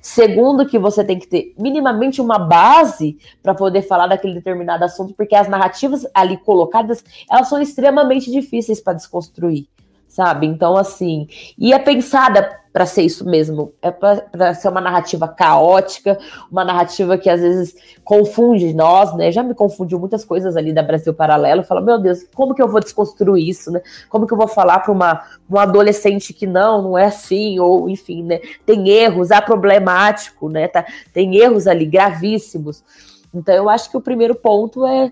Segundo, 0.00 0.64
que 0.64 0.78
você 0.78 1.02
tem 1.02 1.18
que 1.18 1.26
ter 1.26 1.52
minimamente 1.58 2.20
uma 2.20 2.38
base 2.38 3.18
para 3.42 3.52
poder 3.52 3.82
falar 3.82 4.06
daquele 4.06 4.34
determinado 4.34 4.84
assunto, 4.84 5.12
porque 5.14 5.34
as 5.34 5.48
narrativas 5.48 6.06
ali 6.14 6.36
colocadas, 6.36 7.02
elas 7.28 7.48
são 7.48 7.60
extremamente 7.60 8.30
difíceis 8.30 8.80
para 8.80 8.92
desconstruir 8.92 9.66
sabe? 10.06 10.46
Então, 10.46 10.76
assim, 10.76 11.26
e 11.58 11.72
é 11.72 11.78
pensada 11.78 12.60
para 12.72 12.86
ser 12.86 13.02
isso 13.02 13.24
mesmo, 13.28 13.74
é 13.82 13.90
para 13.90 14.54
ser 14.54 14.68
uma 14.68 14.80
narrativa 14.80 15.28
caótica, 15.28 16.18
uma 16.50 16.64
narrativa 16.64 17.18
que 17.18 17.28
às 17.28 17.40
vezes 17.40 17.74
confunde 18.02 18.72
nós, 18.72 19.14
né? 19.14 19.30
Já 19.30 19.42
me 19.42 19.54
confundiu 19.54 19.98
muitas 19.98 20.24
coisas 20.24 20.56
ali 20.56 20.72
da 20.72 20.82
Brasil 20.82 21.12
Paralelo. 21.12 21.62
Fala, 21.62 21.82
meu 21.82 21.98
Deus, 21.98 22.24
como 22.34 22.54
que 22.54 22.62
eu 22.62 22.68
vou 22.68 22.80
desconstruir 22.80 23.46
isso, 23.46 23.70
né? 23.70 23.82
Como 24.08 24.26
que 24.26 24.32
eu 24.32 24.38
vou 24.38 24.48
falar 24.48 24.78
para 24.78 24.92
uma 24.92 25.22
um 25.50 25.58
adolescente 25.58 26.32
que 26.32 26.46
não, 26.46 26.80
não 26.80 26.98
é 26.98 27.04
assim, 27.04 27.58
ou 27.58 27.90
enfim, 27.90 28.22
né? 28.22 28.40
Tem 28.64 28.88
erros, 28.88 29.30
há 29.30 29.42
problemático, 29.42 30.48
né? 30.48 30.66
Tá, 30.66 30.84
tem 31.12 31.36
erros 31.36 31.66
ali 31.66 31.84
gravíssimos. 31.84 32.82
Então, 33.34 33.54
eu 33.54 33.68
acho 33.68 33.90
que 33.90 33.96
o 33.96 34.00
primeiro 34.00 34.34
ponto 34.34 34.86
é 34.86 35.10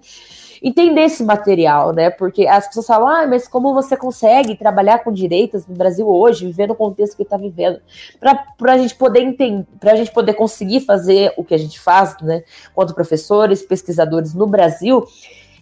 entender 0.63 1.03
esse 1.03 1.25
material, 1.25 1.93
né? 1.93 2.11
Porque 2.11 2.47
as 2.47 2.67
pessoas 2.67 2.87
falam, 2.87 3.09
ah, 3.09 3.27
mas 3.27 3.49
como 3.49 3.73
você 3.73 3.97
consegue 3.97 4.57
trabalhar 4.57 4.99
com 4.99 5.13
direitos 5.13 5.67
no 5.67 5.75
Brasil 5.75 6.09
hoje, 6.09 6.47
viver 6.47 6.69
no 6.69 6.75
contexto 6.75 7.17
que 7.17 7.23
está 7.23 7.37
vivendo, 7.37 7.81
para 8.19 8.73
a 8.73 8.79
gente 8.79 8.95
poder 8.95 9.21
entender, 9.21 9.67
para 9.79 9.93
a 9.93 9.97
gente 9.97 10.13
poder 10.13 10.35
conseguir 10.35 10.81
fazer 10.81 11.33
o 11.37 11.45
que 11.45 11.55
a 11.55 11.59
gente 11.59 11.81
faz, 11.81 12.17
né? 12.21 12.43
Quanto 12.75 12.95
professores, 12.95 13.63
pesquisadores 13.63 14.35
no 14.35 14.47
Brasil, 14.47 15.07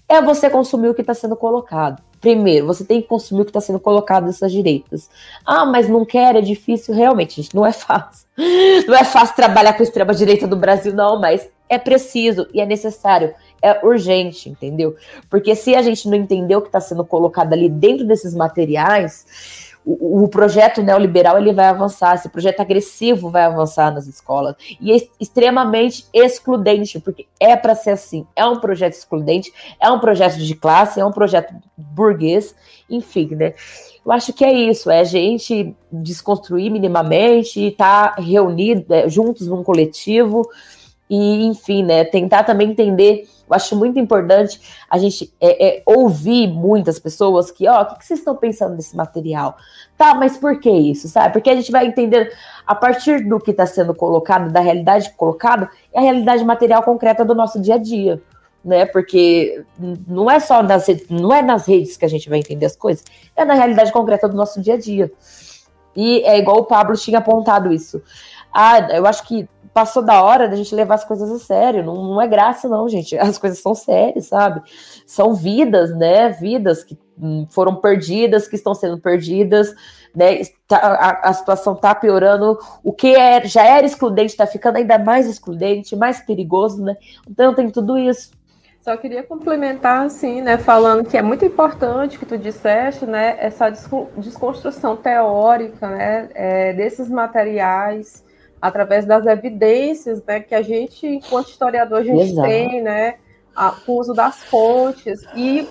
é 0.08 0.22
você 0.22 0.48
consumir 0.48 0.88
o 0.88 0.94
que 0.94 1.02
está 1.02 1.14
sendo 1.14 1.36
colocado. 1.36 2.02
Primeiro, 2.20 2.66
você 2.66 2.84
tem 2.84 3.00
que 3.00 3.06
consumir 3.06 3.42
o 3.42 3.44
que 3.44 3.50
está 3.50 3.60
sendo 3.60 3.78
colocado 3.78 4.26
nessas 4.26 4.50
direitas. 4.50 5.08
Ah, 5.46 5.64
mas 5.64 5.88
não 5.88 6.04
quer, 6.04 6.34
é 6.34 6.40
difícil. 6.40 6.92
Realmente, 6.94 7.40
gente, 7.40 7.54
não 7.54 7.64
é 7.64 7.72
fácil. 7.72 8.26
Não 8.86 8.94
é 8.94 9.04
fácil 9.04 9.34
trabalhar 9.34 9.72
com 9.72 9.82
a 9.82 9.84
extrema-direita 9.84 10.46
do 10.46 10.54
Brasil, 10.54 10.94
não, 10.94 11.20
mas 11.20 11.48
é 11.68 11.76
preciso 11.76 12.46
e 12.54 12.60
é 12.60 12.66
necessário, 12.66 13.34
é 13.62 13.84
urgente, 13.84 14.48
entendeu? 14.48 14.96
Porque 15.28 15.54
se 15.54 15.74
a 15.74 15.82
gente 15.82 16.08
não 16.08 16.16
entender 16.16 16.56
o 16.56 16.62
que 16.62 16.68
está 16.68 16.80
sendo 16.80 17.04
colocado 17.04 17.52
ali 17.52 17.68
dentro 17.68 18.06
desses 18.06 18.34
materiais, 18.34 19.26
o, 19.90 20.28
projeto 20.28 20.82
neoliberal 20.82 21.38
ele 21.38 21.52
vai 21.52 21.66
avançar, 21.66 22.14
esse 22.14 22.28
projeto 22.28 22.60
agressivo 22.60 23.30
vai 23.30 23.44
avançar 23.44 23.92
nas 23.92 24.06
escolas 24.06 24.54
e 24.78 24.92
é 24.92 24.96
extremamente 25.18 26.06
excludente, 26.12 27.00
porque 27.00 27.26
é 27.40 27.56
para 27.56 27.74
ser 27.74 27.90
assim, 27.90 28.26
é 28.36 28.44
um 28.44 28.60
projeto 28.60 28.92
excludente, 28.92 29.50
é 29.80 29.90
um 29.90 29.98
projeto 29.98 30.36
de 30.36 30.54
classe, 30.54 31.00
é 31.00 31.04
um 31.04 31.12
projeto 31.12 31.54
burguês, 31.74 32.54
enfim, 32.90 33.34
né? 33.34 33.54
Eu 34.04 34.12
acho 34.12 34.32
que 34.32 34.44
é 34.44 34.52
isso, 34.52 34.90
é 34.90 35.00
a 35.00 35.04
gente 35.04 35.74
desconstruir 35.90 36.70
minimamente, 36.70 37.68
estar 37.68 38.14
tá 38.14 38.22
reunido, 38.22 38.92
é, 38.92 39.08
juntos 39.08 39.46
num 39.46 39.62
coletivo, 39.62 40.42
e, 41.08 41.46
enfim, 41.46 41.82
né, 41.82 42.04
tentar 42.04 42.44
também 42.44 42.70
entender. 42.70 43.28
Eu 43.48 43.54
acho 43.54 43.74
muito 43.74 43.98
importante 43.98 44.60
a 44.90 44.98
gente 44.98 45.32
é, 45.40 45.66
é, 45.66 45.82
ouvir 45.86 46.48
muitas 46.48 46.98
pessoas 46.98 47.50
que, 47.50 47.66
ó, 47.66 47.82
o 47.82 47.86
que, 47.86 47.98
que 47.98 48.06
vocês 48.06 48.18
estão 48.18 48.36
pensando 48.36 48.74
nesse 48.74 48.94
material? 48.94 49.56
Tá, 49.96 50.14
mas 50.14 50.36
por 50.36 50.60
que 50.60 50.70
isso, 50.70 51.08
sabe? 51.08 51.32
Porque 51.32 51.48
a 51.48 51.56
gente 51.56 51.72
vai 51.72 51.86
entender 51.86 52.32
a 52.66 52.74
partir 52.74 53.26
do 53.26 53.40
que 53.40 53.50
está 53.50 53.64
sendo 53.64 53.94
colocado, 53.94 54.52
da 54.52 54.60
realidade 54.60 55.10
colocada, 55.16 55.70
é 55.94 55.98
a 55.98 56.02
realidade 56.02 56.44
material 56.44 56.82
concreta 56.82 57.24
do 57.24 57.34
nosso 57.34 57.58
dia 57.58 57.76
a 57.76 57.78
dia, 57.78 58.20
né? 58.62 58.84
Porque 58.84 59.64
não 60.06 60.30
é 60.30 60.38
só 60.38 60.62
nas 60.62 60.86
redes, 60.86 61.08
não 61.08 61.32
é 61.32 61.40
nas 61.40 61.66
redes 61.66 61.96
que 61.96 62.04
a 62.04 62.08
gente 62.08 62.28
vai 62.28 62.40
entender 62.40 62.66
as 62.66 62.76
coisas, 62.76 63.02
é 63.34 63.46
na 63.46 63.54
realidade 63.54 63.92
concreta 63.92 64.28
do 64.28 64.36
nosso 64.36 64.60
dia 64.60 64.74
a 64.74 64.78
dia. 64.78 65.10
E 65.96 66.22
é 66.22 66.38
igual 66.38 66.58
o 66.58 66.64
Pablo 66.64 66.94
tinha 66.96 67.18
apontado 67.18 67.72
isso. 67.72 68.00
Ah, 68.52 68.78
eu 68.92 69.06
acho 69.06 69.26
que 69.26 69.48
passou 69.78 70.02
da 70.02 70.20
hora 70.24 70.48
da 70.48 70.56
gente 70.56 70.74
levar 70.74 70.96
as 70.96 71.04
coisas 71.04 71.30
a 71.30 71.38
sério. 71.38 71.84
Não, 71.84 71.94
não 71.94 72.20
é 72.20 72.26
graça, 72.26 72.68
não, 72.68 72.88
gente. 72.88 73.16
As 73.16 73.38
coisas 73.38 73.60
são 73.60 73.76
sérias, 73.76 74.26
sabe? 74.26 74.60
São 75.06 75.34
vidas, 75.34 75.96
né? 75.96 76.30
Vidas 76.30 76.82
que 76.82 76.98
hum, 77.16 77.46
foram 77.48 77.76
perdidas, 77.76 78.48
que 78.48 78.56
estão 78.56 78.74
sendo 78.74 78.98
perdidas, 78.98 79.72
né? 80.12 80.40
Tá, 80.66 80.78
a, 80.78 81.28
a, 81.28 81.32
situação 81.32 81.76
tá 81.76 81.94
piorando. 81.94 82.58
O 82.82 82.92
que 82.92 83.14
é, 83.14 83.46
já 83.46 83.64
era 83.64 83.86
excludente 83.86 84.32
está 84.32 84.48
ficando 84.48 84.78
ainda 84.78 84.98
mais 84.98 85.28
excludente, 85.28 85.94
mais 85.94 86.18
perigoso, 86.20 86.82
né? 86.82 86.96
Então 87.30 87.54
tem 87.54 87.70
tudo 87.70 87.96
isso. 87.96 88.32
Só 88.80 88.96
queria 88.96 89.22
complementar, 89.22 90.06
assim, 90.06 90.40
né, 90.40 90.56
falando 90.58 91.08
que 91.08 91.16
é 91.16 91.22
muito 91.22 91.44
importante 91.44 92.18
que 92.18 92.24
tu 92.24 92.38
disseste, 92.38 93.04
né, 93.04 93.36
essa 93.38 93.68
desconstrução 93.68 94.96
teórica, 94.96 95.88
né, 95.88 96.30
é, 96.32 96.72
desses 96.72 97.10
materiais, 97.10 98.24
através 98.60 99.04
das 99.04 99.26
evidências 99.26 100.22
né, 100.24 100.40
que 100.40 100.54
a 100.54 100.62
gente, 100.62 101.06
enquanto 101.06 101.50
historiador, 101.50 101.98
a 101.98 102.04
gente 102.04 102.32
Exato. 102.32 102.48
tem, 102.48 102.82
né, 102.82 103.16
a, 103.54 103.72
com 103.72 103.92
o 103.92 104.00
uso 104.00 104.12
das 104.12 104.42
fontes. 104.44 105.24
E, 105.34 105.68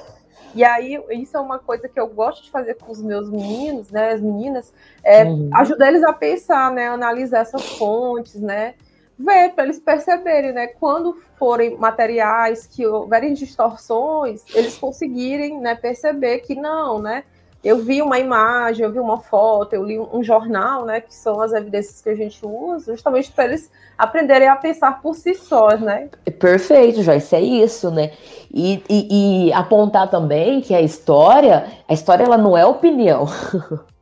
e 0.56 0.64
aí, 0.64 1.02
isso 1.12 1.36
é 1.36 1.40
uma 1.40 1.60
coisa 1.60 1.88
que 1.88 2.00
eu 2.00 2.08
gosto 2.08 2.44
de 2.44 2.52
fazer 2.52 2.76
com 2.76 2.92
os 2.92 3.02
meus 3.02 3.30
meninos, 3.30 3.92
né, 3.92 4.12
as 4.12 4.22
meninas, 4.22 4.74
é 5.04 5.24
uhum. 5.24 5.50
ajudar 5.54 5.90
eles 5.90 6.04
a 6.04 6.14
pensar, 6.14 6.72
né, 6.72 6.88
analisar 6.88 7.40
essas 7.40 7.66
fontes, 7.78 8.36
né, 8.36 8.76
ver 9.20 9.50
para 9.54 9.64
eles 9.64 9.80
perceberem, 9.80 10.54
né, 10.54 10.68
quando 10.68 11.18
forem 11.38 11.76
materiais 11.78 12.68
que 12.68 12.86
houverem 12.86 13.34
distorções, 13.34 14.44
eles 14.54 14.78
conseguirem, 14.78 15.60
né, 15.60 15.76
perceber 15.76 16.40
que 16.40 16.56
não, 16.56 17.02
né, 17.02 17.24
eu 17.68 17.80
vi 17.80 18.02
uma 18.02 18.18
imagem, 18.18 18.86
eu 18.86 18.92
vi 18.92 19.00
uma 19.00 19.18
foto, 19.18 19.74
eu 19.74 19.84
li 19.84 20.00
um 20.00 20.24
jornal, 20.24 20.86
né, 20.86 21.02
que 21.02 21.14
são 21.14 21.42
as 21.42 21.52
evidências 21.52 22.02
que 22.02 22.10
a 22.10 22.16
gente 22.16 22.40
usa, 22.46 22.94
justamente 22.94 23.30
para 23.32 23.44
eles 23.44 23.70
aprenderem 23.98 24.48
a 24.48 24.56
pensar 24.56 25.02
por 25.02 25.16
si 25.16 25.36
sós, 25.36 25.82
né? 25.82 26.10
Perfeito, 26.40 27.02
Joyce, 27.04 27.36
é 27.36 27.42
isso, 27.42 27.92
né? 27.92 28.12
E, 28.54 28.82
e, 28.90 29.48
e 29.48 29.54
apontar 29.54 30.10
também 30.10 30.62
que 30.62 30.74
a 30.74 30.82
história, 30.82 31.68
a 31.88 31.94
história 31.94 32.24
ela 32.24 32.38
não 32.38 32.58
é 32.58 32.66
opinião. 32.66 33.26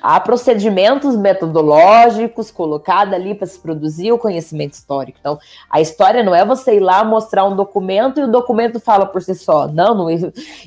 Há 0.00 0.20
procedimentos 0.20 1.16
metodológicos 1.16 2.50
colocados 2.50 3.14
ali 3.14 3.34
para 3.34 3.46
se 3.46 3.58
produzir 3.58 4.12
o 4.12 4.18
conhecimento 4.18 4.74
histórico. 4.74 5.18
Então, 5.20 5.38
a 5.68 5.80
história 5.80 6.22
não 6.22 6.34
é 6.34 6.44
você 6.44 6.76
ir 6.76 6.80
lá 6.80 7.02
mostrar 7.04 7.44
um 7.44 7.56
documento 7.56 8.20
e 8.20 8.24
o 8.24 8.30
documento 8.30 8.78
fala 8.78 9.06
por 9.06 9.22
si 9.22 9.34
só. 9.34 9.66
Não, 9.68 9.94
não 9.94 10.08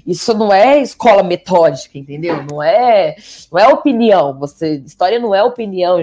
isso 0.06 0.34
não 0.34 0.52
é 0.52 0.80
escola 0.80 1.24
metódica, 1.24 1.98
entendeu? 1.98 2.44
Não 2.50 2.62
é, 2.62 3.16
não 3.52 3.60
é 3.60 3.68
opinião. 3.68 4.38
Você, 4.40 4.84
história 4.86 5.20
não 5.20 5.34
é 5.34 5.44
opinião. 5.44 6.02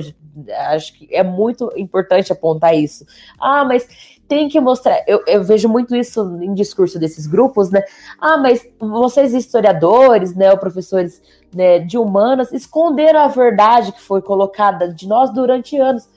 Acho 0.70 0.95
que 0.95 1.09
é 1.11 1.22
muito 1.22 1.70
importante 1.76 2.33
apontar 2.33 2.74
isso. 2.74 3.05
Ah, 3.39 3.64
mas 3.64 3.87
tem 4.31 4.49
que 4.49 4.61
mostrar. 4.61 5.03
Eu, 5.09 5.24
eu, 5.26 5.43
vejo 5.43 5.68
muito 5.68 5.95
isso 5.97 6.39
em 6.41 6.55
discurso 6.55 7.01
desses 7.01 7.26
grupos, 7.26 7.68
né? 7.68 7.83
Ah, 8.20 8.39
mas 8.39 8.64
vocês 8.78 9.35
historiadores, 9.35 10.37
né, 10.37 10.53
ou 10.53 10.57
professores 10.57 11.20
né, 11.55 11.79
de 11.79 11.99
humanas, 11.99 12.53
esconderam 12.53 13.21
a 13.21 13.29
verdade 13.29 13.93
que 13.93 14.01
foi 14.01 14.23
colocada 14.23 14.93
de 14.93 15.07
nós 15.09 15.31
durante 15.31 15.79
anos. 15.79 16.09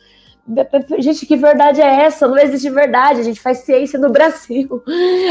Gente, 0.99 1.25
que 1.25 1.37
verdade 1.37 1.81
é 1.81 2.03
essa? 2.03 2.27
Não 2.27 2.37
existe 2.37 2.69
verdade. 2.69 3.21
A 3.21 3.23
gente 3.23 3.39
faz 3.39 3.59
ciência 3.59 3.97
no 3.97 4.09
Brasil. 4.11 4.83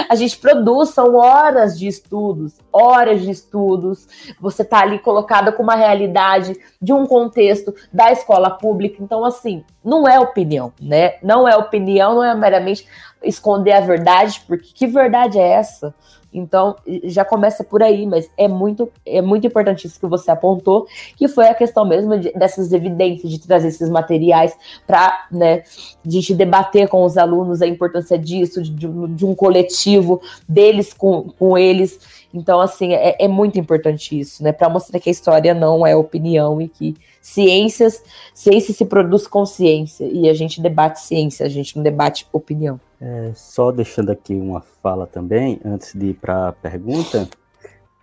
A 0.08 0.14
gente 0.14 0.38
produz, 0.38 0.88
são 0.90 1.16
horas 1.16 1.78
de 1.78 1.86
estudos, 1.86 2.54
horas 2.72 3.20
de 3.20 3.30
estudos. 3.30 4.08
Você 4.40 4.62
está 4.62 4.80
ali 4.80 4.98
colocada 4.98 5.52
com 5.52 5.62
uma 5.62 5.74
realidade 5.74 6.56
de 6.80 6.94
um 6.94 7.06
contexto 7.06 7.74
da 7.92 8.10
escola 8.10 8.50
pública. 8.50 9.02
Então, 9.02 9.22
assim, 9.22 9.62
não 9.84 10.08
é 10.08 10.18
opinião, 10.18 10.72
né? 10.80 11.16
Não 11.22 11.46
é 11.46 11.54
opinião, 11.56 12.14
não 12.14 12.24
é 12.24 12.34
meramente 12.34 12.88
esconder 13.22 13.72
a 13.72 13.80
verdade, 13.80 14.42
porque 14.46 14.72
que 14.72 14.86
verdade 14.86 15.38
é 15.38 15.46
essa? 15.46 15.94
Então, 16.32 16.76
já 17.04 17.24
começa 17.24 17.62
por 17.62 17.82
aí, 17.82 18.06
mas 18.06 18.30
é 18.36 18.48
muito, 18.48 18.90
é 19.04 19.20
muito 19.20 19.46
importante 19.46 19.86
isso 19.86 20.00
que 20.00 20.06
você 20.06 20.30
apontou, 20.30 20.86
que 21.16 21.28
foi 21.28 21.46
a 21.46 21.54
questão 21.54 21.84
mesmo 21.84 22.18
de, 22.18 22.32
dessas 22.32 22.72
evidências, 22.72 23.30
de 23.30 23.38
trazer 23.40 23.68
esses 23.68 23.90
materiais 23.90 24.56
para 24.86 25.26
né, 25.30 25.62
a 26.04 26.10
gente 26.10 26.34
debater 26.34 26.88
com 26.88 27.04
os 27.04 27.18
alunos 27.18 27.60
a 27.60 27.66
importância 27.66 28.18
disso, 28.18 28.62
de, 28.62 28.88
de 28.88 29.26
um 29.26 29.34
coletivo 29.34 30.22
deles 30.48 30.94
com, 30.94 31.24
com 31.38 31.58
eles. 31.58 32.22
Então, 32.32 32.60
assim, 32.60 32.94
é, 32.94 33.16
é 33.18 33.28
muito 33.28 33.58
importante 33.58 34.18
isso, 34.18 34.42
né? 34.42 34.52
Para 34.52 34.70
mostrar 34.70 34.98
que 34.98 35.10
a 35.10 35.12
história 35.12 35.52
não 35.52 35.86
é 35.86 35.94
opinião 35.94 36.62
e 36.62 36.68
que 36.68 36.96
ciências, 37.20 38.02
ciência 38.34 38.72
se 38.72 38.84
produz 38.86 39.26
com 39.26 39.44
ciência, 39.44 40.04
e 40.04 40.28
a 40.28 40.34
gente 40.34 40.60
debate 40.60 41.00
ciência, 41.00 41.44
a 41.44 41.48
gente 41.48 41.76
não 41.76 41.82
debate 41.82 42.26
opinião. 42.32 42.80
É, 43.04 43.32
só 43.34 43.72
deixando 43.72 44.12
aqui 44.12 44.32
uma 44.32 44.60
fala 44.80 45.08
também, 45.08 45.60
antes 45.64 45.92
de 45.92 46.10
ir 46.10 46.14
para 46.14 46.50
a 46.50 46.52
pergunta, 46.52 47.28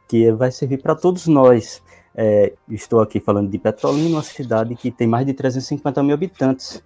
que 0.09 0.29
vai 0.33 0.51
servir 0.51 0.81
para 0.81 0.93
todos 0.93 1.25
nós. 1.25 1.81
É, 2.13 2.51
estou 2.69 2.99
aqui 2.99 3.21
falando 3.21 3.49
de 3.49 3.57
Petrolina, 3.57 4.17
uma 4.17 4.23
cidade 4.23 4.75
que 4.75 4.91
tem 4.91 5.07
mais 5.07 5.25
de 5.25 5.33
350 5.33 6.03
mil 6.03 6.13
habitantes. 6.13 6.83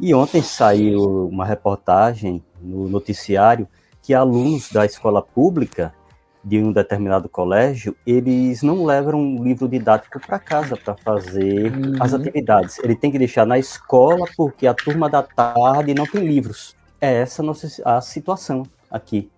E 0.00 0.12
ontem 0.12 0.42
saiu 0.42 1.28
uma 1.28 1.46
reportagem 1.46 2.42
no 2.60 2.88
noticiário 2.88 3.68
que 4.02 4.12
alunos 4.12 4.72
da 4.72 4.84
escola 4.84 5.22
pública 5.22 5.94
de 6.42 6.58
um 6.58 6.72
determinado 6.72 7.28
colégio, 7.28 7.94
eles 8.04 8.64
não 8.64 8.84
levam 8.84 9.20
um 9.20 9.44
livro 9.44 9.68
didático 9.68 10.18
para 10.18 10.40
casa 10.40 10.76
para 10.76 10.96
fazer 10.96 11.72
uhum. 11.72 11.94
as 12.00 12.12
atividades. 12.12 12.80
Ele 12.80 12.96
tem 12.96 13.12
que 13.12 13.18
deixar 13.18 13.46
na 13.46 13.56
escola 13.56 14.26
porque 14.36 14.66
a 14.66 14.74
turma 14.74 15.08
da 15.08 15.22
tarde 15.22 15.94
não 15.94 16.04
tem 16.04 16.26
livros 16.26 16.74
é 17.02 17.12
essa 17.14 17.42
a, 17.42 17.44
nossa, 17.44 17.68
a 17.84 18.00
situação 18.00 18.62
aqui. 18.90 19.28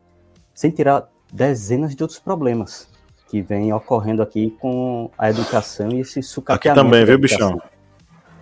Sem 0.54 0.70
tirar 0.70 1.08
dezenas 1.32 1.96
de 1.96 2.02
outros 2.02 2.20
problemas 2.20 2.86
que 3.28 3.40
vem 3.40 3.72
ocorrendo 3.72 4.22
aqui 4.22 4.54
com 4.60 5.10
a 5.18 5.30
educação 5.30 5.90
e 5.90 6.00
esse 6.00 6.22
sucateamento. 6.22 6.80
Aqui 6.80 6.90
também, 6.90 7.04
viu, 7.04 7.18
bichão? 7.18 7.60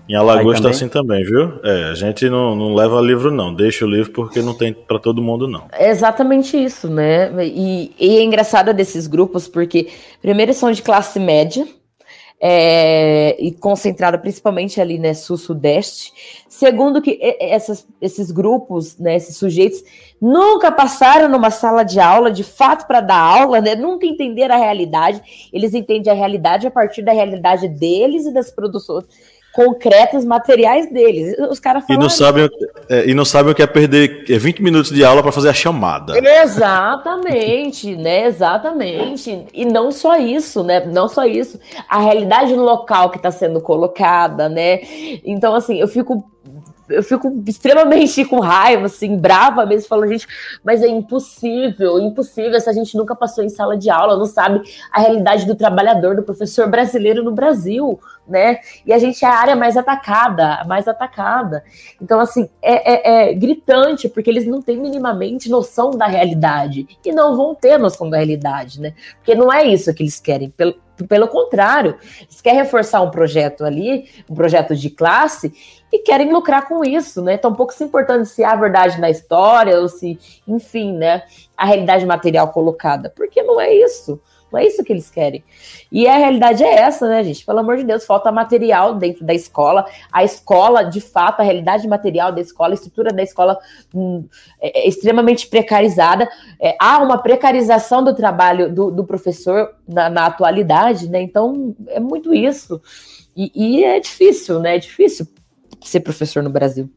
Em 0.08 0.16
Alagoas 0.16 0.58
está 0.58 0.70
assim 0.70 0.88
também, 0.88 1.24
viu? 1.24 1.60
É, 1.62 1.84
a 1.90 1.94
gente 1.94 2.28
não, 2.28 2.56
não 2.56 2.74
leva 2.74 3.00
livro, 3.00 3.30
não. 3.30 3.54
Deixa 3.54 3.86
o 3.86 3.88
livro 3.88 4.10
porque 4.12 4.42
não 4.42 4.52
tem 4.52 4.74
para 4.74 4.98
todo 4.98 5.22
mundo, 5.22 5.46
não. 5.46 5.68
É 5.72 5.88
exatamente 5.90 6.56
isso, 6.56 6.90
né? 6.90 7.30
E, 7.46 7.94
e 7.98 8.18
é 8.18 8.22
engraçado 8.22 8.74
desses 8.74 9.06
grupos 9.06 9.46
porque, 9.46 9.88
primeiro, 10.20 10.52
são 10.52 10.72
de 10.72 10.82
classe 10.82 11.20
média, 11.20 11.66
é, 12.44 13.36
e 13.38 13.52
concentrada 13.52 14.18
principalmente 14.18 14.80
ali, 14.80 14.98
né, 14.98 15.14
sul-sudeste. 15.14 16.12
Segundo 16.48 17.00
que 17.00 17.16
essas, 17.38 17.86
esses 18.00 18.32
grupos, 18.32 18.98
né, 18.98 19.14
esses 19.14 19.36
sujeitos, 19.36 19.80
nunca 20.20 20.72
passaram 20.72 21.28
numa 21.28 21.52
sala 21.52 21.84
de 21.84 22.00
aula, 22.00 22.32
de 22.32 22.42
fato, 22.42 22.88
para 22.88 23.00
dar 23.00 23.20
aula, 23.20 23.60
né, 23.60 23.76
nunca 23.76 24.06
entenderam 24.06 24.56
a 24.56 24.58
realidade. 24.58 25.48
Eles 25.52 25.72
entendem 25.72 26.12
a 26.12 26.16
realidade 26.16 26.66
a 26.66 26.70
partir 26.70 27.02
da 27.02 27.12
realidade 27.12 27.68
deles 27.68 28.26
e 28.26 28.34
das 28.34 28.50
produções 28.50 29.04
concretas, 29.52 30.24
materiais 30.24 30.90
deles. 30.90 31.36
Os 31.50 31.60
caras 31.60 31.84
e 31.88 31.96
não 31.96 32.08
sabem 32.08 32.48
é, 32.88 33.08
E 33.08 33.14
não 33.14 33.24
sabem 33.24 33.52
o 33.52 33.54
que 33.54 33.62
é 33.62 33.66
perder 33.66 34.24
20 34.26 34.58
é, 34.58 34.62
minutos 34.62 34.90
de 34.90 35.04
aula 35.04 35.22
para 35.22 35.32
fazer 35.32 35.50
a 35.50 35.54
chamada. 35.54 36.14
Exatamente, 36.18 37.94
né? 37.96 38.26
Exatamente. 38.26 39.46
E 39.52 39.64
não 39.64 39.90
só 39.90 40.16
isso, 40.16 40.64
né? 40.64 40.84
Não 40.86 41.08
só 41.08 41.24
isso. 41.24 41.60
A 41.88 42.00
realidade 42.00 42.54
local 42.54 43.10
que 43.10 43.18
está 43.18 43.30
sendo 43.30 43.60
colocada, 43.60 44.48
né? 44.48 44.80
Então, 45.24 45.54
assim, 45.54 45.78
eu 45.78 45.88
fico 45.88 46.24
eu 46.88 47.02
fico 47.02 47.42
extremamente 47.46 48.24
com 48.26 48.38
raiva, 48.40 48.86
assim, 48.86 49.16
brava 49.16 49.64
mesmo, 49.64 49.88
falando, 49.88 50.10
gente, 50.10 50.26
mas 50.62 50.82
é 50.82 50.88
impossível, 50.88 51.98
impossível, 51.98 52.54
essa 52.54 52.72
gente 52.72 52.96
nunca 52.96 53.14
passou 53.14 53.42
em 53.42 53.48
sala 53.48 53.76
de 53.76 53.88
aula, 53.88 54.16
não 54.16 54.26
sabe 54.26 54.60
a 54.92 55.00
realidade 55.00 55.46
do 55.46 55.54
trabalhador, 55.54 56.16
do 56.16 56.22
professor 56.22 56.68
brasileiro 56.68 57.22
no 57.22 57.32
Brasil, 57.32 57.98
né? 58.26 58.60
E 58.86 58.92
a 58.92 58.98
gente 58.98 59.24
é 59.24 59.28
a 59.28 59.34
área 59.34 59.56
mais 59.56 59.76
atacada, 59.76 60.64
mais 60.66 60.86
atacada. 60.86 61.64
Então, 62.00 62.20
assim, 62.20 62.48
é, 62.60 63.28
é, 63.28 63.30
é 63.30 63.34
gritante, 63.34 64.08
porque 64.08 64.30
eles 64.30 64.46
não 64.46 64.62
têm 64.62 64.76
minimamente 64.76 65.50
noção 65.50 65.90
da 65.90 66.06
realidade, 66.06 66.86
e 67.04 67.12
não 67.12 67.36
vão 67.36 67.54
ter 67.54 67.78
noção 67.78 68.08
da 68.08 68.16
realidade, 68.16 68.80
né? 68.80 68.94
Porque 69.16 69.34
não 69.34 69.52
é 69.52 69.64
isso 69.64 69.92
que 69.94 70.02
eles 70.02 70.20
querem, 70.20 70.50
pelo, 70.50 70.74
pelo 71.08 71.28
contrário, 71.28 71.96
eles 72.20 72.40
querem 72.40 72.60
reforçar 72.60 73.02
um 73.02 73.10
projeto 73.10 73.64
ali, 73.64 74.08
um 74.28 74.34
projeto 74.34 74.74
de 74.76 74.90
classe, 74.90 75.52
e 75.92 75.98
querem 75.98 76.32
lucrar 76.32 76.66
com 76.66 76.84
isso, 76.84 77.20
né? 77.22 77.34
Estão 77.34 77.50
um 77.50 77.54
pouco 77.54 77.74
se 77.74 77.84
importando 77.84 78.24
se 78.24 78.42
há 78.42 78.54
verdade 78.56 79.00
na 79.00 79.10
história 79.10 79.78
ou 79.78 79.88
se, 79.88 80.18
enfim, 80.48 80.96
né, 80.96 81.22
a 81.56 81.66
realidade 81.66 82.06
material 82.06 82.48
colocada, 82.48 83.12
porque 83.14 83.42
não 83.42 83.60
é 83.60 83.74
isso. 83.74 84.18
Não 84.52 84.60
é 84.60 84.66
isso 84.66 84.84
que 84.84 84.92
eles 84.92 85.10
querem. 85.10 85.42
E 85.90 86.06
a 86.06 86.16
realidade 86.16 86.62
é 86.62 86.80
essa, 86.80 87.08
né, 87.08 87.24
gente? 87.24 87.44
Pelo 87.44 87.60
amor 87.60 87.78
de 87.78 87.84
Deus, 87.84 88.04
falta 88.04 88.30
material 88.30 88.94
dentro 88.94 89.24
da 89.24 89.32
escola. 89.32 89.86
A 90.12 90.22
escola, 90.22 90.82
de 90.84 91.00
fato, 91.00 91.40
a 91.40 91.42
realidade 91.42 91.88
material 91.88 92.30
da 92.32 92.40
escola, 92.40 92.72
a 92.72 92.74
estrutura 92.74 93.12
da 93.12 93.22
escola 93.22 93.58
hum, 93.94 94.24
é, 94.60 94.80
é 94.80 94.88
extremamente 94.88 95.46
precarizada. 95.46 96.28
É, 96.60 96.76
há 96.78 96.98
uma 96.98 97.18
precarização 97.18 98.04
do 98.04 98.14
trabalho 98.14 98.72
do, 98.72 98.90
do 98.90 99.04
professor 99.04 99.74
na, 99.88 100.10
na, 100.10 100.26
atualidade, 100.26 101.08
né? 101.08 101.22
Então, 101.22 101.74
é 101.88 101.98
muito 101.98 102.34
isso. 102.34 102.80
E, 103.36 103.50
e 103.54 103.84
é 103.84 103.98
difícil, 103.98 104.60
né? 104.60 104.76
É 104.76 104.78
difícil 104.78 105.26
ser 105.80 106.00
professor 106.00 106.42
no 106.42 106.50
Brasil. 106.50 106.90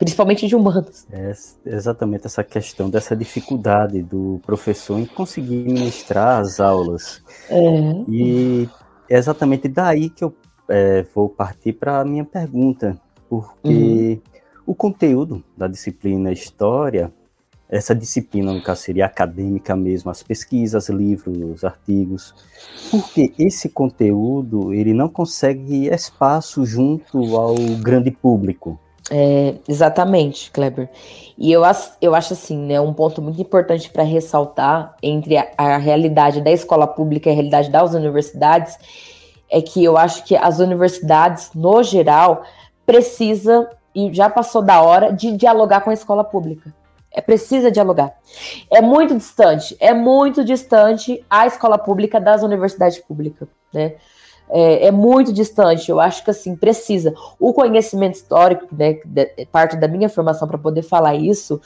Principalmente 0.00 0.48
de 0.48 0.56
humanos. 0.56 1.06
É 1.12 1.30
exatamente 1.66 2.26
essa 2.26 2.42
questão 2.42 2.88
dessa 2.88 3.14
dificuldade 3.14 4.02
do 4.02 4.40
professor 4.46 4.98
em 4.98 5.04
conseguir 5.04 5.56
ministrar 5.56 6.40
as 6.40 6.58
aulas. 6.58 7.22
É. 7.50 7.60
E 8.08 8.66
é 9.10 9.18
exatamente 9.18 9.68
daí 9.68 10.08
que 10.08 10.24
eu 10.24 10.34
é, 10.70 11.04
vou 11.14 11.28
partir 11.28 11.74
para 11.74 12.00
a 12.00 12.04
minha 12.06 12.24
pergunta, 12.24 12.98
porque 13.28 13.68
uhum. 13.68 14.20
o 14.68 14.74
conteúdo 14.74 15.44
da 15.54 15.68
disciplina 15.68 16.32
História, 16.32 17.12
essa 17.68 17.94
disciplina, 17.94 18.54
no 18.54 18.62
caso, 18.62 18.80
seria 18.80 19.04
acadêmica 19.04 19.76
mesmo, 19.76 20.10
as 20.10 20.22
pesquisas, 20.22 20.88
livros, 20.88 21.62
artigos, 21.62 22.34
porque 22.90 23.34
esse 23.38 23.68
conteúdo 23.68 24.72
ele 24.72 24.94
não 24.94 25.10
consegue 25.10 25.88
espaço 25.88 26.64
junto 26.64 27.36
ao 27.36 27.54
grande 27.82 28.10
público. 28.10 28.80
É, 29.10 29.54
exatamente, 29.68 30.50
Kleber. 30.52 30.88
E 31.36 31.50
eu, 31.50 31.62
eu 32.00 32.14
acho 32.14 32.32
assim, 32.34 32.56
né, 32.56 32.80
um 32.80 32.92
ponto 32.92 33.20
muito 33.20 33.40
importante 33.40 33.90
para 33.90 34.04
ressaltar 34.04 34.94
entre 35.02 35.36
a, 35.36 35.48
a, 35.58 35.76
realidade 35.78 36.40
da 36.40 36.50
escola 36.50 36.86
pública 36.86 37.28
e 37.28 37.32
a 37.32 37.34
realidade 37.34 37.70
das 37.70 37.92
universidades 37.92 38.78
é 39.50 39.60
que 39.60 39.82
eu 39.82 39.98
acho 39.98 40.24
que 40.24 40.36
as 40.36 40.60
universidades, 40.60 41.50
no 41.54 41.82
geral, 41.82 42.44
precisa 42.86 43.68
e 43.92 44.12
já 44.14 44.30
passou 44.30 44.62
da 44.62 44.80
hora 44.80 45.12
de 45.12 45.36
dialogar 45.36 45.80
com 45.80 45.90
a 45.90 45.94
escola 45.94 46.22
pública. 46.22 46.72
É 47.12 47.20
precisa 47.20 47.72
dialogar. 47.72 48.12
É 48.70 48.80
muito 48.80 49.16
distante, 49.16 49.76
é 49.80 49.92
muito 49.92 50.44
distante 50.44 51.24
a 51.28 51.46
escola 51.46 51.76
pública 51.76 52.20
das 52.20 52.44
universidades 52.44 52.98
públicas, 52.98 53.48
né? 53.72 53.94
É, 54.52 54.86
é, 54.86 54.90
muito 54.90 55.32
distante. 55.32 55.90
Eu 55.90 56.00
acho 56.00 56.24
que 56.24 56.30
assim 56.30 56.56
precisa. 56.56 57.14
O 57.38 57.52
conhecimento 57.52 58.14
histórico, 58.14 58.66
né, 58.72 58.98
é 59.16 59.44
parte 59.46 59.76
da 59.76 59.88
minha 59.88 60.08
formação 60.08 60.46
para 60.46 60.58
poder 60.58 60.82
falar 60.82 61.14
isso, 61.14 61.60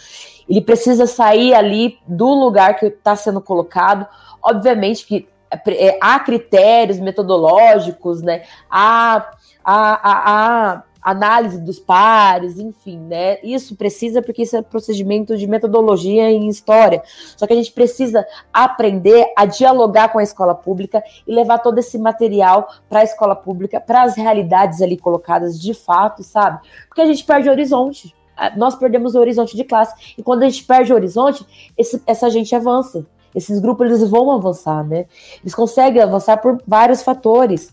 ele 0.48 0.60
precisa 0.60 1.06
sair 1.06 1.54
ali 1.54 1.98
do 2.06 2.28
lugar 2.34 2.76
que 2.76 2.86
está 2.86 3.16
sendo 3.16 3.40
colocado. 3.40 4.06
Obviamente 4.42 5.06
que 5.06 5.28
é, 5.50 5.88
é, 5.88 5.98
há 6.00 6.18
critérios 6.20 6.98
metodológicos, 6.98 8.22
né? 8.22 8.42
Há, 8.70 9.30
há, 9.64 10.10
há, 10.10 10.74
há 10.74 10.82
análise 11.04 11.60
dos 11.60 11.78
pares, 11.78 12.58
enfim, 12.58 12.98
né? 12.98 13.38
Isso 13.42 13.76
precisa, 13.76 14.22
porque 14.22 14.42
isso 14.42 14.56
é 14.56 14.62
procedimento 14.62 15.36
de 15.36 15.46
metodologia 15.46 16.30
em 16.30 16.48
história. 16.48 17.02
Só 17.36 17.46
que 17.46 17.52
a 17.52 17.56
gente 17.56 17.70
precisa 17.72 18.26
aprender 18.50 19.26
a 19.36 19.44
dialogar 19.44 20.08
com 20.08 20.18
a 20.18 20.22
escola 20.22 20.54
pública 20.54 21.04
e 21.26 21.34
levar 21.34 21.58
todo 21.58 21.78
esse 21.78 21.98
material 21.98 22.68
para 22.88 23.00
a 23.00 23.04
escola 23.04 23.36
pública, 23.36 23.78
para 23.78 24.02
as 24.02 24.16
realidades 24.16 24.80
ali 24.80 24.96
colocadas 24.96 25.60
de 25.60 25.74
fato, 25.74 26.22
sabe? 26.22 26.60
Porque 26.88 27.02
a 27.02 27.06
gente 27.06 27.22
perde 27.22 27.50
horizonte. 27.50 28.14
Nós 28.56 28.74
perdemos 28.74 29.14
o 29.14 29.20
horizonte 29.20 29.54
de 29.54 29.62
classe. 29.62 30.14
E 30.16 30.22
quando 30.22 30.42
a 30.42 30.48
gente 30.48 30.64
perde 30.64 30.90
o 30.90 30.96
horizonte, 30.96 31.46
esse, 31.76 32.02
essa 32.06 32.30
gente 32.30 32.54
avança. 32.56 33.06
Esses 33.34 33.58
grupos 33.58 33.86
eles 33.86 34.08
vão 34.08 34.30
avançar, 34.30 34.84
né? 34.84 35.06
Eles 35.42 35.54
conseguem 35.54 36.00
avançar 36.00 36.38
por 36.38 36.62
vários 36.66 37.02
fatores. 37.02 37.72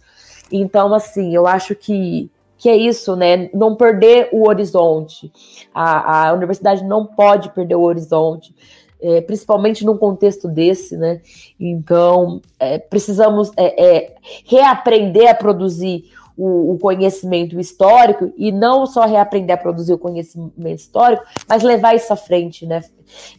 Então, 0.51 0.93
assim, 0.93 1.33
eu 1.33 1.47
acho 1.47 1.75
que 1.75 2.29
que 2.61 2.69
é 2.69 2.77
isso, 2.77 3.15
né? 3.15 3.49
Não 3.55 3.75
perder 3.75 4.29
o 4.31 4.47
horizonte. 4.47 5.33
A, 5.73 6.27
a 6.27 6.33
universidade 6.33 6.83
não 6.83 7.07
pode 7.07 7.49
perder 7.49 7.73
o 7.73 7.81
horizonte, 7.81 8.55
é, 9.01 9.19
principalmente 9.19 9.83
num 9.83 9.97
contexto 9.97 10.47
desse, 10.47 10.95
né? 10.95 11.21
Então, 11.59 12.39
é, 12.59 12.77
precisamos 12.77 13.51
é, 13.57 13.83
é 13.83 14.15
reaprender 14.45 15.27
a 15.27 15.33
produzir 15.33 16.11
o, 16.37 16.73
o, 16.73 16.77
conhecimento 16.77 17.59
histórico 17.59 18.31
e 18.37 18.51
não 18.51 18.85
só 18.85 19.07
reaprender 19.07 19.55
a 19.55 19.59
produzir 19.59 19.93
o 19.93 19.97
conhecimento 19.97 20.53
histórico, 20.79 21.23
mas 21.49 21.63
levar 21.63 21.95
isso 21.95 22.13
à 22.13 22.15
frente, 22.15 22.67
né? 22.67 22.81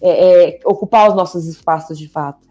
É, 0.00 0.48
é, 0.48 0.60
ocupar 0.64 1.08
os 1.08 1.14
nossos 1.14 1.46
espaços 1.46 1.96
de 1.96 2.08
fato. 2.08 2.48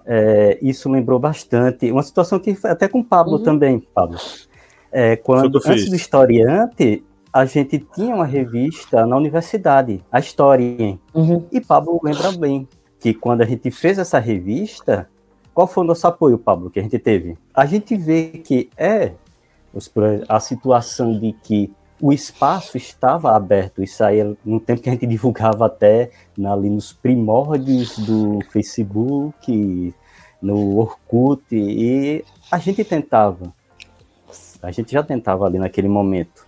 Isso 0.62 0.90
lembrou 0.90 1.20
bastante 1.20 1.92
uma 1.92 2.02
situação 2.02 2.40
que 2.40 2.56
foi 2.56 2.72
até 2.72 2.88
com 2.88 3.00
o 3.00 3.04
Pablo 3.04 3.40
uhum. 3.40 3.44
também, 3.44 3.78
Pablo. 3.94 4.18
É, 4.92 5.16
quando 5.16 5.62
antes 5.66 5.90
do 5.90 5.96
historiante, 5.96 7.04
a 7.32 7.46
gente 7.46 7.80
tinha 7.96 8.14
uma 8.14 8.26
revista 8.26 9.06
na 9.06 9.16
universidade, 9.16 10.04
a 10.12 10.20
História. 10.20 11.00
Uhum. 11.14 11.46
E 11.52 11.62
Pablo 11.62 12.00
lembra 12.04 12.32
bem 12.34 12.68
que 13.00 13.14
quando 13.14 13.42
a 13.42 13.46
gente 13.46 13.72
fez 13.72 13.98
essa 13.98 14.20
revista, 14.20 15.10
qual 15.54 15.68
foi 15.68 15.84
o 15.84 15.88
nosso 15.88 16.06
apoio, 16.08 16.38
Pablo, 16.38 16.70
que 16.70 16.80
a 16.80 16.84
gente 16.84 17.00
teve? 17.00 17.38
A 17.54 17.66
gente 17.66 17.96
vê 17.96 18.42
que 18.44 18.70
é 18.78 19.14
a 20.28 20.40
situação 20.40 21.18
de 21.18 21.34
que 21.42 21.72
o 22.02 22.12
espaço 22.12 22.78
estava 22.78 23.36
aberto, 23.36 23.84
isso 23.84 24.04
aí 24.04 24.24
no 24.44 24.60
tempo 24.60 24.82
que 24.82 24.90
a 24.90 24.94
gente 24.94 25.06
divulgava 25.06 25.68
até 25.68 26.10
ali 26.46 26.70
nos 26.70 26.92
primórdios 26.92 27.98
do 28.00 28.40
Facebook, 28.50 29.94
no 30.42 30.78
Orkut, 30.80 31.44
e 31.52 32.26
a 32.52 32.58
gente 32.58 32.84
tentava, 32.84 33.54
a 34.62 34.72
gente 34.72 34.92
já 34.92 35.02
tentava 35.02 35.46
ali 35.46 35.58
naquele 35.58 35.88
momento, 35.88 36.46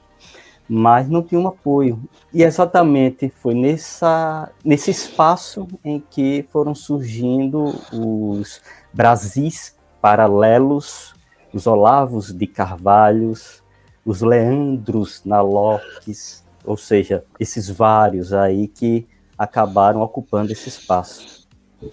mas 0.70 1.10
não 1.10 1.24
tinha 1.24 1.40
um 1.40 1.48
apoio. 1.48 2.02
E 2.34 2.44
exatamente 2.44 3.30
foi 3.30 3.54
nessa, 3.54 4.52
nesse 4.64 4.92
espaço 4.92 5.68
em 5.84 6.00
que 6.00 6.46
foram 6.52 6.76
surgindo 6.76 7.74
os 7.92 8.62
Brasis 8.94 9.76
paralelos, 10.02 11.14
os 11.54 11.68
Olavos 11.68 12.32
de 12.32 12.48
Carvalhos, 12.48 13.64
os 14.06 14.22
Leandros 14.22 15.22
na 15.26 15.42
Lopes, 15.42 16.44
ou 16.66 16.78
seja, 16.78 17.24
esses 17.40 17.70
vários 17.70 18.34
aí 18.34 18.68
que 18.68 19.08
acabaram 19.38 20.02
ocupando 20.02 20.52
esse 20.52 20.70
espaço. 20.70 21.48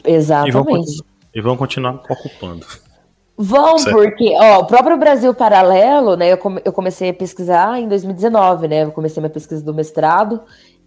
Exatamente. 0.05 0.51
E 0.51 0.53
vão, 0.53 0.85
e 1.35 1.41
vão 1.41 1.57
continuar 1.57 2.03
ocupando. 2.09 2.67
Vão, 3.43 3.79
certo. 3.79 3.97
porque 3.97 4.35
ó, 4.37 4.59
o 4.59 4.67
próprio 4.67 4.99
Brasil 4.99 5.33
Paralelo, 5.33 6.15
né? 6.15 6.31
Eu, 6.31 6.37
come, 6.37 6.61
eu 6.63 6.73
comecei 6.73 7.09
a 7.09 7.15
pesquisar 7.15 7.81
em 7.81 7.89
2019, 7.89 8.69
né? 8.69 8.85
Eu 8.85 8.93
comecei 8.93 9.19
minha 9.19 9.31
pesquisa 9.31 9.65
do 9.65 9.73
mestrado. 9.73 10.43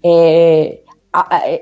É, 0.06 0.82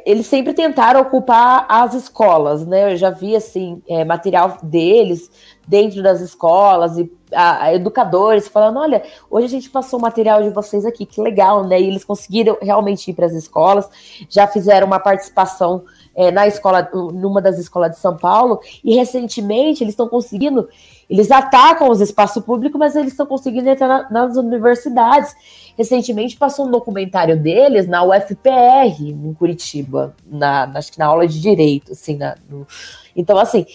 eles 0.06 0.28
sempre 0.28 0.54
tentaram 0.54 1.00
ocupar 1.00 1.66
as 1.70 1.94
escolas, 1.94 2.68
né? 2.68 2.92
Eu 2.92 2.98
já 2.98 3.10
vi 3.10 3.38
assim 3.38 3.82
é, 3.88 4.04
material 4.04 4.58
deles 4.62 5.32
dentro 5.66 6.04
das 6.04 6.20
escolas 6.20 6.98
e 6.98 7.10
a, 7.34 7.64
a 7.64 7.74
educadores 7.74 8.50
falando, 8.50 8.80
olha, 8.80 9.02
hoje 9.30 9.46
a 9.46 9.50
gente 9.50 9.70
passou 9.70 9.98
o 9.98 10.02
material 10.02 10.44
de 10.44 10.50
vocês 10.50 10.86
aqui, 10.86 11.06
que 11.06 11.22
legal, 11.22 11.64
né? 11.66 11.80
E 11.80 11.88
eles 11.88 12.04
conseguiram 12.04 12.58
realmente 12.62 13.10
ir 13.10 13.14
para 13.14 13.28
as 13.28 13.34
escolas, 13.34 13.90
já 14.30 14.46
fizeram 14.46 14.88
uma 14.88 15.00
participação 15.00 15.86
é, 16.16 16.32
na 16.32 16.48
escola, 16.48 16.90
numa 16.94 17.42
das 17.42 17.58
escolas 17.58 17.92
de 17.92 17.98
São 17.98 18.18
Paulo, 18.18 18.60
e 18.84 18.96
recentemente 18.96 19.84
eles 19.84 19.94
estão 19.94 20.08
conseguindo, 20.08 20.68
eles 21.10 21.32
atacam 21.32 21.90
os 21.90 22.02
espaços 22.02 22.44
públicos, 22.44 22.80
mas 22.80 22.96
eles 22.96 23.12
estão 23.12 23.26
conseguindo 23.26 23.70
entrar 23.70 23.88
na, 23.88 24.10
nas 24.10 24.36
universidades 24.38 25.36
Recentemente 25.78 26.38
passou 26.38 26.68
um 26.68 26.72
documentário 26.72 27.36
deles 27.36 27.88
na 27.88 28.04
UFPR, 28.04 29.00
em 29.00 29.34
Curitiba, 29.34 30.16
na, 30.26 30.72
acho 30.76 30.92
que 30.92 31.00
na 31.00 31.06
aula 31.06 31.28
de 31.28 31.40
direito, 31.40 31.94
assim, 31.94 32.18
na, 32.18 32.36
no... 32.50 32.68
então 33.16 33.38
assim, 33.38 33.66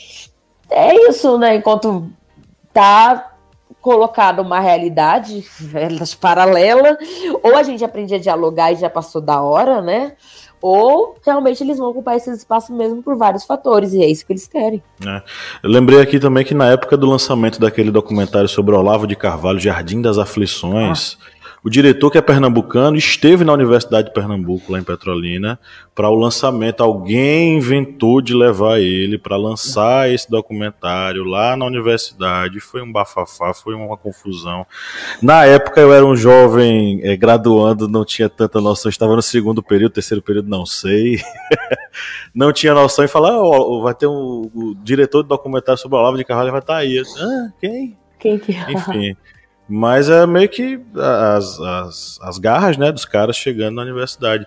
é 0.70 0.94
isso, 1.08 1.38
né? 1.38 1.56
Enquanto 1.56 2.08
tá 2.72 3.32
colocado 3.80 4.40
uma 4.40 4.60
realidade 4.60 5.44
paralela, 6.20 6.98
ou 7.42 7.56
a 7.56 7.62
gente 7.62 7.84
aprende 7.84 8.14
a 8.14 8.18
dialogar 8.18 8.72
e 8.72 8.76
já 8.76 8.90
passou 8.90 9.20
da 9.20 9.40
hora, 9.40 9.80
né? 9.80 10.12
Ou 10.60 11.16
realmente 11.24 11.62
eles 11.62 11.78
vão 11.78 11.90
ocupar 11.90 12.16
esse 12.16 12.30
espaço 12.30 12.72
mesmo 12.72 13.02
por 13.02 13.16
vários 13.16 13.44
fatores, 13.44 13.92
e 13.92 14.02
é 14.02 14.10
isso 14.10 14.26
que 14.26 14.32
eles 14.32 14.46
querem. 14.46 14.82
É. 15.06 15.22
Eu 15.62 15.70
lembrei 15.70 16.00
aqui 16.00 16.18
também 16.18 16.44
que 16.44 16.54
na 16.54 16.70
época 16.70 16.96
do 16.96 17.06
lançamento 17.06 17.60
daquele 17.60 17.90
documentário 17.90 18.48
sobre 18.48 18.74
Olavo 18.74 19.06
de 19.06 19.16
Carvalho, 19.16 19.58
Jardim 19.58 20.00
das 20.00 20.18
Aflições, 20.18 21.18
ah. 21.20 21.35
O 21.66 21.68
diretor, 21.68 22.12
que 22.12 22.16
é 22.16 22.22
pernambucano, 22.22 22.96
esteve 22.96 23.44
na 23.44 23.52
Universidade 23.52 24.06
de 24.06 24.14
Pernambuco, 24.14 24.70
lá 24.70 24.78
em 24.78 24.84
Petrolina, 24.84 25.58
para 25.96 26.08
o 26.08 26.14
lançamento. 26.14 26.80
Alguém 26.80 27.56
inventou 27.56 28.22
de 28.22 28.32
levar 28.32 28.78
ele 28.78 29.18
para 29.18 29.36
lançar 29.36 30.08
esse 30.08 30.30
documentário 30.30 31.24
lá 31.24 31.56
na 31.56 31.66
universidade. 31.66 32.60
Foi 32.60 32.80
um 32.80 32.92
bafafá, 32.92 33.52
foi 33.52 33.74
uma 33.74 33.96
confusão. 33.96 34.64
Na 35.20 35.44
época 35.44 35.80
eu 35.80 35.92
era 35.92 36.06
um 36.06 36.14
jovem 36.14 37.00
é, 37.02 37.16
graduando, 37.16 37.88
não 37.88 38.04
tinha 38.04 38.28
tanta 38.28 38.60
noção. 38.60 38.88
Estava 38.88 39.16
no 39.16 39.22
segundo 39.22 39.60
período, 39.60 39.94
terceiro 39.94 40.22
período, 40.22 40.48
não 40.48 40.64
sei. 40.64 41.18
não 42.32 42.52
tinha 42.52 42.74
noção 42.74 43.04
e 43.04 43.08
falar: 43.08 43.42
oh, 43.42 43.82
vai 43.82 43.92
ter 43.92 44.06
um 44.06 44.48
o 44.54 44.76
diretor 44.84 45.24
de 45.24 45.28
documentário 45.28 45.80
sobre 45.80 45.98
a 45.98 46.00
Olavo 46.00 46.16
de 46.16 46.24
Carvalho 46.24 46.52
vai 46.52 46.60
estar 46.60 46.74
tá 46.74 46.78
aí. 46.78 46.96
ah, 47.00 47.52
quem? 47.60 47.98
Quem 48.20 48.38
que 48.38 48.52
é? 48.52 48.70
Enfim. 48.70 49.16
Mas 49.68 50.08
é 50.08 50.24
meio 50.26 50.48
que 50.48 50.80
as, 50.96 51.58
as, 51.58 52.18
as 52.22 52.38
garras 52.38 52.76
né, 52.76 52.92
dos 52.92 53.04
caras 53.04 53.36
chegando 53.36 53.74
na 53.74 53.82
universidade. 53.82 54.46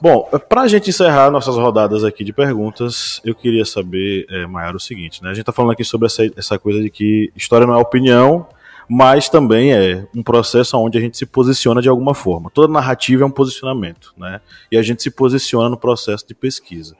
Bom, 0.00 0.28
para 0.48 0.62
a 0.62 0.68
gente 0.68 0.88
encerrar 0.88 1.30
nossas 1.30 1.56
rodadas 1.56 2.02
aqui 2.02 2.24
de 2.24 2.32
perguntas, 2.32 3.20
eu 3.24 3.34
queria 3.34 3.64
saber, 3.66 4.26
é, 4.30 4.46
o 4.46 4.78
seguinte: 4.78 5.22
né? 5.22 5.30
A 5.30 5.34
gente 5.34 5.42
está 5.42 5.52
falando 5.52 5.72
aqui 5.72 5.84
sobre 5.84 6.06
essa, 6.06 6.22
essa 6.36 6.58
coisa 6.58 6.80
de 6.80 6.88
que 6.88 7.30
história 7.36 7.66
não 7.66 7.74
é 7.74 7.78
opinião, 7.78 8.46
mas 8.88 9.28
também 9.28 9.72
é 9.72 10.06
um 10.14 10.22
processo 10.22 10.78
onde 10.78 10.96
a 10.96 11.00
gente 11.00 11.16
se 11.16 11.26
posiciona 11.26 11.82
de 11.82 11.88
alguma 11.88 12.14
forma. 12.14 12.50
Toda 12.50 12.72
narrativa 12.72 13.22
é 13.22 13.26
um 13.26 13.30
posicionamento, 13.30 14.14
né? 14.16 14.40
E 14.70 14.78
a 14.78 14.82
gente 14.82 15.02
se 15.02 15.10
posiciona 15.10 15.68
no 15.68 15.76
processo 15.76 16.26
de 16.26 16.34
pesquisa. 16.34 16.96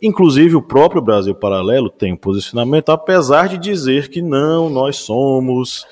Inclusive, 0.00 0.56
o 0.56 0.62
próprio 0.62 1.02
Brasil 1.02 1.34
Paralelo 1.34 1.90
tem 1.90 2.14
um 2.14 2.16
posicionamento, 2.16 2.90
apesar 2.90 3.48
de 3.48 3.58
dizer 3.58 4.08
que 4.08 4.22
não, 4.22 4.68
nós 4.70 4.96
somos 4.96 5.86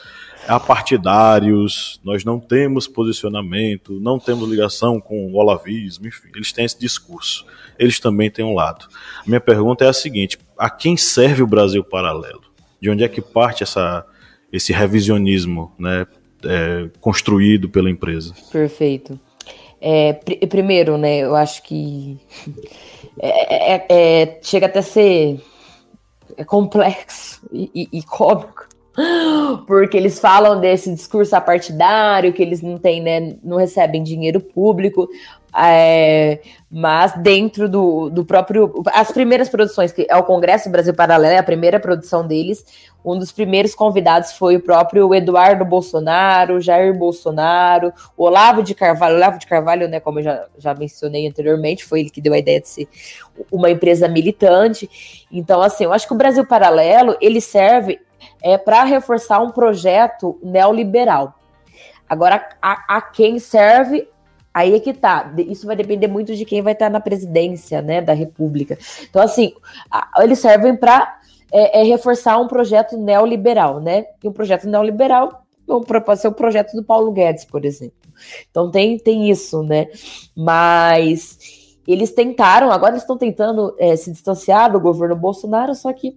apartidários, 0.47 2.01
nós 2.05 2.25
não 2.25 2.41
temos 2.41 2.89
posicionamento, 2.89 4.01
não 4.01 4.19
temos 4.19 4.49
ligação 4.49 5.01
com 5.01 5.27
o 5.27 5.35
olavismo, 5.35 6.07
enfim, 6.07 6.29
eles 6.35 6.53
têm 6.53 6.65
esse 6.65 6.79
discurso. 6.79 7.47
Eles 7.79 7.99
também 7.99 8.31
têm 8.31 8.45
um 8.45 8.55
lado. 8.55 8.87
A 9.21 9.29
minha 9.29 9.41
pergunta 9.41 9.85
é 9.85 9.89
a 9.89 9.93
seguinte: 9.93 10.39
a 10.59 10.69
quem 10.69 10.97
serve 10.97 11.43
o 11.43 11.47
Brasil 11.47 11.83
paralelo? 11.83 12.43
De 12.81 12.91
onde 12.91 13.05
é 13.05 13.09
que 13.09 13.21
parte 13.21 13.63
essa, 13.63 14.05
esse 14.53 14.73
revisionismo 14.73 15.73
né, 15.79 16.07
é, 16.45 16.89
construído 17.01 17.69
pela 17.69 17.91
empresa? 17.91 18.35
Perfeito. 18.51 19.19
É, 19.81 20.13
pr 20.13 20.47
primeiro, 20.47 20.97
né, 20.97 21.19
eu 21.19 21.35
acho 21.35 21.63
que 21.63 22.19
é, 23.19 23.75
é, 23.75 23.87
é 23.91 24.41
chega 24.43 24.67
até 24.67 24.79
a 24.79 24.83
ser 24.83 25.41
complexo 26.47 27.41
e, 27.53 27.71
e, 27.75 27.99
e 27.99 28.03
cômico 28.03 28.72
porque 29.67 29.97
eles 29.97 30.19
falam 30.19 30.61
desse 30.61 30.93
discurso 30.93 31.35
apartidário, 31.35 32.33
que 32.33 32.43
eles 32.43 32.61
não 32.61 32.79
têm, 32.79 33.01
né, 33.01 33.37
não 33.43 33.57
recebem 33.57 34.03
dinheiro 34.03 34.41
público, 34.41 35.09
é, 35.55 36.41
mas 36.71 37.13
dentro 37.19 37.69
do, 37.69 38.09
do 38.09 38.25
próprio. 38.25 38.73
As 38.95 39.13
primeiras 39.13 39.49
produções, 39.49 39.93
que 39.93 40.07
é 40.09 40.17
o 40.17 40.23
Congresso 40.23 40.71
Brasil 40.71 40.95
Paralelo, 40.95 41.35
é 41.35 41.39
a 41.39 41.43
primeira 41.43 41.79
produção 41.79 42.27
deles. 42.27 42.65
Um 43.05 43.19
dos 43.19 43.33
primeiros 43.33 43.75
convidados 43.75 44.33
foi 44.33 44.57
o 44.57 44.61
próprio 44.61 45.13
Eduardo 45.15 45.65
Bolsonaro, 45.65 46.61
Jair 46.61 46.97
Bolsonaro, 46.97 47.93
Olavo 48.17 48.63
de 48.63 48.75
Carvalho. 48.75 49.17
Olavo 49.17 49.39
de 49.39 49.47
Carvalho, 49.47 49.89
né, 49.89 50.01
como 50.01 50.21
eu 50.21 50.23
já, 50.23 50.47
já 50.57 50.75
mencionei 50.75 51.27
anteriormente, 51.27 51.85
foi 51.85 52.01
ele 52.01 52.11
que 52.11 52.21
deu 52.21 52.33
a 52.33 52.39
ideia 52.39 52.61
de 52.61 52.69
ser 52.69 52.89
uma 53.51 53.71
empresa 53.71 54.09
militante. 54.09 55.27
Então, 55.31 55.61
assim, 55.61 55.85
eu 55.85 55.93
acho 55.93 56.07
que 56.07 56.15
o 56.15 56.19
Brasil 56.19 56.47
Paralelo 56.47 57.17
ele 57.21 57.41
serve 57.41 58.01
é, 58.43 58.59
para 58.59 58.85
reforçar 58.85 59.41
um 59.41 59.51
projeto 59.51 60.39
neoliberal. 60.43 61.35
Agora, 62.09 62.47
a, 62.61 62.97
a, 62.97 63.01
quem 63.01 63.39
serve, 63.39 64.09
aí 64.53 64.75
é 64.75 64.81
que 64.81 64.93
tá. 64.93 65.33
Isso 65.39 65.67
vai 65.67 65.75
depender 65.75 66.09
muito 66.09 66.35
de 66.37 66.45
quem 66.45 66.61
vai 66.61 66.75
estar 66.75 66.91
na 66.91 67.01
presidência 67.01 67.81
né, 67.81 68.01
da 68.01 68.13
República. 68.13 68.79
Então, 69.09 69.23
assim, 69.23 69.55
a, 69.91 70.11
eles 70.23 70.39
servem 70.39 70.77
para 70.77 71.19
é, 71.51 71.81
é, 71.81 71.85
reforçar 71.85 72.39
um 72.39 72.49
projeto 72.49 72.97
neoliberal, 72.97 73.81
né? 73.81 74.07
E 74.23 74.29
um 74.29 74.33
projeto 74.33 74.69
neoliberal 74.69 75.43
pode 76.05 76.21
ser 76.21 76.29
o 76.29 76.33
projeto 76.33 76.75
do 76.75 76.83
Paulo 76.83 77.13
Guedes, 77.13 77.45
por 77.45 77.65
exemplo. 77.65 78.03
Então 78.51 78.71
tem, 78.71 78.99
tem 78.99 79.31
isso, 79.31 79.63
né? 79.63 79.89
Mas 80.37 81.39
eles 81.87 82.13
tentaram, 82.13 82.71
agora 82.71 82.93
eles 82.93 83.03
estão 83.03 83.17
tentando 83.17 83.75
é, 83.79 83.97
se 83.97 84.11
distanciar 84.11 84.71
do 84.71 84.81
governo 84.81 85.17
Bolsonaro, 85.17 85.75
só 85.75 85.93
que 85.93 86.17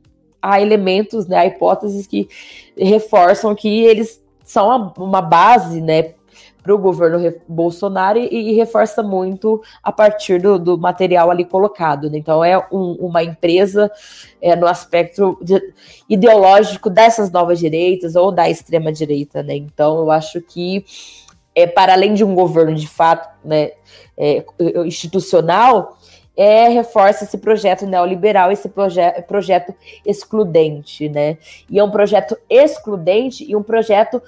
há 0.52 0.62
elementos, 0.62 1.28
né, 1.28 1.38
há 1.38 1.46
hipóteses 1.46 2.06
que 2.06 2.28
reforçam 2.78 3.56
que 3.56 3.84
eles 3.84 4.24
são 4.44 4.94
uma 4.98 5.22
base, 5.22 5.82
né, 5.82 6.14
para 6.66 6.74
o 6.74 6.80
governo 6.80 7.32
Bolsonaro 7.48 8.18
e, 8.18 8.28
e, 8.28 8.54
reforça 8.56 9.04
muito 9.04 9.62
a 9.84 9.92
partir 9.92 10.42
do, 10.42 10.58
do 10.58 10.76
material 10.80 11.30
ali 11.30 11.46
colocado. 11.46 12.10
Né? 12.10 12.18
Então, 12.18 12.44
é 12.44 12.58
um, 12.72 12.94
uma 12.94 13.24
empresa 13.24 13.92
é, 14.42 14.56
no 14.56 14.66
aspecto 14.66 15.38
de, 15.44 15.62
ideológico 16.10 16.90
dessas 16.90 17.30
novas 17.30 17.60
direitas 17.60 18.16
ou 18.16 18.32
da 18.32 18.50
extrema-direita. 18.50 19.44
Né? 19.44 19.58
Então, 19.58 20.00
eu 20.00 20.10
acho 20.10 20.42
que, 20.42 20.84
é, 21.54 21.68
para 21.68 21.94
além 21.94 22.16
de 22.16 22.24
um 22.24 22.34
governo 22.34 22.74
de 22.74 22.88
fato 22.88 23.30
né, 23.46 23.74
é, 24.18 24.44
institucional, 24.88 25.96
é, 26.38 26.68
reforça 26.68 27.24
esse 27.24 27.38
projeto 27.38 27.86
neoliberal, 27.86 28.52
esse 28.52 28.68
proje 28.68 29.02
projeto 29.28 29.74
excludente, 30.06 31.08
né? 31.10 31.38
E 31.70 31.80
é 31.80 31.84
um 31.84 31.92
projeto 31.92 32.38
excludente 32.50 33.50
e 33.50 33.56
um 33.56 33.64
projeto 33.64 34.22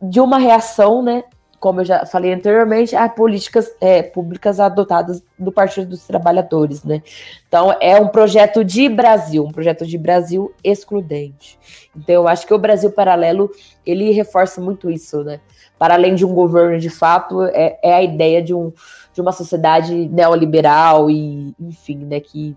de 0.00 0.20
uma 0.20 0.38
reação, 0.38 1.02
né? 1.02 1.24
Como 1.60 1.80
eu 1.80 1.84
já 1.84 2.04
falei 2.04 2.32
anteriormente, 2.32 2.96
a 2.96 3.08
políticas 3.08 3.72
é, 3.80 4.02
públicas 4.02 4.58
adotadas 4.58 5.22
do 5.38 5.52
Partido 5.52 5.90
dos 5.90 6.04
Trabalhadores, 6.04 6.82
né? 6.82 7.00
Então 7.46 7.72
é 7.80 8.00
um 8.00 8.08
projeto 8.08 8.64
de 8.64 8.88
Brasil, 8.88 9.44
um 9.44 9.52
projeto 9.52 9.86
de 9.86 9.96
Brasil 9.96 10.52
excludente. 10.64 11.56
Então 11.96 12.16
eu 12.16 12.28
acho 12.28 12.44
que 12.46 12.54
o 12.54 12.58
Brasil 12.58 12.90
Paralelo 12.90 13.48
ele 13.86 14.10
reforça 14.10 14.60
muito 14.60 14.90
isso, 14.90 15.22
né? 15.22 15.40
Para 15.82 15.94
além 15.94 16.14
de 16.14 16.24
um 16.24 16.32
governo 16.32 16.78
de 16.78 16.88
fato, 16.88 17.42
é, 17.42 17.76
é 17.82 17.92
a 17.92 18.00
ideia 18.00 18.40
de 18.40 18.54
um 18.54 18.72
de 19.12 19.20
uma 19.20 19.32
sociedade 19.32 20.08
neoliberal 20.08 21.10
e, 21.10 21.52
enfim, 21.58 21.96
né, 21.96 22.20
que, 22.20 22.56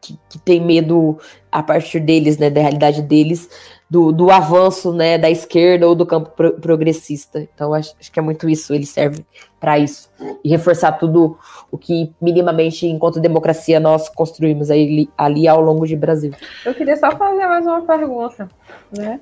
que, 0.00 0.18
que, 0.30 0.38
tem 0.38 0.64
medo 0.64 1.18
a 1.52 1.62
partir 1.62 2.00
deles, 2.00 2.38
né, 2.38 2.48
da 2.48 2.62
realidade 2.62 3.02
deles, 3.02 3.50
do, 3.88 4.10
do 4.12 4.30
avanço, 4.30 4.94
né, 4.94 5.18
da 5.18 5.30
esquerda 5.30 5.86
ou 5.86 5.94
do 5.94 6.06
campo 6.06 6.30
pro, 6.30 6.54
progressista. 6.54 7.46
Então, 7.54 7.74
acho, 7.74 7.94
acho 8.00 8.10
que 8.10 8.18
é 8.18 8.22
muito 8.22 8.48
isso, 8.48 8.72
ele 8.72 8.86
serve 8.86 9.26
para 9.60 9.78
isso. 9.78 10.10
E 10.42 10.48
reforçar 10.48 10.92
tudo 10.92 11.36
o 11.70 11.76
que 11.76 12.14
minimamente, 12.18 12.86
enquanto 12.86 13.20
democracia, 13.20 13.78
nós 13.78 14.08
construímos 14.08 14.70
aí, 14.70 15.06
ali 15.18 15.46
ao 15.46 15.60
longo 15.60 15.86
de 15.86 15.96
Brasil. 15.96 16.32
Eu 16.64 16.74
queria 16.74 16.96
só 16.96 17.10
fazer 17.10 17.46
mais 17.46 17.66
uma 17.66 17.82
pergunta, 17.82 18.48
né? 18.96 19.20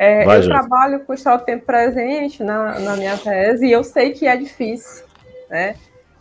É, 0.00 0.24
Vai, 0.24 0.38
eu 0.38 0.42
gente. 0.44 0.50
trabalho 0.50 1.00
com 1.00 1.12
o 1.12 1.38
tempo 1.40 1.66
presente 1.66 2.42
na, 2.42 2.80
na 2.80 2.96
minha 2.96 3.18
tese 3.18 3.66
e 3.66 3.70
eu 3.70 3.84
sei 3.84 4.12
que 4.12 4.26
é 4.26 4.34
difícil, 4.34 5.04
né? 5.50 5.74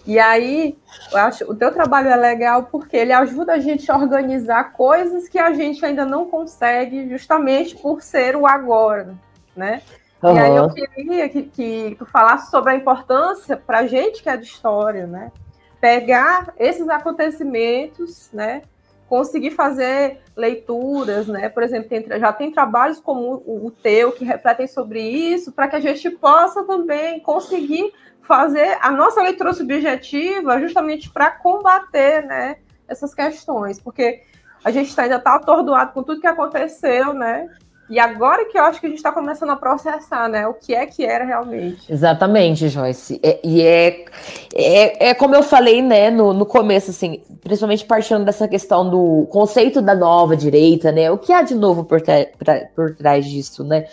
E 0.05 0.19
aí, 0.19 0.77
eu 1.13 1.17
acho 1.17 1.49
o 1.49 1.55
teu 1.55 1.71
trabalho 1.71 2.09
é 2.09 2.15
legal 2.17 2.63
porque 2.63 2.97
ele 2.97 3.13
ajuda 3.13 3.53
a 3.53 3.59
gente 3.59 3.89
a 3.89 3.95
organizar 3.95 4.73
coisas 4.73 5.29
que 5.29 5.39
a 5.39 5.53
gente 5.53 5.85
ainda 5.85 6.03
não 6.03 6.25
consegue, 6.25 7.07
justamente 7.07 7.73
por 7.77 8.01
ser 8.01 8.35
o 8.35 8.45
agora, 8.45 9.15
né? 9.55 9.81
Uhum. 10.21 10.35
E 10.35 10.39
aí 10.39 10.55
eu 10.57 10.69
queria 10.71 11.29
que, 11.29 11.43
que 11.43 11.95
tu 11.97 12.05
falasse 12.05 12.51
sobre 12.51 12.73
a 12.73 12.75
importância 12.75 13.55
para 13.55 13.79
a 13.79 13.87
gente 13.87 14.21
que 14.21 14.27
é 14.27 14.35
de 14.35 14.43
história, 14.43 15.07
né? 15.07 15.31
Pegar 15.79 16.53
esses 16.59 16.89
acontecimentos, 16.89 18.29
né? 18.33 18.61
Conseguir 19.09 19.51
fazer 19.51 20.21
leituras, 20.35 21.27
né? 21.27 21.49
Por 21.49 21.63
exemplo, 21.63 21.89
tem, 21.89 22.05
já 22.19 22.31
tem 22.31 22.51
trabalhos 22.51 22.99
como 22.99 23.43
o, 23.45 23.65
o 23.65 23.71
teu 23.71 24.11
que 24.11 24.23
refletem 24.23 24.67
sobre 24.67 25.01
isso, 25.01 25.51
para 25.51 25.67
que 25.67 25.75
a 25.75 25.79
gente 25.79 26.09
possa 26.11 26.63
também 26.63 27.19
conseguir 27.19 27.91
fazer 28.21 28.77
a 28.79 28.91
nossa 28.91 29.23
leitura 29.23 29.51
subjetiva 29.53 30.59
justamente 30.61 31.09
para 31.09 31.31
combater 31.31 32.23
né, 32.23 32.57
essas 32.87 33.15
questões, 33.15 33.81
porque 33.81 34.21
a 34.63 34.69
gente 34.69 34.99
ainda 35.01 35.15
está 35.15 35.33
atordoado 35.33 35.93
com 35.93 36.03
tudo 36.03 36.21
que 36.21 36.27
aconteceu, 36.27 37.11
né? 37.11 37.49
E 37.89 37.97
agora 37.97 38.45
que 38.45 38.57
eu 38.57 38.63
acho 38.63 38.79
que 38.79 38.85
a 38.85 38.89
gente 38.89 38.99
está 38.99 39.11
começando 39.11 39.49
a 39.49 39.55
processar, 39.55 40.29
né? 40.29 40.47
O 40.47 40.53
que 40.53 40.75
é 40.75 40.85
que 40.85 41.03
era 41.03 41.25
realmente. 41.25 41.91
Exatamente, 41.91 42.69
Joyce. 42.69 43.19
É, 43.23 43.39
e 43.43 43.61
é, 43.61 44.05
é, 44.53 45.09
é 45.09 45.13
como 45.15 45.35
eu 45.35 45.41
falei, 45.41 45.81
né, 45.81 46.11
no, 46.11 46.31
no 46.31 46.45
começo, 46.45 46.91
assim, 46.91 47.21
principalmente 47.41 47.85
partindo 47.85 48.23
dessa 48.23 48.47
questão 48.47 48.87
do 48.87 49.27
conceito 49.31 49.81
da 49.81 49.95
nova 49.95 50.37
direita, 50.37 50.91
né? 50.91 51.09
O 51.09 51.17
que 51.17 51.33
há 51.33 51.41
de 51.41 51.55
novo 51.55 51.83
por, 51.83 52.01
pra, 52.01 52.67
por 52.75 52.95
trás 52.95 53.25
disso, 53.25 53.63
né? 53.63 53.85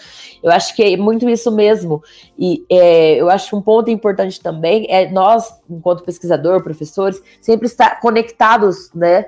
Eu 0.42 0.52
acho 0.52 0.76
que 0.76 0.82
é 0.82 0.96
muito 0.96 1.28
isso 1.28 1.50
mesmo. 1.50 2.02
E 2.38 2.66
é, 2.70 3.14
eu 3.14 3.30
acho 3.30 3.56
um 3.56 3.62
ponto 3.62 3.90
importante 3.90 4.40
também 4.40 4.86
é 4.90 5.10
nós, 5.10 5.58
enquanto 5.70 6.04
pesquisador, 6.04 6.62
professores, 6.62 7.22
sempre 7.40 7.66
estar 7.66 7.98
conectados, 8.00 8.90
né? 8.94 9.24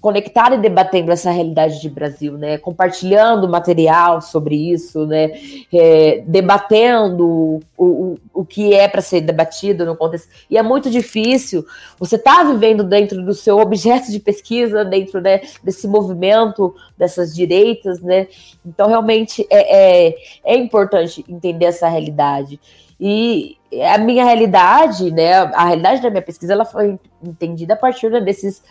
Conectado 0.00 0.54
e 0.54 0.58
debatendo 0.58 1.10
essa 1.10 1.30
realidade 1.30 1.80
de 1.80 1.88
Brasil, 1.88 2.38
né? 2.38 2.58
Compartilhando 2.58 3.48
material 3.48 4.20
sobre 4.20 4.54
isso, 4.54 5.06
né? 5.06 5.32
É, 5.72 6.22
debatendo 6.26 7.26
o, 7.26 7.60
o, 7.76 8.18
o 8.32 8.44
que 8.44 8.72
é 8.74 8.86
para 8.86 9.00
ser 9.00 9.20
debatido 9.20 9.84
no 9.84 9.96
contexto. 9.96 10.28
E 10.48 10.56
é 10.56 10.62
muito 10.62 10.90
difícil. 10.90 11.64
Você 11.98 12.16
está 12.16 12.44
vivendo 12.44 12.84
dentro 12.84 13.24
do 13.24 13.34
seu 13.34 13.58
objeto 13.58 14.10
de 14.10 14.20
pesquisa, 14.20 14.84
dentro 14.84 15.20
né, 15.20 15.40
desse 15.62 15.88
movimento 15.88 16.74
dessas 16.96 17.34
direitas, 17.34 18.00
né? 18.00 18.28
Então 18.64 18.88
realmente 18.88 19.46
é, 19.50 20.08
é, 20.08 20.14
é 20.44 20.56
importante 20.56 21.24
entender 21.28 21.66
essa 21.66 21.88
realidade. 21.88 22.60
E 23.00 23.56
a 23.92 23.98
minha 23.98 24.24
realidade, 24.24 25.10
né? 25.10 25.34
A 25.34 25.66
realidade 25.66 26.02
da 26.02 26.10
minha 26.10 26.22
pesquisa, 26.22 26.52
ela 26.52 26.64
foi 26.64 26.98
entendida 27.22 27.74
a 27.74 27.76
partir 27.76 28.10
né, 28.10 28.20
desses 28.20 28.62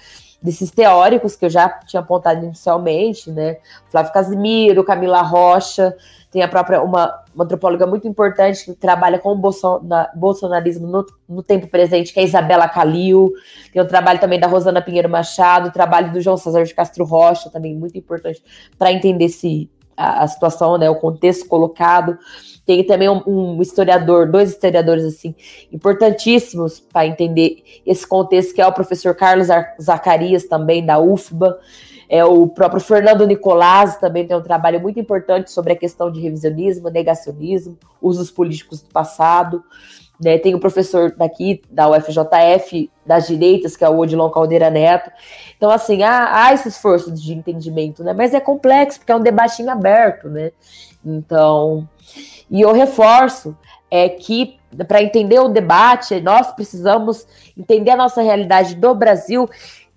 desses 0.42 0.72
teóricos 0.72 1.36
que 1.36 1.46
eu 1.46 1.50
já 1.50 1.68
tinha 1.70 2.00
apontado 2.00 2.46
inicialmente, 2.46 3.32
né? 3.32 3.58
Flávio 3.90 4.14
Casimiro, 4.14 4.84
Camila 4.84 5.22
Rocha, 5.22 5.96
tem 6.30 6.42
a 6.42 6.48
própria 6.48 6.82
uma, 6.82 7.24
uma 7.34 7.46
antropóloga 7.46 7.88
muito 7.88 8.08
importante 8.08 8.66
que 8.66 8.74
trabalha 8.74 9.18
com 9.18 9.32
o 9.32 10.16
bolsonarismo 10.16 10.86
no, 10.86 11.06
no, 11.28 11.42
tempo 11.42 11.68
presente, 11.68 12.14
que 12.14 12.20
é 12.20 12.24
a 12.24 12.26
Isabela 12.26 12.68
Calil. 12.68 13.32
Tem 13.72 13.82
o 13.82 13.88
trabalho 13.88 14.20
também 14.20 14.40
da 14.40 14.48
Rosana 14.48 14.82
Pinheiro 14.82 15.10
Machado, 15.10 15.70
o 15.70 15.72
trabalho 15.72 16.12
do 16.12 16.22
João 16.22 16.38
César 16.38 16.64
de 16.64 16.74
Castro 16.74 17.06
Rocha, 17.06 17.50
também 17.50 17.76
muito 17.76 17.98
importante 17.98 18.44
para 18.78 18.92
entender 18.92 19.26
esse, 19.26 19.70
a, 19.96 20.24
a 20.24 20.28
situação, 20.28 20.78
né, 20.78 20.90
o 20.90 20.96
contexto 20.96 21.48
colocado. 21.48 22.18
Tem 22.68 22.84
também 22.84 23.08
um, 23.08 23.24
um, 23.26 23.62
historiador, 23.62 24.30
dois 24.30 24.50
historiadores 24.50 25.06
assim 25.06 25.34
importantíssimos 25.72 26.82
para 26.82 27.08
entender 27.08 27.64
esse 27.86 28.06
contexto, 28.06 28.54
que 28.54 28.62
é 28.62 28.68
o 28.68 28.74
professor 28.74 29.16
Carlos 29.16 29.48
Zacarias, 29.82 30.44
também 30.44 30.86
da 30.86 31.00
UFBA. 31.00 31.58
É 32.10 32.26
o 32.26 32.46
próprio 32.46 32.82
Fernando 32.82 33.26
Nicolás 33.26 33.98
também 33.98 34.28
tem 34.28 34.36
um 34.36 34.42
trabalho 34.42 34.82
muito 34.82 35.00
importante 35.00 35.50
sobre 35.50 35.74
a 35.74 35.76
questão 35.78 36.12
de 36.12 36.20
revisionismo, 36.20 36.90
negacionismo, 36.90 37.78
usos 38.02 38.30
políticos 38.30 38.82
do 38.82 38.90
passado. 38.90 39.64
Né, 40.20 40.40
tem 40.40 40.56
o 40.56 40.60
professor 40.60 41.16
daqui 41.16 41.62
da 41.70 41.88
UFJF 41.88 42.90
das 43.06 43.28
direitas, 43.28 43.78
que 43.78 43.86
é 43.86 43.90
o 43.90 44.00
Odilon 44.00 44.32
Caldeira 44.32 44.70
Neto. 44.70 45.12
Então, 45.56 45.70
assim, 45.70 46.02
há, 46.02 46.48
há 46.48 46.54
esse 46.54 46.68
esforço 46.68 47.12
de 47.12 47.34
entendimento, 47.34 48.04
né? 48.04 48.14
Mas 48.14 48.34
é 48.34 48.40
complexo, 48.40 48.98
porque 48.98 49.12
é 49.12 49.16
um 49.16 49.22
debatinho 49.22 49.70
aberto, 49.70 50.28
né? 50.28 50.52
Então, 51.06 51.88
e 52.50 52.62
eu 52.62 52.72
reforço 52.74 53.58
é 53.90 54.10
que 54.10 54.58
para 54.88 55.02
entender 55.02 55.40
o 55.40 55.48
debate, 55.48 56.20
nós 56.20 56.52
precisamos 56.52 57.26
entender 57.58 57.92
a 57.92 57.96
nossa 57.96 58.22
realidade 58.22 58.76
do 58.76 58.94
Brasil 58.94 59.50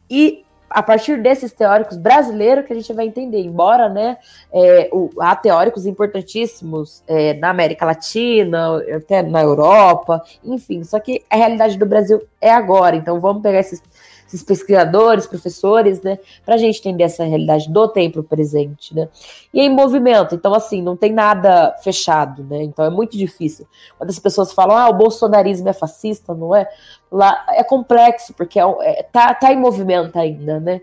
e 0.09 0.45
a 0.71 0.83
partir 0.83 1.21
desses 1.21 1.53
teóricos 1.53 1.97
brasileiros 1.97 2.65
que 2.65 2.73
a 2.73 2.77
gente 2.77 2.93
vai 2.93 3.07
entender, 3.07 3.41
embora 3.43 3.89
né, 3.89 4.17
é, 4.53 4.89
o, 4.93 5.11
há 5.19 5.35
teóricos 5.35 5.85
importantíssimos 5.85 7.03
é, 7.09 7.35
na 7.35 7.51
América 7.51 7.85
Latina, 7.85 8.79
até 8.97 9.21
na 9.23 9.43
Europa, 9.43 10.23
enfim, 10.45 10.85
só 10.85 11.01
que 11.01 11.25
a 11.29 11.37
realidade 11.37 11.77
do 11.77 11.85
Brasil 11.85 12.23
é 12.41 12.53
agora, 12.53 12.95
então 12.95 13.19
vamos 13.19 13.43
pegar 13.43 13.59
esses 13.59 13.83
esses 14.31 14.45
pesquisadores, 14.45 15.27
professores, 15.27 16.01
né, 16.03 16.17
para 16.47 16.55
a 16.55 16.57
gente 16.57 16.79
entender 16.79 17.03
essa 17.03 17.25
realidade 17.25 17.69
do 17.69 17.89
tempo 17.89 18.23
presente, 18.23 18.95
né, 18.95 19.09
e 19.53 19.59
é 19.59 19.65
em 19.65 19.69
movimento, 19.69 20.37
então 20.37 20.55
assim, 20.55 20.81
não 20.81 20.97
tem 20.97 21.13
nada 21.13 21.77
fechado, 21.83 22.45
né, 22.45 22.63
então 22.63 22.85
é 22.85 22.91
muito 22.91 23.19
difícil. 23.19 23.67
Quando 23.99 24.11
as 24.11 24.21
pessoas 24.21 24.53
falam, 24.53 24.77
ah, 24.77 24.89
o 24.89 24.93
bolsonarismo 24.93 25.69
é 25.69 25.73
fascista, 25.73 26.33
não 26.33 26.55
é? 26.55 26.69
Lá 27.11 27.45
é 27.51 27.65
complexo, 27.65 28.33
porque 28.35 28.59
é, 28.59 28.63
é, 28.83 29.03
tá, 29.03 29.35
tá 29.35 29.53
em 29.53 29.57
movimento 29.57 30.17
ainda, 30.17 30.61
né, 30.61 30.81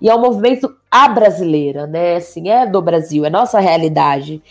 e 0.00 0.08
é 0.08 0.14
um 0.14 0.20
movimento 0.20 0.74
a 0.90 1.08
brasileira, 1.08 1.86
né, 1.86 2.16
assim, 2.16 2.48
é 2.48 2.66
do 2.66 2.80
Brasil, 2.80 3.24
é 3.24 3.30
nossa 3.30 3.60
realidade, 3.60 4.42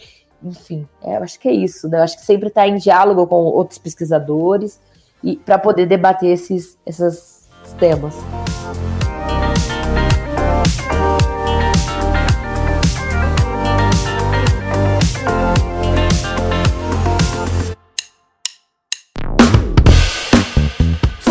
enfim, 0.43 0.87
é, 1.03 1.17
eu 1.17 1.23
acho 1.23 1.39
que 1.39 1.47
é 1.47 1.51
isso, 1.51 1.89
né, 1.89 1.97
eu 1.97 2.03
acho 2.03 2.17
que 2.17 2.25
sempre 2.25 2.49
está 2.49 2.67
em 2.67 2.75
diálogo 2.75 3.25
com 3.25 3.43
outros 3.43 3.79
pesquisadores, 3.79 4.79
e 5.23 5.37
para 5.37 5.57
poder 5.57 5.85
debater 5.85 6.29
esses, 6.31 6.77
essas 6.85 7.47
temas. 7.79 8.13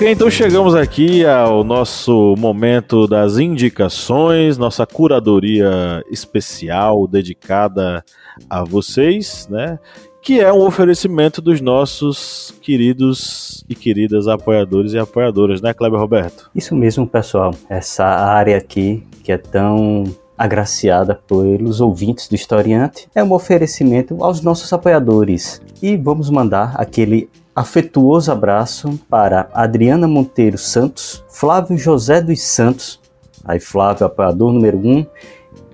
Ok, 0.00 0.10
então 0.10 0.30
chegamos 0.30 0.74
aqui 0.74 1.26
ao 1.26 1.62
nosso 1.62 2.34
momento 2.38 3.06
das 3.06 3.36
indicações, 3.36 4.56
nossa 4.56 4.86
curadoria 4.86 6.02
especial 6.10 7.06
dedicada 7.06 8.02
a 8.48 8.64
vocês, 8.64 9.46
né? 9.50 9.78
Que 10.22 10.40
é 10.40 10.50
um 10.50 10.64
oferecimento 10.64 11.42
dos 11.42 11.60
nossos 11.60 12.54
queridos 12.62 13.62
e 13.68 13.74
queridas 13.74 14.26
apoiadores 14.26 14.94
e 14.94 14.98
apoiadoras, 14.98 15.60
né, 15.60 15.74
Kleber 15.74 16.00
Roberto? 16.00 16.50
Isso 16.54 16.74
mesmo, 16.74 17.06
pessoal. 17.06 17.54
Essa 17.68 18.06
área 18.06 18.56
aqui 18.56 19.06
que 19.22 19.30
é 19.30 19.36
tão 19.36 20.04
agraciada 20.38 21.20
pelos 21.28 21.82
ouvintes 21.82 22.26
do 22.26 22.34
Historiante 22.34 23.06
é 23.14 23.22
um 23.22 23.34
oferecimento 23.34 24.24
aos 24.24 24.40
nossos 24.40 24.72
apoiadores. 24.72 25.60
E 25.82 25.98
vamos 25.98 26.30
mandar 26.30 26.72
aquele 26.76 27.28
afetuoso 27.54 28.30
abraço 28.30 28.98
para 29.08 29.48
Adriana 29.52 30.06
Monteiro 30.06 30.58
Santos, 30.58 31.24
Flávio 31.28 31.76
José 31.76 32.20
dos 32.20 32.40
Santos, 32.42 33.00
aí 33.44 33.60
Flávio 33.60 34.06
apoiador 34.06 34.52
número 34.52 34.78
1, 34.78 34.98
um, 34.98 35.06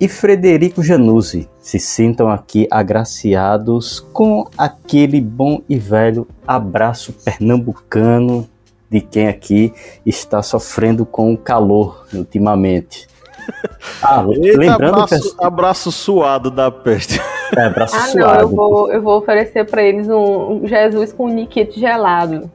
e 0.01 0.09
Frederico 0.09 0.83
Januzzi. 0.83 1.49
Se 1.61 1.79
sintam 1.79 2.31
aqui 2.31 2.66
agraciados 2.70 4.01
com 4.12 4.47
aquele 4.57 5.20
bom 5.20 5.61
e 5.68 5.79
velho 5.79 6.27
abraço 6.47 7.12
pernambucano 7.12 8.49
de 8.89 9.01
quem 9.01 9.27
aqui 9.29 9.72
está 10.05 10.43
sofrendo 10.43 11.05
com 11.05 11.33
o 11.33 11.39
calor 11.39 12.07
ultimamente. 12.12 13.09
Ah, 14.03 14.24
Eita, 14.29 14.59
lembrando 14.59 15.01
abraço, 15.01 15.37
abraço 15.41 15.93
suado 15.93 16.51
da 16.51 16.68
peste. 16.68 17.20
É, 17.57 17.62
abraço 17.62 17.97
ah, 17.97 18.01
suado. 18.01 18.32
não, 18.32 18.40
eu 18.40 18.49
vou, 18.49 18.92
eu 18.92 19.03
vou 19.03 19.18
oferecer 19.18 19.64
para 19.64 19.82
eles 19.82 20.09
um 20.09 20.66
Jesus 20.66 21.12
com 21.12 21.26
um 21.26 21.34
niquete 21.34 21.78
gelado. 21.78 22.51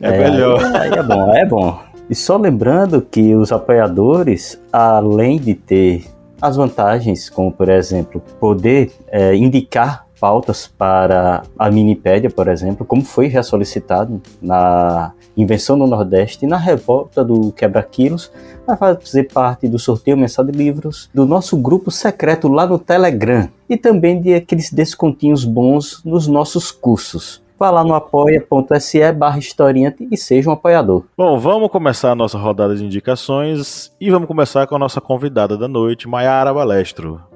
É, 0.00 0.08
é 0.08 0.30
melhor. 0.30 0.64
Aí, 0.64 0.92
aí 0.92 0.98
é 0.98 1.02
bom, 1.02 1.34
é 1.34 1.46
bom. 1.46 1.78
E 2.08 2.14
só 2.14 2.36
lembrando 2.36 3.00
que 3.00 3.34
os 3.34 3.52
apoiadores, 3.52 4.60
além 4.72 5.38
de 5.38 5.54
ter 5.54 6.04
as 6.40 6.56
vantagens, 6.56 7.30
como 7.30 7.50
por 7.50 7.68
exemplo, 7.68 8.22
poder 8.38 8.92
é, 9.08 9.34
indicar 9.34 10.04
pautas 10.20 10.66
para 10.66 11.42
a 11.58 11.70
Minipédia, 11.70 12.30
por 12.30 12.48
exemplo, 12.48 12.86
como 12.86 13.04
foi 13.04 13.30
já 13.30 13.42
solicitado 13.42 14.20
na 14.40 15.12
Invenção 15.36 15.76
no 15.76 15.86
Nordeste 15.86 16.44
e 16.44 16.48
na 16.48 16.56
Revolta 16.56 17.24
do 17.24 17.52
Quebra-Quilos, 17.52 18.30
vai 18.66 18.76
fazer 18.76 19.24
parte 19.24 19.68
do 19.68 19.78
sorteio 19.78 20.16
mensal 20.16 20.44
de 20.44 20.52
livros 20.52 21.10
do 21.12 21.26
nosso 21.26 21.56
grupo 21.56 21.90
secreto 21.90 22.48
lá 22.48 22.66
no 22.66 22.78
Telegram 22.78 23.48
e 23.68 23.76
também 23.76 24.20
de 24.20 24.34
aqueles 24.34 24.72
descontinhos 24.72 25.44
bons 25.44 26.02
nos 26.04 26.26
nossos 26.26 26.70
cursos. 26.70 27.42
Vá 27.58 27.70
lá 27.70 27.84
no 27.84 27.94
apoia.se 27.94 29.12
barra 29.12 29.38
historiante 29.38 30.06
e 30.10 30.16
seja 30.16 30.50
um 30.50 30.52
apoiador. 30.52 31.04
Bom, 31.16 31.38
vamos 31.38 31.70
começar 31.70 32.10
a 32.10 32.14
nossa 32.14 32.36
rodada 32.36 32.74
de 32.74 32.84
indicações 32.84 33.92
e 34.00 34.10
vamos 34.10 34.26
começar 34.26 34.66
com 34.66 34.74
a 34.74 34.78
nossa 34.78 35.00
convidada 35.00 35.56
da 35.56 35.68
noite, 35.68 36.08
Maiara 36.08 36.52
Balestro. 36.52 37.33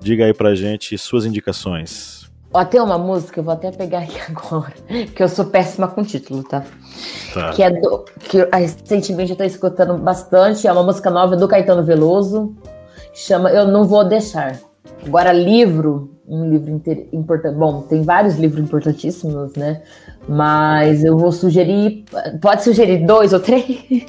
Diga 0.00 0.24
aí 0.24 0.34
pra 0.34 0.54
gente 0.54 0.96
suas 0.98 1.24
indicações. 1.24 2.26
Ó, 2.52 2.64
tem 2.64 2.80
uma 2.80 2.96
música, 2.96 3.40
eu 3.40 3.44
vou 3.44 3.52
até 3.52 3.70
pegar 3.70 4.00
aqui 4.00 4.18
agora, 4.30 4.72
que 5.14 5.22
eu 5.22 5.28
sou 5.28 5.46
péssima 5.46 5.88
com 5.88 6.02
título, 6.02 6.42
tá? 6.44 6.64
tá. 7.34 7.50
Que 7.50 7.62
é 7.62 7.70
do. 7.70 8.04
Que 8.20 8.48
recentemente 8.52 9.32
eu 9.32 9.36
tô 9.36 9.44
escutando 9.44 9.98
bastante, 9.98 10.66
é 10.66 10.72
uma 10.72 10.82
música 10.82 11.10
nova 11.10 11.36
do 11.36 11.48
Caetano 11.48 11.84
Veloso, 11.84 12.56
chama 13.12 13.50
Eu 13.50 13.66
Não 13.66 13.84
Vou 13.84 14.04
Deixar. 14.04 14.58
Agora, 15.04 15.32
livro, 15.32 16.16
um 16.26 16.48
livro 16.48 16.82
importante. 17.12 17.54
Bom, 17.54 17.82
tem 17.82 18.02
vários 18.02 18.36
livros 18.36 18.62
importantíssimos, 18.62 19.54
né? 19.54 19.82
Mas 20.28 21.04
eu 21.04 21.16
vou 21.16 21.30
sugerir. 21.30 22.04
Pode 22.40 22.64
sugerir 22.64 23.06
dois 23.06 23.32
ou 23.32 23.40
três? 23.40 24.06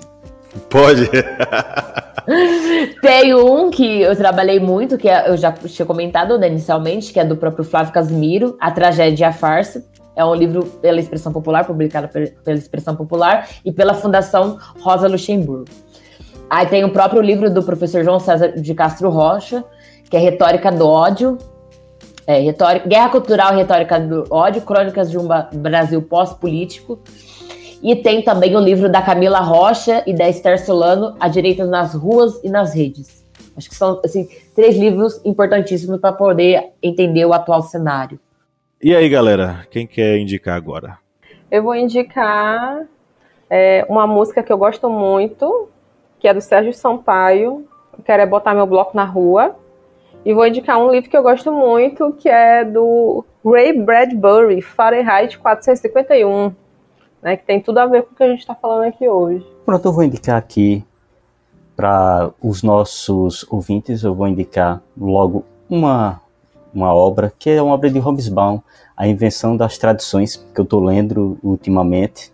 Pode. 0.69 1.09
Tem 3.01 3.34
um 3.34 3.69
que 3.69 4.01
eu 4.01 4.15
trabalhei 4.15 4.59
muito, 4.59 4.97
que 4.97 5.07
é, 5.07 5.30
eu 5.30 5.38
já 5.38 5.51
tinha 5.51 5.86
comentado 5.86 6.38
né, 6.38 6.47
inicialmente, 6.47 7.13
que 7.13 7.19
é 7.19 7.25
do 7.25 7.38
próprio 7.38 7.63
Flávio 7.63 7.93
Casimiro, 7.93 8.57
A 8.59 8.69
Tragédia 8.69 9.25
e 9.25 9.28
a 9.28 9.34
Farsa. 9.34 9.86
É 10.15 10.25
um 10.25 10.34
livro 10.34 10.65
pela 10.82 10.99
Expressão 10.99 11.32
Popular, 11.32 11.65
publicado 11.65 12.09
pela 12.09 12.57
Expressão 12.57 12.95
Popular 12.95 13.47
e 13.63 13.71
pela 13.71 13.93
Fundação 13.93 14.57
Rosa 14.82 15.07
Luxemburgo. 15.07 15.69
Aí 16.49 16.65
tem 16.65 16.84
o 16.84 16.89
próprio 16.89 17.21
livro 17.21 17.49
do 17.49 17.61
professor 17.61 18.03
João 18.03 18.19
César 18.19 18.53
de 18.53 18.73
Castro 18.73 19.09
Rocha, 19.09 19.63
que 20.09 20.17
é 20.17 20.19
Retórica 20.19 20.71
do 20.71 20.88
Ódio, 20.88 21.38
é, 22.25 22.39
retórica, 22.39 22.88
Guerra 22.88 23.09
Cultural 23.09 23.53
e 23.53 23.57
Retórica 23.57 23.99
do 23.99 24.25
Ódio, 24.30 24.61
Crônicas 24.61 25.09
de 25.09 25.17
um 25.17 25.28
Brasil 25.53 26.01
Pós-Político. 26.01 26.99
E 27.82 27.95
tem 27.95 28.21
também 28.21 28.55
o 28.55 28.59
livro 28.59 28.89
da 28.89 29.01
Camila 29.01 29.39
Rocha 29.39 30.03
e 30.07 30.13
da 30.13 30.28
Esther 30.28 30.63
Solano, 30.63 31.15
A 31.19 31.28
Direita 31.28 31.65
nas 31.65 31.93
Ruas 31.93 32.43
e 32.43 32.49
nas 32.49 32.73
Redes. 32.73 33.25
Acho 33.55 33.69
que 33.69 33.75
são 33.75 34.01
assim, 34.03 34.28
três 34.55 34.78
livros 34.78 35.21
importantíssimos 35.23 35.99
para 35.99 36.11
poder 36.11 36.73
entender 36.82 37.25
o 37.25 37.34
atual 37.34 37.61
cenário. 37.61 38.19
E 38.82 38.95
aí, 38.95 39.07
galera, 39.09 39.65
quem 39.71 39.88
quer 39.88 40.17
indicar 40.17 40.55
agora? 40.55 40.97
Eu 41.49 41.63
vou 41.63 41.75
indicar 41.75 42.86
é, 43.49 43.86
uma 43.89 44.05
música 44.05 44.43
que 44.43 44.51
eu 44.51 44.57
gosto 44.57 44.89
muito, 44.89 45.69
que 46.19 46.28
é 46.28 46.34
do 46.34 46.41
Sérgio 46.41 46.73
Sampaio, 46.73 47.67
Quero 48.03 48.21
é 48.21 48.25
botar 48.25 48.53
meu 48.53 48.65
bloco 48.65 48.95
na 48.95 49.03
rua. 49.03 49.55
E 50.25 50.34
vou 50.34 50.45
indicar 50.45 50.78
um 50.78 50.91
livro 50.91 51.09
que 51.09 51.17
eu 51.17 51.23
gosto 51.23 51.51
muito, 51.51 52.13
que 52.13 52.28
é 52.28 52.63
do 52.63 53.23
Ray 53.45 53.73
Bradbury, 53.73 54.61
Fahrenheit 54.61 55.38
451 55.38 56.53
né, 57.22 57.38
que 57.38 57.45
tem 57.45 57.61
tudo 57.61 57.78
a 57.80 57.86
ver 57.86 58.03
com 58.03 58.13
o 58.13 58.15
que 58.15 58.24
a 58.24 58.30
gente 58.30 58.39
está 58.39 58.55
falando 58.55 58.88
aqui 58.88 59.07
hoje. 59.07 59.45
Pronto, 59.65 59.86
eu 59.86 59.93
vou 59.93 60.03
indicar 60.03 60.38
aqui 60.38 60.84
para 61.76 62.32
os 62.41 62.63
nossos 62.63 63.45
ouvintes, 63.49 64.03
eu 64.03 64.15
vou 64.15 64.28
indicar 64.28 64.82
logo 64.99 65.45
uma, 65.70 66.20
uma 66.74 66.93
obra, 66.93 67.32
que 67.38 67.51
é 67.51 67.61
uma 67.61 67.74
obra 67.74 67.89
de 67.89 67.99
Hobsbawm, 67.99 68.59
A 68.95 69.07
Invenção 69.07 69.55
das 69.55 69.78
Tradições, 69.78 70.36
que 70.36 70.59
eu 70.59 70.63
estou 70.63 70.84
lendo 70.84 71.38
ultimamente, 71.43 72.32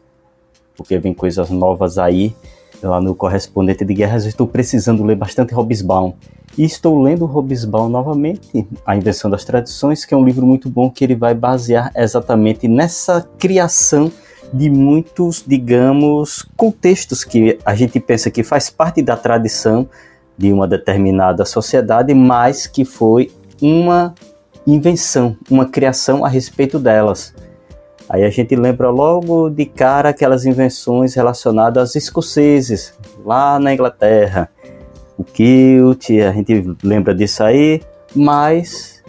porque 0.77 0.97
vem 0.97 1.13
coisas 1.13 1.49
novas 1.49 1.97
aí, 1.97 2.33
lá 2.81 3.01
no 3.01 3.15
Correspondente 3.15 3.83
de 3.83 3.93
Guerras, 3.93 4.23
eu 4.23 4.29
estou 4.29 4.47
precisando 4.47 5.03
ler 5.03 5.15
bastante 5.15 5.53
Hobsbawm. 5.53 6.13
E 6.57 6.63
estou 6.63 7.01
lendo 7.01 7.25
Hobsbawm 7.25 7.89
novamente, 7.89 8.67
A 8.85 8.95
Invenção 8.95 9.29
das 9.29 9.43
Tradições, 9.43 10.05
que 10.05 10.13
é 10.13 10.17
um 10.17 10.23
livro 10.23 10.45
muito 10.45 10.69
bom 10.69 10.89
que 10.89 11.03
ele 11.03 11.15
vai 11.15 11.33
basear 11.33 11.91
exatamente 11.95 12.67
nessa 12.67 13.27
criação 13.39 14.11
de 14.53 14.69
muitos, 14.69 15.43
digamos, 15.45 16.47
contextos 16.55 17.23
que 17.23 17.57
a 17.65 17.73
gente 17.73 17.99
pensa 17.99 18.29
que 18.29 18.43
faz 18.43 18.69
parte 18.69 19.01
da 19.01 19.17
tradição 19.17 19.89
de 20.37 20.53
uma 20.53 20.67
determinada 20.67 21.43
sociedade, 21.43 22.13
mas 22.13 22.67
que 22.67 22.85
foi 22.85 23.31
uma 23.59 24.13
invenção, 24.65 25.35
uma 25.49 25.65
criação 25.65 26.23
a 26.23 26.29
respeito 26.29 26.77
delas. 26.77 27.33
Aí 28.07 28.23
a 28.23 28.29
gente 28.29 28.55
lembra 28.55 28.89
logo 28.89 29.49
de 29.49 29.65
cara 29.65 30.09
aquelas 30.09 30.45
invenções 30.45 31.15
relacionadas 31.15 31.81
aos 31.81 31.95
escoceses, 31.95 32.93
lá 33.25 33.57
na 33.57 33.73
Inglaterra. 33.73 34.49
O 35.17 35.23
kilt, 35.23 36.09
a 36.11 36.31
gente 36.31 36.75
lembra 36.83 37.15
disso 37.15 37.43
aí, 37.43 37.81
mas 38.15 39.03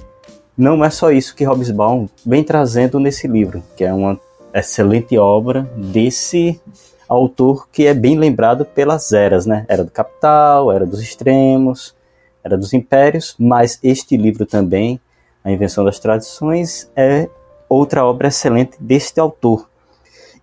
não 0.57 0.85
é 0.85 0.89
só 0.89 1.11
isso 1.11 1.35
que 1.35 1.45
Hobsbawm 1.45 2.07
vem 2.25 2.43
trazendo 2.43 2.99
nesse 2.99 3.27
livro, 3.27 3.63
que 3.77 3.85
é 3.85 3.93
uma 3.93 4.19
excelente 4.55 5.19
obra 5.19 5.69
desse 5.77 6.61
autor 7.09 7.69
que 7.71 7.87
é 7.87 7.93
bem 7.93 8.17
lembrado 8.17 8.65
pelas 8.65 9.13
eras, 9.13 9.45
né? 9.45 9.67
Era 9.69 9.85
do 9.85 9.91
capital, 9.91 10.71
era 10.71 10.87
dos 10.87 11.03
extremos, 11.03 11.95
era 12.43 12.57
dos 12.57 12.73
impérios, 12.73 13.35
mas 13.39 13.79
este 13.83 14.17
livro 14.17 14.47
também, 14.47 15.01
A 15.43 15.51
Invenção 15.51 15.85
das 15.85 15.99
Tradições, 15.99 16.91
é 16.95 17.29
outra 17.69 18.05
obra 18.05 18.29
excelente 18.29 18.77
deste 18.79 19.19
autor. 19.19 19.69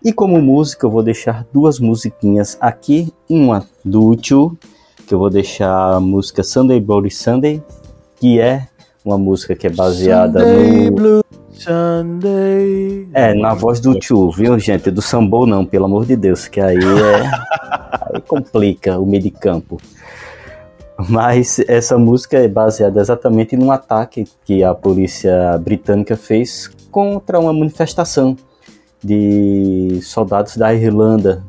E 0.04 0.12
como 0.12 0.40
música, 0.42 0.84
eu 0.84 0.90
vou 0.90 1.02
deixar 1.02 1.46
duas 1.52 1.78
musiquinhas 1.78 2.58
aqui, 2.60 3.12
uma 3.28 3.66
do 3.84 4.00
U2, 4.00 4.56
que 5.06 5.14
eu 5.14 5.18
vou 5.18 5.30
deixar 5.30 5.94
a 5.94 6.00
música 6.00 6.42
Sunday 6.42 6.80
Bloody 6.80 7.10
Sunday, 7.10 7.62
que 8.16 8.40
é 8.40 8.66
uma 9.04 9.16
música 9.16 9.54
que 9.54 9.66
é 9.66 9.70
baseada 9.70 10.40
Sunday 10.40 10.90
no 10.90 10.92
Blue 10.92 11.31
Sunday. 11.62 13.08
é, 13.12 13.34
na 13.34 13.54
voz 13.54 13.80
do 13.80 13.98
tio, 13.98 14.30
viu, 14.30 14.58
gente? 14.58 14.90
Do 14.90 15.00
Sambou 15.00 15.46
não, 15.46 15.64
pelo 15.64 15.84
amor 15.84 16.04
de 16.04 16.16
Deus, 16.16 16.48
que 16.48 16.60
aí 16.60 16.76
é. 16.76 17.30
aí 18.14 18.20
complica 18.20 18.98
o 18.98 19.06
meio 19.06 19.22
de 19.22 19.30
campo. 19.30 19.80
Mas 21.08 21.58
essa 21.68 21.96
música 21.98 22.38
é 22.38 22.48
baseada 22.48 23.00
exatamente 23.00 23.56
num 23.56 23.70
ataque 23.70 24.26
que 24.44 24.62
a 24.62 24.74
polícia 24.74 25.58
britânica 25.58 26.16
fez 26.16 26.70
contra 26.90 27.40
uma 27.40 27.52
manifestação 27.52 28.36
de 29.02 30.00
soldados 30.02 30.56
da 30.56 30.72
Irlanda. 30.74 31.42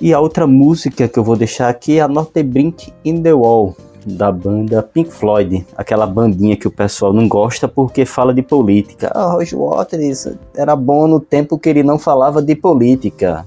E 0.00 0.12
a 0.12 0.20
outra 0.20 0.46
música 0.46 1.08
que 1.08 1.18
eu 1.18 1.24
vou 1.24 1.36
deixar 1.36 1.68
aqui 1.68 1.98
é 1.98 2.02
a 2.02 2.08
Norte 2.08 2.42
Brink 2.42 2.92
in 3.04 3.22
the 3.22 3.32
Wall, 3.32 3.76
da 4.04 4.32
banda 4.32 4.82
Pink 4.82 5.12
Floyd, 5.12 5.64
aquela 5.76 6.06
bandinha 6.06 6.56
que 6.56 6.66
o 6.66 6.70
pessoal 6.70 7.12
não 7.12 7.28
gosta 7.28 7.68
porque 7.68 8.04
fala 8.04 8.34
de 8.34 8.42
política. 8.42 9.10
Ah, 9.14 9.32
Roger 9.32 9.58
Waters 9.58 10.28
era 10.56 10.74
bom 10.74 11.06
no 11.06 11.20
tempo 11.20 11.58
que 11.58 11.68
ele 11.68 11.82
não 11.82 11.98
falava 11.98 12.42
de 12.42 12.54
política. 12.54 13.46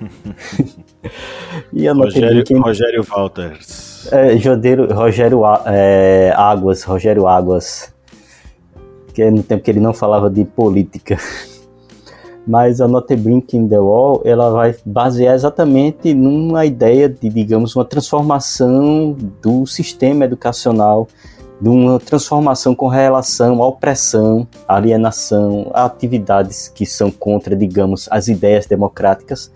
e 1.72 1.88
a 1.88 1.94
Norte 1.94 2.20
Rogério, 2.20 2.44
in 2.50 2.60
Rogério 2.60 3.06
Walters. 3.08 4.12
é, 4.12 4.36
Jodeiro, 4.36 4.92
Rogério 4.92 5.42
é, 5.66 6.32
Águas, 6.36 6.82
Rogério 6.82 7.26
Águas, 7.26 7.92
que 9.12 9.22
é 9.22 9.30
no 9.30 9.42
tempo 9.42 9.62
que 9.62 9.70
ele 9.70 9.80
não 9.80 9.94
falava 9.94 10.30
de 10.30 10.44
política. 10.44 11.18
Mas 12.46 12.80
a 12.80 12.88
Not 12.88 13.12
a 13.12 13.16
Brink 13.16 13.56
in 13.56 13.68
the 13.68 13.78
Wall, 13.78 14.20
ela 14.24 14.50
vai 14.50 14.74
basear 14.84 15.34
exatamente 15.34 16.12
numa 16.12 16.66
ideia 16.66 17.08
de, 17.08 17.28
digamos, 17.28 17.74
uma 17.74 17.84
transformação 17.84 19.16
do 19.40 19.66
sistema 19.66 20.26
educacional, 20.26 21.08
de 21.60 21.68
uma 21.68 21.98
transformação 21.98 22.74
com 22.74 22.88
relação 22.88 23.62
à 23.62 23.66
opressão, 23.66 24.46
alienação, 24.68 25.70
a 25.72 25.86
atividades 25.86 26.68
que 26.68 26.84
são 26.84 27.10
contra, 27.10 27.56
digamos, 27.56 28.08
as 28.10 28.28
ideias 28.28 28.66
democráticas. 28.66 29.50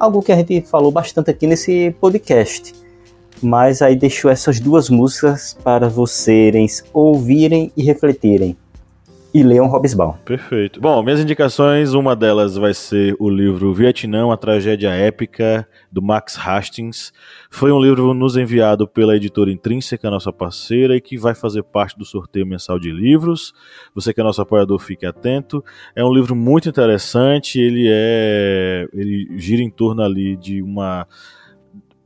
Algo 0.00 0.20
que 0.20 0.32
a 0.32 0.36
gente 0.36 0.62
falou 0.62 0.90
bastante 0.90 1.30
aqui 1.30 1.46
nesse 1.46 1.94
podcast 2.00 2.82
mas 3.42 3.82
aí 3.82 3.96
deixou 3.96 4.30
essas 4.30 4.60
duas 4.60 4.88
músicas 4.88 5.56
para 5.64 5.88
vocês 5.88 6.84
ouvirem 6.92 7.72
e 7.76 7.82
refletirem. 7.82 8.56
E 9.34 9.42
leiam 9.42 9.66
Hobbesbaum. 9.66 10.12
Perfeito. 10.26 10.78
Bom, 10.78 11.02
minhas 11.02 11.18
indicações, 11.18 11.94
uma 11.94 12.14
delas 12.14 12.54
vai 12.54 12.74
ser 12.74 13.16
o 13.18 13.30
livro 13.30 13.72
Vietnã, 13.72 14.30
a 14.30 14.36
tragédia 14.36 14.90
épica, 14.90 15.66
do 15.90 16.02
Max 16.02 16.36
Hastings. 16.38 17.14
Foi 17.50 17.72
um 17.72 17.80
livro 17.80 18.12
nos 18.12 18.36
enviado 18.36 18.86
pela 18.86 19.16
editora 19.16 19.50
Intrínseca, 19.50 20.10
nossa 20.10 20.30
parceira, 20.30 20.94
e 20.94 21.00
que 21.00 21.16
vai 21.16 21.34
fazer 21.34 21.62
parte 21.62 21.98
do 21.98 22.04
sorteio 22.04 22.46
mensal 22.46 22.78
de 22.78 22.92
livros. 22.92 23.54
Você 23.94 24.12
que 24.12 24.20
é 24.20 24.24
nosso 24.24 24.42
apoiador, 24.42 24.78
fique 24.78 25.06
atento. 25.06 25.64
É 25.96 26.04
um 26.04 26.12
livro 26.12 26.36
muito 26.36 26.68
interessante, 26.68 27.58
ele 27.58 27.88
é. 27.90 28.86
ele 28.92 29.28
gira 29.38 29.62
em 29.62 29.70
torno 29.70 30.02
ali 30.02 30.36
de 30.36 30.62
uma 30.62 31.06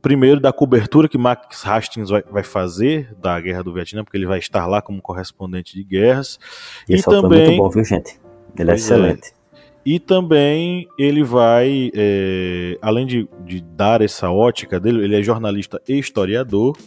primeiro 0.07 0.39
da 0.39 0.53
cobertura 0.53 1.09
que 1.09 1.17
Max 1.17 1.67
Hastings 1.67 2.09
vai, 2.09 2.23
vai 2.31 2.41
fazer 2.41 3.13
da 3.19 3.37
Guerra 3.41 3.61
do 3.61 3.73
Vietnã, 3.73 4.05
porque 4.05 4.15
ele 4.15 4.25
vai 4.25 4.39
estar 4.39 4.65
lá 4.65 4.81
como 4.81 5.01
correspondente 5.01 5.75
de 5.75 5.83
guerras. 5.83 6.39
E 6.87 6.95
autor 6.95 7.25
é 7.25 7.27
muito 7.27 7.57
bom, 7.57 7.69
viu, 7.69 7.83
gente? 7.83 8.17
Ele 8.57 8.71
é 8.71 8.73
é. 8.73 8.77
excelente. 8.77 9.33
E 9.85 9.99
também 9.99 10.87
ele 10.97 11.25
vai, 11.25 11.91
é, 11.93 12.77
além 12.81 13.05
de, 13.05 13.27
de 13.43 13.59
dar 13.59 14.01
essa 14.01 14.31
ótica 14.31 14.79
dele, 14.79 15.03
ele 15.03 15.19
é 15.19 15.21
jornalista 15.21 15.81
e 15.85 15.99
historiador, 15.99 16.77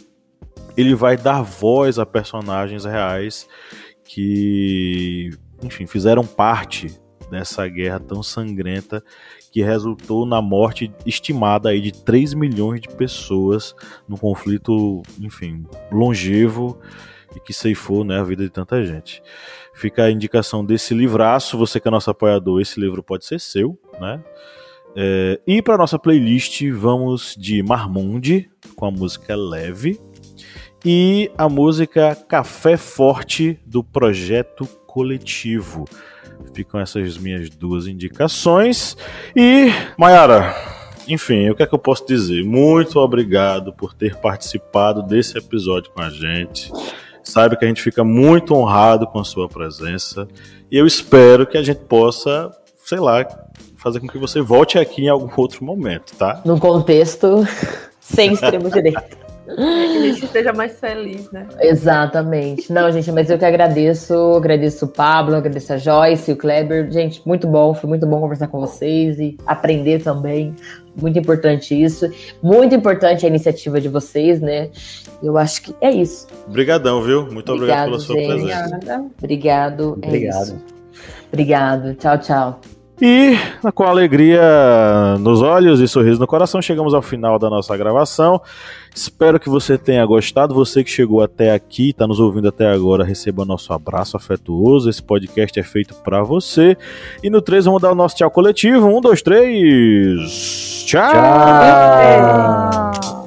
ele 0.75 0.95
vai 0.95 1.15
dar 1.15 1.43
voz 1.43 1.99
a 1.99 2.07
personagens 2.07 2.85
reais 2.85 3.47
que, 4.03 5.29
enfim, 5.61 5.85
fizeram 5.85 6.25
parte 6.25 6.87
dessa 7.29 7.67
guerra 7.67 7.99
tão 7.99 8.23
sangrenta 8.23 9.03
que 9.51 9.61
resultou 9.61 10.25
na 10.25 10.41
morte 10.41 10.91
estimada 11.05 11.69
aí 11.69 11.81
de 11.81 11.91
3 11.91 12.33
milhões 12.33 12.79
de 12.79 12.87
pessoas 12.87 13.75
num 14.07 14.17
conflito, 14.17 15.03
enfim, 15.19 15.65
longevo 15.91 16.79
e 17.35 17.39
que 17.39 17.53
ceifou 17.53 18.03
né, 18.03 18.19
a 18.19 18.23
vida 18.23 18.43
de 18.43 18.49
tanta 18.49 18.83
gente. 18.83 19.21
Fica 19.73 20.03
a 20.05 20.11
indicação 20.11 20.63
desse 20.63 20.93
livraço, 20.93 21.57
você 21.57 21.79
que 21.79 21.87
é 21.87 21.91
nosso 21.91 22.09
apoiador, 22.09 22.61
esse 22.61 22.79
livro 22.79 23.03
pode 23.03 23.25
ser 23.25 23.39
seu, 23.39 23.77
né? 23.99 24.23
É, 24.93 25.39
e 25.47 25.61
para 25.61 25.77
nossa 25.77 25.97
playlist, 25.97 26.61
vamos 26.71 27.35
de 27.37 27.63
Marmundi, 27.63 28.49
com 28.75 28.85
a 28.85 28.91
música 28.91 29.35
Leve, 29.35 29.99
e 30.83 31.31
a 31.37 31.47
música 31.47 32.15
Café 32.15 32.75
Forte, 32.75 33.59
do 33.65 33.83
Projeto 33.83 34.67
Coletivo. 34.91 35.85
Ficam 36.53 36.79
essas 36.79 37.17
minhas 37.17 37.49
duas 37.49 37.87
indicações. 37.87 38.97
E, 39.35 39.69
Mayara, 39.97 40.53
enfim, 41.07 41.49
o 41.49 41.55
que 41.55 41.63
é 41.63 41.65
que 41.65 41.73
eu 41.73 41.79
posso 41.79 42.05
dizer? 42.05 42.43
Muito 42.43 42.99
obrigado 42.99 43.71
por 43.71 43.93
ter 43.93 44.15
participado 44.17 45.01
desse 45.01 45.37
episódio 45.37 45.91
com 45.91 46.01
a 46.01 46.09
gente. 46.09 46.71
Saiba 47.23 47.55
que 47.55 47.63
a 47.63 47.67
gente 47.67 47.81
fica 47.81 48.03
muito 48.03 48.53
honrado 48.53 49.07
com 49.07 49.19
a 49.19 49.23
sua 49.23 49.47
presença. 49.47 50.27
E 50.69 50.77
eu 50.77 50.85
espero 50.85 51.47
que 51.47 51.57
a 51.57 51.63
gente 51.63 51.79
possa, 51.81 52.51
sei 52.83 52.99
lá, 52.99 53.25
fazer 53.77 54.01
com 54.01 54.07
que 54.07 54.17
você 54.17 54.41
volte 54.41 54.77
aqui 54.77 55.03
em 55.03 55.09
algum 55.09 55.29
outro 55.37 55.63
momento, 55.63 56.15
tá? 56.17 56.41
Num 56.43 56.59
contexto 56.59 57.47
sem 58.01 58.33
extremo-direita. 58.33 59.20
Que 59.45 59.51
a 59.51 60.01
gente 60.01 60.25
esteja 60.25 60.53
mais 60.53 60.79
feliz, 60.79 61.31
né? 61.31 61.47
Exatamente. 61.59 62.71
Não, 62.71 62.91
gente, 62.91 63.11
mas 63.11 63.29
eu 63.29 63.37
que 63.37 63.45
agradeço. 63.45 64.13
Agradeço 64.35 64.85
o 64.85 64.87
Pablo, 64.87 65.35
agradeço 65.35 65.73
a 65.73 65.77
Joyce, 65.77 66.31
o 66.31 66.37
Kleber. 66.37 66.91
Gente, 66.91 67.21
muito 67.25 67.47
bom. 67.47 67.73
Foi 67.73 67.89
muito 67.89 68.05
bom 68.05 68.19
conversar 68.19 68.47
com 68.47 68.59
vocês 68.59 69.19
e 69.19 69.37
aprender 69.45 70.03
também. 70.03 70.55
Muito 70.95 71.17
importante 71.17 71.79
isso. 71.79 72.09
Muito 72.41 72.75
importante 72.75 73.25
a 73.25 73.29
iniciativa 73.29 73.81
de 73.81 73.89
vocês, 73.89 74.39
né? 74.39 74.69
Eu 75.23 75.37
acho 75.37 75.61
que 75.63 75.75
é 75.81 75.89
isso. 75.91 76.27
Obrigadão, 76.47 77.01
viu? 77.01 77.31
Muito 77.31 77.51
obrigado, 77.51 77.87
Obrigado, 77.87 77.89
pela 77.89 77.99
sua 77.99 78.15
gente. 78.15 78.27
presença. 78.27 78.65
Obrigada. 78.75 79.05
Obrigado. 79.17 79.99
É 80.01 80.07
Obrigado. 80.07 80.43
isso. 80.43 80.65
Obrigado. 81.31 81.95
Tchau, 81.95 82.17
tchau. 82.17 82.80
E 83.01 83.35
com 83.73 83.83
alegria 83.83 85.17
nos 85.19 85.41
olhos 85.41 85.79
e 85.79 85.87
sorriso 85.87 86.19
no 86.19 86.27
coração, 86.27 86.61
chegamos 86.61 86.93
ao 86.93 87.01
final 87.01 87.39
da 87.39 87.49
nossa 87.49 87.75
gravação. 87.75 88.39
Espero 88.93 89.39
que 89.39 89.49
você 89.49 89.75
tenha 89.75 90.05
gostado. 90.05 90.53
Você 90.53 90.83
que 90.83 90.91
chegou 90.91 91.23
até 91.23 91.51
aqui, 91.51 91.89
está 91.89 92.05
nos 92.05 92.19
ouvindo 92.19 92.49
até 92.49 92.71
agora, 92.71 93.03
receba 93.03 93.43
nosso 93.43 93.73
abraço 93.73 94.15
afetuoso. 94.15 94.87
Esse 94.87 95.01
podcast 95.01 95.59
é 95.59 95.63
feito 95.63 95.95
para 95.95 96.21
você. 96.21 96.77
E 97.23 97.29
no 97.29 97.41
3 97.41 97.65
vamos 97.65 97.81
dar 97.81 97.91
o 97.91 97.95
nosso 97.95 98.15
tchau 98.15 98.29
coletivo. 98.29 98.85
Um, 98.85 99.01
dois, 99.01 99.23
três. 99.23 100.83
Tchau! 100.85 101.11
Tchau. 101.11 103.20